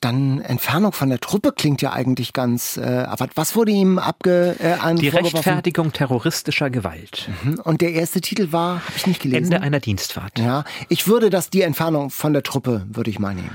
Dann 0.01 0.41
Entfernung 0.41 0.91
von 0.91 1.09
der 1.09 1.19
Truppe 1.19 1.51
klingt 1.51 1.81
ja 1.81 1.93
eigentlich 1.93 2.33
ganz. 2.33 2.77
Äh, 2.77 2.81
aber 2.81 3.27
was 3.35 3.55
wurde 3.55 3.71
ihm 3.71 3.99
abge 3.99 4.55
äh, 4.59 4.73
an 4.73 4.97
Die? 4.97 5.09
Rechtfertigung 5.09 5.91
terroristischer 5.93 6.69
Gewalt. 6.69 7.29
Und 7.63 7.81
der 7.81 7.93
erste 7.93 8.21
Titel 8.21 8.51
war, 8.51 8.75
habe 8.85 8.93
ich 8.95 9.07
nicht 9.07 9.21
gelesen. 9.21 9.53
Ende 9.53 9.61
einer 9.61 9.79
Dienstfahrt. 9.79 10.39
ja, 10.39 10.63
ich 10.89 11.07
würde 11.07 11.29
das 11.29 11.49
die 11.49 11.61
Entfernung 11.61 12.09
von 12.09 12.33
der 12.33 12.43
Truppe 12.43 12.85
würde 12.89 13.09
ich 13.09 13.19
mal 13.19 13.33
nehmen. 13.33 13.51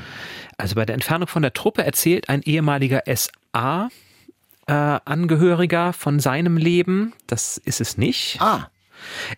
Also 0.58 0.74
bei 0.74 0.84
der 0.84 0.94
Entfernung 0.94 1.28
von 1.28 1.42
der 1.42 1.52
Truppe 1.52 1.84
erzählt 1.84 2.28
ein 2.28 2.42
ehemaliger 2.42 3.02
SA 3.06 3.88
äh, 4.66 4.72
Angehöriger 4.72 5.92
von 5.92 6.20
seinem 6.20 6.56
Leben. 6.56 7.12
Das 7.26 7.58
ist 7.58 7.80
es 7.80 7.98
nicht. 7.98 8.40
Ah, 8.40 8.68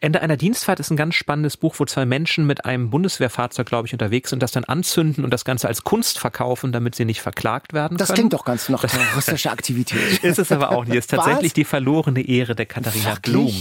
Ende 0.01 0.21
einer 0.21 0.37
Dienstfahrt 0.37 0.81
ist 0.81 0.91
ein 0.91 0.97
ganz 0.97 1.15
spannendes 1.15 1.57
Buch, 1.57 1.75
wo 1.79 1.85
zwei 1.85 2.05
Menschen 2.05 2.47
mit 2.47 2.65
einem 2.65 2.91
Bundeswehrfahrzeug, 2.91 3.67
glaube 3.67 3.87
ich, 3.87 3.93
unterwegs 3.93 4.31
sind, 4.31 4.43
das 4.43 4.53
dann 4.53 4.65
anzünden 4.65 5.25
und 5.25 5.31
das 5.31 5.45
Ganze 5.45 5.69
als 5.69 5.85
Kunst 5.85 6.19
verkaufen, 6.19 6.73
damit 6.73 6.95
sie 6.95 7.05
nicht 7.05 7.21
verklagt 7.21 7.73
werden 7.73 7.97
das 7.97 8.09
können. 8.09 8.17
klingt 8.17 8.33
doch 8.33 8.45
ganz 8.45 8.69
nach 8.69 8.85
terroristischer 8.85 9.53
Aktivität. 9.53 10.19
Ist 10.23 10.39
es 10.39 10.53
aber 10.53 10.71
auch 10.71 10.85
nicht. 10.85 10.97
Es 10.97 11.07
ist 11.07 11.13
Was? 11.17 11.25
tatsächlich 11.25 11.53
die 11.53 11.65
verlorene 11.65 12.23
Ehre 12.23 12.55
der 12.55 12.67
Katharina 12.67 13.17
Wirklich? 13.17 13.33
Blum. 13.33 13.53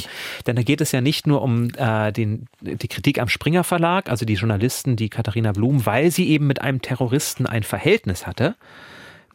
Denn 0.47 0.55
da 0.55 0.63
geht 0.63 0.81
es 0.81 0.91
ja 0.91 1.01
nicht 1.01 1.27
nur 1.27 1.41
um 1.41 1.69
äh, 1.77 2.11
den, 2.11 2.47
die 2.61 2.87
Kritik 2.87 3.19
am 3.19 3.29
Springer 3.29 3.63
Verlag, 3.63 4.09
also 4.09 4.25
die 4.25 4.33
Journalisten, 4.35 4.95
die 4.95 5.09
Katharina 5.09 5.51
Blum, 5.51 5.85
weil 5.85 6.11
sie 6.11 6.29
eben 6.29 6.47
mit 6.47 6.61
einem 6.61 6.81
Terroristen 6.81 7.45
ein 7.45 7.63
Verhältnis 7.63 8.27
hatte, 8.27 8.55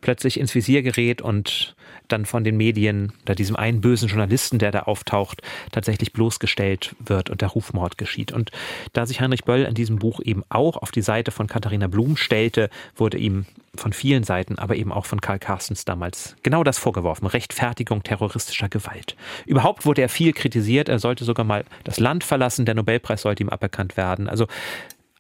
plötzlich 0.01 0.39
ins 0.39 0.55
Visier 0.55 0.83
gerät 0.83 1.23
und 1.23 1.75
dann 2.09 2.27
von 2.27 2.45
den 2.45 2.57
Medien 2.57 3.13
oder 3.23 3.35
diesem 3.35 3.57
einen 3.57 3.81
bösen 3.81 4.09
Journalisten, 4.09 4.59
der 4.59 4.73
da 4.73 4.81
auftaucht, 4.81 5.43
tatsächlich 5.73 6.13
bloßgestellt 6.13 6.95
wird 6.99 7.31
und 7.31 7.41
der 7.41 7.49
Rufmord 7.49 7.99
geschieht. 7.99 8.33
Und 8.33 8.51
da 8.93 9.07
sich 9.07 9.21
Heinrich 9.21 9.45
Böll 9.45 9.65
in 9.65 9.75
diesem 9.75 9.99
Buch 9.99 10.21
eben 10.23 10.43
auch 10.49 10.77
auf 10.77 10.91
die 10.91 11.03
Seite 11.03 11.31
von 11.31 11.47
Katharina 11.47 11.87
Blum 11.87 12.17
stellte, 12.17 12.71
wurde 12.97 13.19
ihm 13.19 13.47
von 13.75 13.93
vielen 13.93 14.25
Seiten, 14.25 14.59
aber 14.59 14.77
eben 14.77 14.93
auch 14.93 15.07
von 15.07 15.21
Karl 15.21 15.39
Carstens 15.39 15.85
damals 15.85 16.37
genau 16.43 16.65
das 16.65 16.79
vorgeworfen. 16.79 17.27
Rechtfertigung 17.27 18.03
terroristischer 18.03 18.69
Gewalt. 18.69 19.17
Überhaupt 19.47 19.87
wurde 19.87 20.03
er 20.03 20.09
viel 20.09 20.33
kritisiert. 20.33 20.89
Er 20.89 20.99
sollte 20.99 21.25
sogar 21.25 21.45
mal 21.45 21.65
das 21.85 22.01
Land 22.01 22.25
verlassen. 22.25 22.65
Der 22.65 22.75
Nobelpreis 22.75 23.23
sollte 23.23 23.43
ihm 23.43 23.49
aberkannt 23.49 23.97
werden. 23.97 24.29
Also 24.29 24.47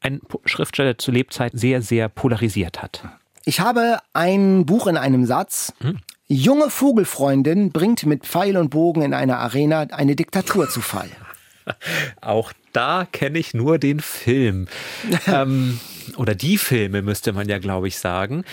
ein 0.00 0.20
Schriftsteller 0.44 0.90
der 0.90 0.98
zu 0.98 1.10
Lebzeiten 1.10 1.58
sehr, 1.58 1.82
sehr 1.82 2.08
polarisiert 2.08 2.82
hat. 2.82 3.02
Ich 3.44 3.60
habe 3.60 3.98
ein 4.12 4.66
Buch 4.66 4.86
in 4.86 4.96
einem 4.96 5.24
Satz. 5.24 5.72
Junge 6.30 6.68
Vogelfreundin 6.68 7.72
bringt 7.72 8.04
mit 8.04 8.26
Pfeil 8.26 8.58
und 8.58 8.68
Bogen 8.68 9.00
in 9.00 9.14
einer 9.14 9.38
Arena 9.38 9.86
eine 9.92 10.14
Diktatur 10.14 10.68
zu 10.68 10.82
Fall. 10.82 11.08
Auch 12.20 12.52
da 12.74 13.06
kenne 13.10 13.38
ich 13.38 13.54
nur 13.54 13.78
den 13.78 14.00
Film. 14.00 14.68
ähm, 15.26 15.80
oder 16.18 16.34
die 16.34 16.58
Filme 16.58 17.00
müsste 17.00 17.32
man 17.32 17.48
ja, 17.48 17.58
glaube 17.58 17.88
ich, 17.88 17.98
sagen. 17.98 18.44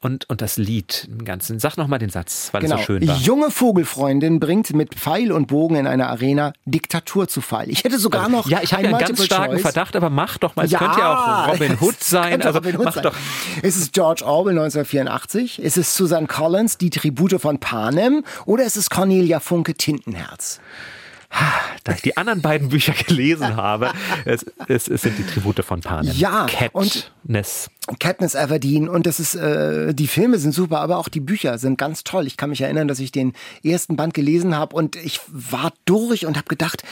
Und, 0.00 0.28
und 0.28 0.40
das 0.40 0.56
Lied 0.56 1.08
im 1.10 1.24
Ganzen. 1.24 1.58
Sag 1.58 1.76
noch 1.76 1.86
mal 1.86 1.98
den 1.98 2.10
Satz, 2.10 2.50
weil 2.52 2.64
es 2.64 2.70
so 2.70 2.78
schön 2.78 3.06
war. 3.06 3.14
Genau. 3.14 3.26
Junge 3.26 3.50
Vogelfreundin 3.50 4.40
bringt 4.40 4.74
mit 4.74 4.94
Pfeil 4.94 5.32
und 5.32 5.46
Bogen 5.46 5.76
in 5.76 5.86
einer 5.86 6.08
Arena 6.08 6.52
Diktatur 6.64 7.28
zu 7.28 7.40
Fall. 7.40 7.68
Ich 7.70 7.84
hätte 7.84 7.98
sogar 7.98 8.28
noch 8.28 8.48
Ja, 8.48 8.60
ich 8.62 8.72
habe 8.72 8.84
ein 8.84 8.90
ja 8.90 8.96
einen 8.96 9.06
ganz 9.06 9.24
starken 9.24 9.54
Choice. 9.54 9.62
Verdacht, 9.62 9.96
aber 9.96 10.10
mach 10.10 10.38
doch 10.38 10.56
mal. 10.56 10.66
Es 10.66 10.72
könnte 10.72 10.98
ja 10.98 11.46
auch 11.46 11.52
Robin 11.52 11.78
Hood 11.80 12.02
sein. 12.02 12.42
Also 12.42 12.58
Robin 12.58 12.76
Hood 12.76 12.84
mach 12.84 12.94
sein. 12.94 13.02
doch. 13.04 13.14
Ist 13.62 13.76
es 13.76 13.92
George 13.92 14.24
Orwell 14.24 14.58
1984? 14.58 15.60
Ist 15.60 15.76
es 15.76 15.96
Susan 15.96 16.26
Collins, 16.26 16.78
die 16.78 16.90
Tribute 16.90 17.40
von 17.40 17.58
Panem? 17.58 18.24
Oder 18.44 18.64
ist 18.64 18.76
es 18.76 18.90
Cornelia 18.90 19.40
Funke, 19.40 19.74
Tintenherz? 19.74 20.60
Da 21.84 21.92
ich 21.92 22.02
die 22.02 22.16
anderen 22.16 22.40
beiden 22.42 22.68
Bücher 22.70 22.92
gelesen 23.06 23.56
habe, 23.56 23.90
es, 24.24 24.44
es, 24.68 24.88
es 24.88 25.02
sind 25.02 25.18
die 25.18 25.24
Tribute 25.26 25.64
von 25.64 25.80
Panem. 25.80 26.12
Ja, 26.16 26.46
und- 26.72 27.10
Katniss. 27.22 27.70
Katniss 28.00 28.34
Everdeen 28.34 28.88
und 28.88 29.06
das 29.06 29.20
ist 29.20 29.36
äh, 29.36 29.94
die 29.94 30.08
Filme 30.08 30.38
sind 30.38 30.52
super, 30.52 30.80
aber 30.80 30.96
auch 30.98 31.08
die 31.08 31.20
Bücher 31.20 31.58
sind 31.58 31.78
ganz 31.78 32.02
toll. 32.02 32.26
Ich 32.26 32.36
kann 32.36 32.50
mich 32.50 32.60
erinnern, 32.60 32.88
dass 32.88 32.98
ich 32.98 33.12
den 33.12 33.32
ersten 33.62 33.94
Band 33.96 34.12
gelesen 34.14 34.56
habe 34.56 34.74
und 34.74 34.96
ich 34.96 35.20
war 35.28 35.72
durch 35.84 36.26
und 36.26 36.36
habe 36.36 36.48
gedacht, 36.48 36.82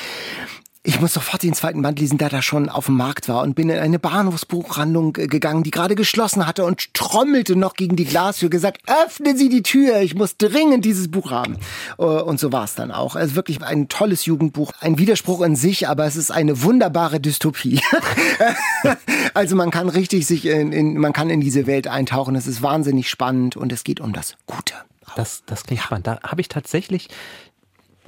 ich 0.86 1.00
muss 1.00 1.14
sofort 1.14 1.42
den 1.42 1.54
zweiten 1.54 1.80
Band 1.80 1.98
lesen, 1.98 2.18
der 2.18 2.28
da 2.28 2.42
schon 2.42 2.68
auf 2.68 2.86
dem 2.86 2.98
Markt 2.98 3.26
war 3.26 3.42
und 3.42 3.54
bin 3.54 3.70
in 3.70 3.78
eine 3.78 3.98
Bahnhofsbuchhandlung 3.98 5.16
äh, 5.16 5.26
gegangen, 5.26 5.62
die 5.62 5.70
gerade 5.70 5.94
geschlossen 5.94 6.46
hatte 6.46 6.64
und 6.66 6.92
trommelte 6.92 7.56
noch 7.56 7.72
gegen 7.74 7.96
die 7.96 8.04
Glastür, 8.04 8.50
gesagt, 8.50 8.82
öffnen 8.86 9.38
Sie 9.38 9.48
die 9.48 9.62
Tür, 9.62 10.00
ich 10.02 10.14
muss 10.14 10.36
dringend 10.36 10.84
dieses 10.84 11.10
Buch 11.10 11.30
haben. 11.30 11.56
Äh, 11.98 12.02
Und 12.02 12.38
so 12.38 12.52
war 12.52 12.64
es 12.64 12.74
dann 12.74 12.92
auch. 12.92 13.16
Es 13.16 13.28
ist 13.28 13.34
wirklich 13.34 13.62
ein 13.62 13.88
tolles 13.88 14.26
Jugendbuch, 14.26 14.72
ein 14.80 14.98
Widerspruch 14.98 15.40
in 15.40 15.56
sich, 15.56 15.88
aber 15.88 16.04
es 16.04 16.16
ist 16.16 16.30
eine 16.30 16.62
wunderbare 16.62 17.18
Dystopie. 17.18 17.80
also 19.34 19.56
man 19.56 19.70
kann 19.70 19.88
richtig 19.88 20.26
sich 20.26 20.44
in, 20.44 20.70
in, 20.72 20.98
man 20.98 21.14
kann 21.14 21.30
in 21.30 21.40
diese 21.40 21.66
Welt 21.66 21.88
eintauchen. 21.88 22.34
Es 22.36 22.46
ist 22.46 22.60
wahnsinnig 22.60 23.08
spannend 23.08 23.56
und 23.56 23.72
es 23.72 23.84
geht 23.84 24.00
um 24.00 24.12
das 24.12 24.34
Gute. 24.46 24.74
Das, 25.16 25.44
das 25.46 25.64
klingt 25.64 25.82
spannend. 25.82 26.06
Da 26.06 26.18
habe 26.22 26.42
ich 26.42 26.48
tatsächlich 26.48 27.08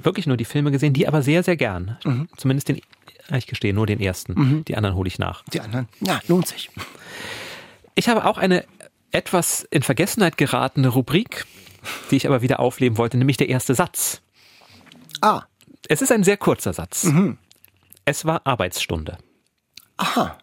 wirklich 0.01 0.27
nur 0.27 0.37
die 0.37 0.45
Filme 0.45 0.71
gesehen, 0.71 0.93
die 0.93 1.07
aber 1.07 1.21
sehr, 1.21 1.43
sehr 1.43 1.57
gern. 1.57 1.97
Mhm. 2.03 2.27
Zumindest 2.37 2.69
den, 2.69 2.81
ich 3.35 3.47
gestehe, 3.47 3.73
nur 3.73 3.85
den 3.87 3.99
ersten. 3.99 4.63
Die 4.67 4.75
anderen 4.77 4.95
hole 4.95 5.07
ich 5.07 5.19
nach. 5.19 5.43
Die 5.53 5.59
anderen, 5.61 5.87
ja, 6.01 6.19
lohnt 6.27 6.47
sich. 6.47 6.69
Ich 7.95 8.09
habe 8.09 8.25
auch 8.25 8.37
eine 8.37 8.63
etwas 9.11 9.63
in 9.71 9.81
Vergessenheit 9.83 10.37
geratene 10.37 10.89
Rubrik, 10.89 11.45
die 12.11 12.15
ich 12.17 12.27
aber 12.27 12.41
wieder 12.41 12.59
aufleben 12.59 12.97
wollte, 12.97 13.17
nämlich 13.17 13.37
der 13.37 13.49
erste 13.49 13.73
Satz. 13.75 14.21
Ah, 15.21 15.43
Es 15.89 16.01
ist 16.01 16.11
ein 16.11 16.23
sehr 16.23 16.37
kurzer 16.37 16.73
Satz. 16.73 17.05
Mhm. 17.05 17.37
Es 18.05 18.25
war 18.25 18.41
Arbeitsstunde. 18.45 19.17
aha. 19.97 20.37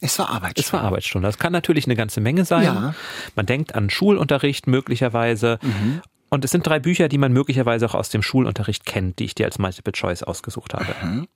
Es 0.00 0.16
war 0.20 0.30
Arbeit. 0.30 0.56
Es 0.60 0.72
war 0.72 0.82
Arbeitsstunde. 0.82 1.26
Das 1.26 1.38
kann 1.38 1.52
natürlich 1.52 1.86
eine 1.86 1.96
ganze 1.96 2.20
Menge 2.20 2.44
sein. 2.44 2.62
Ja. 2.62 2.72
Mhm. 2.72 2.94
Man 3.34 3.46
denkt 3.46 3.74
an 3.74 3.90
Schulunterricht 3.90 4.68
möglicherweise. 4.68 5.58
Und 6.30 6.44
es 6.44 6.50
sind 6.50 6.66
drei 6.66 6.78
Bücher, 6.78 7.08
die 7.08 7.18
man 7.18 7.32
möglicherweise 7.32 7.86
auch 7.86 7.94
aus 7.94 8.10
dem 8.10 8.22
Schulunterricht 8.22 8.84
kennt, 8.84 9.18
die 9.18 9.24
ich 9.24 9.34
dir 9.34 9.46
als 9.46 9.58
Multiple 9.58 9.92
Choice 9.92 10.22
ausgesucht 10.22 10.74
habe. 10.74 10.94
Mhm. 11.02 11.28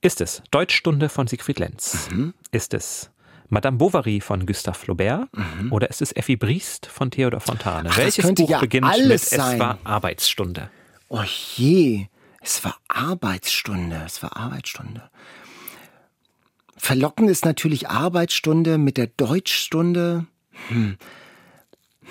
Ist 0.00 0.20
es 0.20 0.42
Deutschstunde 0.50 1.08
von 1.08 1.26
Siegfried 1.26 1.58
Lenz? 1.58 2.08
Mhm. 2.10 2.34
Ist 2.50 2.74
es 2.74 3.10
Madame 3.48 3.78
Bovary 3.78 4.20
von 4.20 4.44
Gustave 4.44 4.76
Flaubert? 4.76 5.28
Oder 5.70 5.88
ist 5.88 6.02
es 6.02 6.14
Effi 6.14 6.36
Briest 6.36 6.86
von 6.86 7.10
Theodor 7.10 7.40
Fontane? 7.40 7.88
Mhm. 7.88 7.92
Ach, 7.92 7.98
Welches 7.98 8.34
Buch 8.34 8.50
ja 8.50 8.58
beginnt 8.58 8.86
alles 8.86 9.08
mit 9.08 9.20
sein. 9.20 9.54
Es 9.54 9.60
war 9.60 9.78
Arbeitsstunde? 9.84 10.70
Oh 11.08 11.22
je, 11.56 12.06
es 12.40 12.64
war 12.64 12.76
Arbeitsstunde, 12.88 14.02
es 14.04 14.22
war 14.22 14.36
Arbeitsstunde. 14.36 15.08
Verlockend 16.76 17.30
ist 17.30 17.44
natürlich 17.44 17.88
Arbeitsstunde 17.88 18.78
mit 18.78 18.96
der 18.96 19.06
Deutschstunde. 19.06 20.26
Hm. 20.68 20.96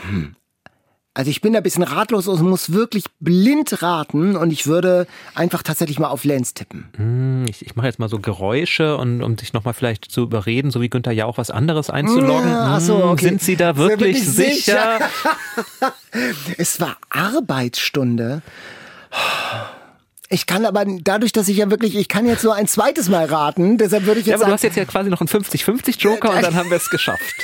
Hm. 0.10 0.36
Also 1.18 1.32
ich 1.32 1.40
bin 1.40 1.54
da 1.54 1.60
ein 1.62 1.64
bisschen 1.64 1.84
ratlos 1.84 2.28
und 2.28 2.42
muss 2.42 2.74
wirklich 2.74 3.06
blind 3.22 3.82
raten 3.82 4.36
und 4.36 4.52
ich 4.52 4.68
würde 4.68 5.08
einfach 5.34 5.64
tatsächlich 5.64 5.98
mal 5.98 6.10
auf 6.10 6.26
Lenz 6.26 6.54
tippen. 6.54 6.90
Hm, 6.98 7.46
Ich, 7.48 7.66
ich 7.66 7.76
mache 7.78 7.88
jetzt 7.88 8.00
mal 8.00 8.10
so 8.10 8.20
Geräusche, 8.20 8.98
und, 8.98 9.24
um 9.24 9.38
dich 9.38 9.54
nochmal 9.54 9.74
vielleicht 9.74 10.12
zu 10.12 10.24
überreden, 10.24 10.72
so 10.72 10.82
wie 10.82 10.90
Günther 10.90 11.14
ja 11.14 11.26
auch 11.26 11.38
was 11.38 11.52
anderes 11.52 11.90
einzuloggen. 11.90 12.50
Ja, 12.52 12.82
so, 12.82 13.02
Hm, 13.02 13.10
okay. 13.12 13.26
Sind 13.30 13.42
Sie 13.42 13.56
da 13.56 13.78
wirklich 13.78 14.26
wirklich 14.28 14.30
sicher? 14.30 15.00
Es 16.58 16.82
war 16.82 16.98
Arbeitsstunde. 17.10 18.42
Ich 20.30 20.48
kann 20.48 20.66
aber 20.66 20.84
dadurch, 20.86 21.32
dass 21.32 21.48
ich 21.48 21.58
ja 21.58 21.70
wirklich, 21.70 21.96
ich 21.96 22.10
kann 22.10 22.26
jetzt 22.26 22.44
nur 22.44 22.56
ein 22.56 22.68
zweites 22.68 23.08
Mal 23.10 23.26
raten, 23.26 23.78
deshalb 23.78 24.06
würde 24.06 24.20
ich 24.20 24.26
Ja, 24.26 24.34
jetzt 24.34 24.42
aber 24.42 24.52
du 24.52 24.52
sagen, 24.52 24.54
hast 24.54 24.64
jetzt 24.64 24.76
ja 24.76 24.86
quasi 24.86 25.10
noch 25.10 25.22
einen 25.22 25.30
50-50 25.30 26.00
Joker 26.00 26.32
und 26.36 26.42
dann 26.42 26.56
haben 26.56 26.70
wir 26.70 26.78
es 26.78 26.90
geschafft. 26.90 27.36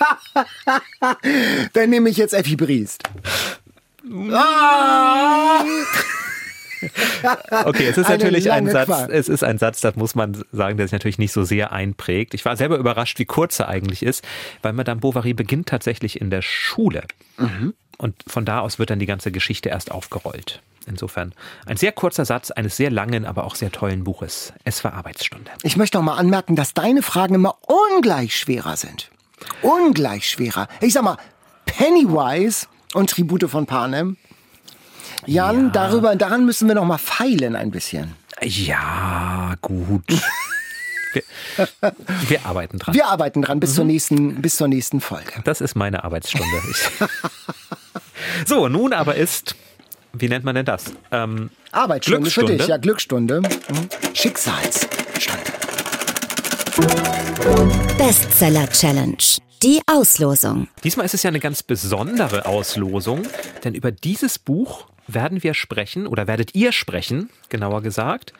dann 1.72 1.90
nehme 1.90 2.08
ich 2.10 2.16
jetzt 2.16 2.34
Effi 2.34 2.56
Briest. 2.56 3.02
Okay, 7.64 7.86
es 7.88 7.98
ist 7.98 8.06
Eine 8.06 8.18
natürlich 8.18 8.50
ein 8.50 8.68
Satz, 8.68 8.86
Qual. 8.86 9.10
es 9.10 9.28
ist 9.28 9.44
ein 9.44 9.58
Satz, 9.58 9.80
das 9.80 9.96
muss 9.96 10.14
man 10.14 10.42
sagen, 10.52 10.76
der 10.76 10.86
sich 10.86 10.92
natürlich 10.92 11.18
nicht 11.18 11.32
so 11.32 11.44
sehr 11.44 11.72
einprägt. 11.72 12.34
Ich 12.34 12.44
war 12.44 12.56
selber 12.56 12.78
überrascht, 12.78 13.18
wie 13.18 13.26
kurz 13.26 13.58
er 13.58 13.68
eigentlich 13.68 14.02
ist, 14.02 14.24
weil 14.62 14.72
Madame 14.72 15.00
Bovary 15.00 15.34
beginnt 15.34 15.68
tatsächlich 15.68 16.20
in 16.20 16.30
der 16.30 16.42
Schule. 16.42 17.04
Mhm. 17.36 17.74
Und 17.98 18.16
von 18.26 18.46
da 18.46 18.60
aus 18.60 18.78
wird 18.78 18.88
dann 18.88 18.98
die 18.98 19.06
ganze 19.06 19.30
Geschichte 19.30 19.68
erst 19.68 19.90
aufgerollt. 19.90 20.62
Insofern 20.86 21.34
ein 21.66 21.76
sehr 21.76 21.92
kurzer 21.92 22.24
Satz 22.24 22.50
eines 22.50 22.76
sehr 22.76 22.90
langen, 22.90 23.26
aber 23.26 23.44
auch 23.44 23.54
sehr 23.54 23.70
tollen 23.70 24.04
Buches. 24.04 24.54
Es 24.64 24.82
war 24.82 24.94
Arbeitsstunde. 24.94 25.50
Ich 25.62 25.76
möchte 25.76 25.98
auch 25.98 26.02
mal 26.02 26.16
anmerken, 26.16 26.56
dass 26.56 26.72
deine 26.72 27.02
Fragen 27.02 27.34
immer 27.34 27.58
ungleich 27.92 28.36
schwerer 28.36 28.76
sind. 28.78 29.10
Ungleich 29.62 30.28
schwerer. 30.30 30.68
Ich 30.80 30.92
sag 30.94 31.02
mal, 31.02 31.16
Pennywise 31.66 32.66
und 32.94 33.10
Tribute 33.10 33.48
von 33.48 33.66
Panem. 33.66 34.16
Jan, 35.26 35.70
darüber, 35.72 36.16
daran 36.16 36.46
müssen 36.46 36.66
wir 36.68 36.74
noch 36.74 36.84
mal 36.84 36.98
feilen 36.98 37.54
ein 37.56 37.70
bisschen. 37.70 38.14
Ja, 38.42 39.54
gut. 39.60 40.04
Wir, 41.12 41.24
wir 42.28 42.46
arbeiten 42.46 42.78
dran. 42.78 42.94
Wir 42.94 43.08
arbeiten 43.08 43.42
dran 43.42 43.56
Mhm. 43.56 43.60
bis 43.60 43.74
zur 43.74 43.84
nächsten, 43.84 44.40
bis 44.40 44.54
zur 44.54 44.68
nächsten 44.68 45.00
Folge. 45.00 45.32
Das 45.42 45.60
ist 45.60 45.74
meine 45.74 46.04
Arbeitsstunde. 46.04 46.46
So, 48.46 48.68
nun 48.68 48.92
aber 48.92 49.16
ist, 49.16 49.56
wie 50.12 50.28
nennt 50.28 50.44
man 50.44 50.54
denn 50.54 50.66
das? 50.66 50.84
Ähm, 51.10 51.50
Arbeitsstunde 51.72 52.30
für 52.30 52.42
Glücksstunde. 52.42 52.56
dich, 52.58 52.66
ja, 52.68 52.76
Glücksstunde. 52.76 53.40
Mhm. 53.40 53.88
Schicksalsstunde. 54.14 54.90
Bestseller 58.00 58.66
Challenge. 58.70 59.18
Die 59.62 59.82
Auslosung. 59.84 60.68
diesmal 60.82 61.04
ist 61.04 61.12
es 61.12 61.22
ja 61.22 61.28
eine 61.28 61.38
ganz 61.38 61.62
besondere 61.62 62.46
Auslosung, 62.46 63.24
denn 63.62 63.74
über 63.74 63.92
dieses 63.92 64.38
Buch 64.38 64.86
werden 65.06 65.42
wir 65.42 65.52
sprechen 65.52 66.06
oder 66.06 66.26
werdet 66.26 66.54
ihr 66.54 66.72
sprechen, 66.72 67.28
genauer 67.50 67.82
gesagt, 67.82 68.32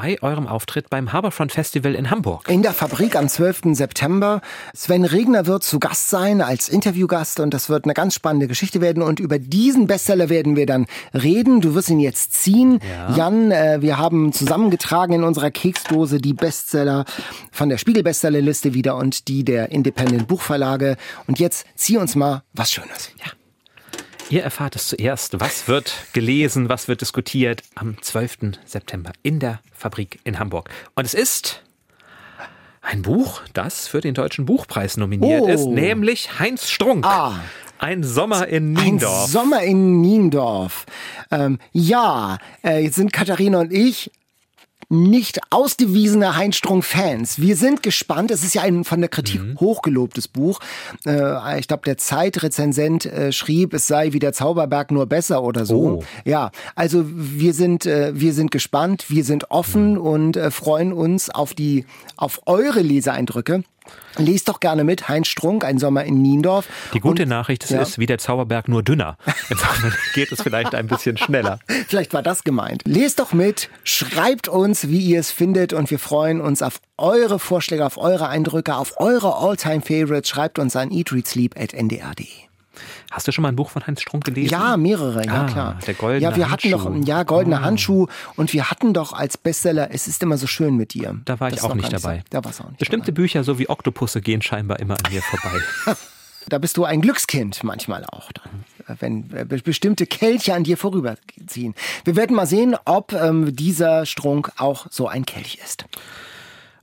bei 0.00 0.22
eurem 0.22 0.46
Auftritt 0.46 0.88
beim 0.88 1.12
Harbourfront 1.12 1.52
Festival 1.52 1.94
in 1.94 2.10
Hamburg. 2.10 2.48
In 2.48 2.62
der 2.62 2.72
Fabrik 2.72 3.16
am 3.16 3.28
12. 3.28 3.74
September. 3.74 4.40
Sven 4.74 5.04
Regner 5.04 5.44
wird 5.44 5.62
zu 5.62 5.78
Gast 5.78 6.08
sein 6.08 6.40
als 6.40 6.70
Interviewgast 6.70 7.38
und 7.38 7.52
das 7.52 7.68
wird 7.68 7.84
eine 7.84 7.92
ganz 7.92 8.14
spannende 8.14 8.48
Geschichte 8.48 8.80
werden. 8.80 9.02
Und 9.02 9.20
über 9.20 9.38
diesen 9.38 9.86
Bestseller 9.86 10.30
werden 10.30 10.56
wir 10.56 10.64
dann 10.64 10.86
reden. 11.12 11.60
Du 11.60 11.74
wirst 11.74 11.90
ihn 11.90 12.00
jetzt 12.00 12.32
ziehen. 12.32 12.80
Jan, 13.14 13.50
äh, 13.50 13.82
wir 13.82 13.98
haben 13.98 14.32
zusammengetragen 14.32 15.12
in 15.12 15.22
unserer 15.22 15.50
Keksdose 15.50 16.18
die 16.18 16.32
Bestseller 16.32 17.04
von 17.52 17.68
der 17.68 17.76
Spiegel-Bestsellerliste 17.76 18.72
wieder 18.72 18.96
und 18.96 19.28
die 19.28 19.44
der 19.44 19.70
Independent 19.70 20.28
Buchverlage. 20.28 20.96
Und 21.26 21.38
jetzt 21.38 21.66
zieh 21.74 21.98
uns 21.98 22.16
mal 22.16 22.42
was 22.54 22.72
Schönes. 22.72 23.10
Ja. 23.22 23.32
Ihr 24.30 24.44
erfahrt 24.44 24.76
es 24.76 24.86
zuerst, 24.88 25.40
was 25.40 25.66
wird 25.66 25.92
gelesen, 26.12 26.68
was 26.68 26.86
wird 26.86 27.00
diskutiert 27.00 27.62
am 27.74 28.00
12. 28.00 28.60
September 28.64 29.10
in 29.24 29.40
der 29.40 29.58
Fabrik 29.72 30.20
in 30.22 30.38
Hamburg. 30.38 30.70
Und 30.94 31.04
es 31.04 31.14
ist 31.14 31.62
ein 32.80 33.02
Buch, 33.02 33.42
das 33.54 33.88
für 33.88 34.00
den 34.00 34.14
Deutschen 34.14 34.46
Buchpreis 34.46 34.96
nominiert 34.96 35.42
Oh. 35.42 35.48
ist, 35.48 35.66
nämlich 35.66 36.38
Heinz 36.38 36.70
Strunk. 36.70 37.04
Ah. 37.04 37.40
Ein 37.78 38.04
Sommer 38.04 38.46
in 38.46 38.76
Ein 38.78 38.84
Niendorf. 38.84 39.30
Sommer 39.30 39.62
in 39.62 40.00
Niendorf. 40.00 40.86
Ähm, 41.32 41.58
ja, 41.72 42.38
äh, 42.62 42.84
jetzt 42.84 42.96
sind 42.96 43.12
Katharina 43.12 43.58
und 43.60 43.72
ich 43.72 44.12
nicht 44.92 45.38
ausgewiesene 45.50 46.36
Heinz 46.36 46.56
Strunk-Fans. 46.56 47.40
Wir 47.40 47.56
sind 47.56 47.82
gespannt. 47.82 48.32
Es 48.32 48.42
ist 48.42 48.54
ja 48.54 48.62
ein 48.62 48.82
von 48.84 49.00
der 49.00 49.08
Kritik 49.08 49.40
Mhm. 49.40 49.60
hochgelobtes 49.60 50.26
Buch. 50.26 50.58
Äh, 51.06 51.60
ich 51.60 51.68
glaube, 51.68 51.84
der 51.86 51.96
Zeitrezensent 51.96 53.06
äh, 53.06 53.30
schrieb, 53.32 53.72
es 53.72 53.86
sei 53.86 54.12
wie 54.12 54.18
der 54.18 54.32
Zauberberg 54.32 54.90
nur 54.90 55.06
besser 55.06 55.42
oder 55.44 55.64
so. 55.64 56.00
Oh. 56.00 56.04
Ja, 56.24 56.50
also 56.74 57.04
wir 57.06 57.54
sind, 57.54 57.86
äh, 57.86 58.10
wir 58.14 58.32
sind 58.34 58.50
gespannt, 58.50 59.06
wir 59.08 59.22
sind 59.24 59.50
offen 59.52 59.92
Mhm. 59.92 60.00
und 60.00 60.36
äh, 60.36 60.50
freuen 60.50 60.92
uns 60.92 61.30
auf 61.30 61.54
die, 61.54 61.84
auf 62.16 62.40
eure 62.46 62.80
Leseeindrücke. 62.80 63.62
Lest 64.16 64.48
doch 64.48 64.58
gerne 64.60 64.82
mit, 64.84 65.08
Heinz 65.08 65.28
Strunk, 65.28 65.64
ein 65.64 65.78
Sommer 65.78 66.04
in 66.04 66.20
Niendorf. 66.20 66.66
Die 66.92 67.00
gute 67.00 67.22
Und- 67.22 67.28
Nachricht 67.28 67.64
es 67.64 67.70
Ja. 67.70 67.80
ist 67.80 67.98
wie 67.98 68.06
der 68.06 68.18
Zauberberg 68.18 68.66
nur 68.68 68.82
dünner. 68.82 69.16
Insofern 69.48 69.94
geht 70.14 70.32
es 70.32 70.42
vielleicht 70.42 70.74
ein 70.74 70.88
bisschen 70.88 71.16
schneller. 71.16 71.60
Vielleicht 71.88 72.12
war 72.12 72.22
das 72.22 72.42
gemeint. 72.44 72.82
Lest 72.86 73.20
doch 73.20 73.32
mit, 73.32 73.68
schreibt 73.84 74.48
uns, 74.48 74.88
wie 74.88 74.98
ihr 75.00 75.20
es 75.20 75.30
findet 75.30 75.72
und 75.72 75.90
wir 75.90 75.98
freuen 76.00 76.40
uns 76.40 76.60
auf 76.60 76.80
eure 76.98 77.38
Vorschläge, 77.38 77.86
auf 77.86 77.96
eure 77.98 78.28
Eindrücke, 78.28 78.74
auf 78.76 78.94
eure 78.98 79.36
All-Time-Favorites. 79.36 80.28
Schreibt 80.28 80.58
uns 80.58 80.74
an 80.76 80.90
eatreadsleep.ndr.de. 80.90 82.26
Hast 83.10 83.26
du 83.26 83.32
schon 83.32 83.42
mal 83.42 83.48
ein 83.48 83.56
Buch 83.56 83.70
von 83.70 83.86
Heinz 83.86 84.00
Strunk 84.02 84.24
gelesen? 84.24 84.52
Ja, 84.52 84.76
mehrere, 84.76 85.24
ja 85.26 85.42
Ah, 85.42 85.46
klar. 85.46 85.78
der 85.86 85.94
goldene 85.94 86.22
Ja, 86.22 86.36
wir 86.36 86.50
hatten 86.50 86.72
Handschuh. 86.72 86.90
doch, 87.00 87.06
ja, 87.06 87.22
goldener 87.24 87.60
Handschuh 87.62 88.06
und 88.36 88.52
wir 88.52 88.70
hatten 88.70 88.94
doch 88.94 89.12
als 89.12 89.36
Bestseller, 89.36 89.88
es 89.92 90.06
ist 90.06 90.22
immer 90.22 90.38
so 90.38 90.46
schön 90.46 90.76
mit 90.76 90.94
dir. 90.94 91.18
Da 91.24 91.40
war 91.40 91.50
Das 91.50 91.58
ich 91.60 91.64
auch 91.64 91.74
nicht 91.74 91.90
gar 91.90 91.98
so- 92.00 92.06
dabei. 92.08 92.22
Da 92.30 92.44
war's 92.44 92.60
auch 92.60 92.68
nicht 92.68 92.78
Bestimmte 92.78 93.06
dabei. 93.12 93.22
Bücher, 93.22 93.42
so 93.44 93.58
wie 93.58 93.68
Oktopusse, 93.68 94.20
gehen 94.20 94.42
scheinbar 94.42 94.78
immer 94.78 94.94
an 94.94 95.12
mir 95.12 95.22
vorbei. 95.22 95.60
Da 96.48 96.56
bist 96.56 96.78
du 96.78 96.84
ein 96.84 97.02
Glückskind 97.02 97.62
manchmal 97.64 98.04
auch 98.06 98.30
dann, 98.32 98.96
wenn 98.98 99.30
äh, 99.36 99.44
be- 99.44 99.58
bestimmte 99.58 100.06
Kelche 100.06 100.54
an 100.54 100.64
dir 100.64 100.78
vorüberziehen. 100.78 101.74
Wir 102.04 102.16
werden 102.16 102.34
mal 102.34 102.46
sehen, 102.46 102.76
ob 102.86 103.12
ähm, 103.12 103.54
dieser 103.54 104.06
Strunk 104.06 104.50
auch 104.56 104.86
so 104.90 105.06
ein 105.06 105.26
Kelch 105.26 105.58
ist. 105.62 105.84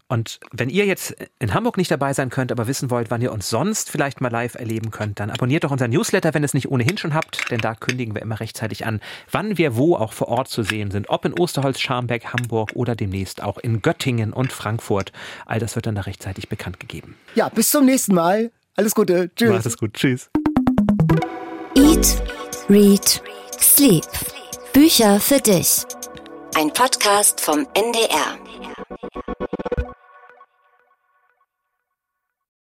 Und 0.09 0.39
wenn 0.51 0.69
ihr 0.69 0.85
jetzt 0.85 1.15
in 1.39 1.53
Hamburg 1.53 1.75
nicht 1.75 1.91
dabei 1.91 2.13
sein 2.13 2.29
könnt, 2.29 2.51
aber 2.51 2.67
wissen 2.67 2.89
wollt, 2.89 3.11
wann 3.11 3.21
ihr 3.21 3.31
uns 3.33 3.49
sonst 3.49 3.89
vielleicht 3.89 4.21
mal 4.21 4.31
live 4.31 4.55
erleben 4.55 4.89
könnt, 4.91 5.19
dann 5.19 5.29
abonniert 5.29 5.65
doch 5.65 5.71
unseren 5.71 5.91
Newsletter, 5.91 6.33
wenn 6.33 6.43
ihr 6.43 6.45
es 6.45 6.53
nicht 6.53 6.71
ohnehin 6.71 6.97
schon 6.97 7.13
habt, 7.13 7.51
denn 7.51 7.59
da 7.59 7.75
kündigen 7.75 8.15
wir 8.15 8.21
immer 8.21 8.39
rechtzeitig 8.39 8.85
an, 8.85 9.01
wann 9.31 9.57
wir 9.57 9.75
wo 9.75 9.95
auch 9.95 10.13
vor 10.13 10.29
Ort 10.29 10.47
zu 10.47 10.63
sehen 10.63 10.91
sind, 10.91 11.09
ob 11.09 11.25
in 11.25 11.33
Osterholz, 11.33 11.79
Scharmbeck, 11.79 12.27
Hamburg 12.27 12.71
oder 12.73 12.95
demnächst 12.95 13.43
auch 13.43 13.57
in 13.57 13.81
Göttingen 13.81 14.31
und 14.31 14.53
Frankfurt. 14.53 15.11
All 15.45 15.59
das 15.59 15.75
wird 15.75 15.87
dann 15.87 15.95
da 15.95 16.01
rechtzeitig 16.01 16.47
bekannt 16.47 16.79
gegeben. 16.79 17.15
Ja, 17.35 17.49
bis 17.49 17.69
zum 17.69 17.85
nächsten 17.85 18.15
Mal. 18.15 18.51
Alles 18.77 18.95
Gute. 18.95 19.29
Tschüss. 19.35 19.49
Macht 19.49 19.65
es 19.65 19.77
gut. 19.77 19.93
Tschüss. 19.93 20.29
Eat, 21.75 22.21
Read, 22.69 23.21
Sleep. 23.59 24.05
Bücher 24.71 25.19
für 25.19 25.39
dich. 25.39 25.83
Ein 26.55 26.71
Podcast 26.71 27.41
vom 27.41 27.67
NDR. 27.73 28.37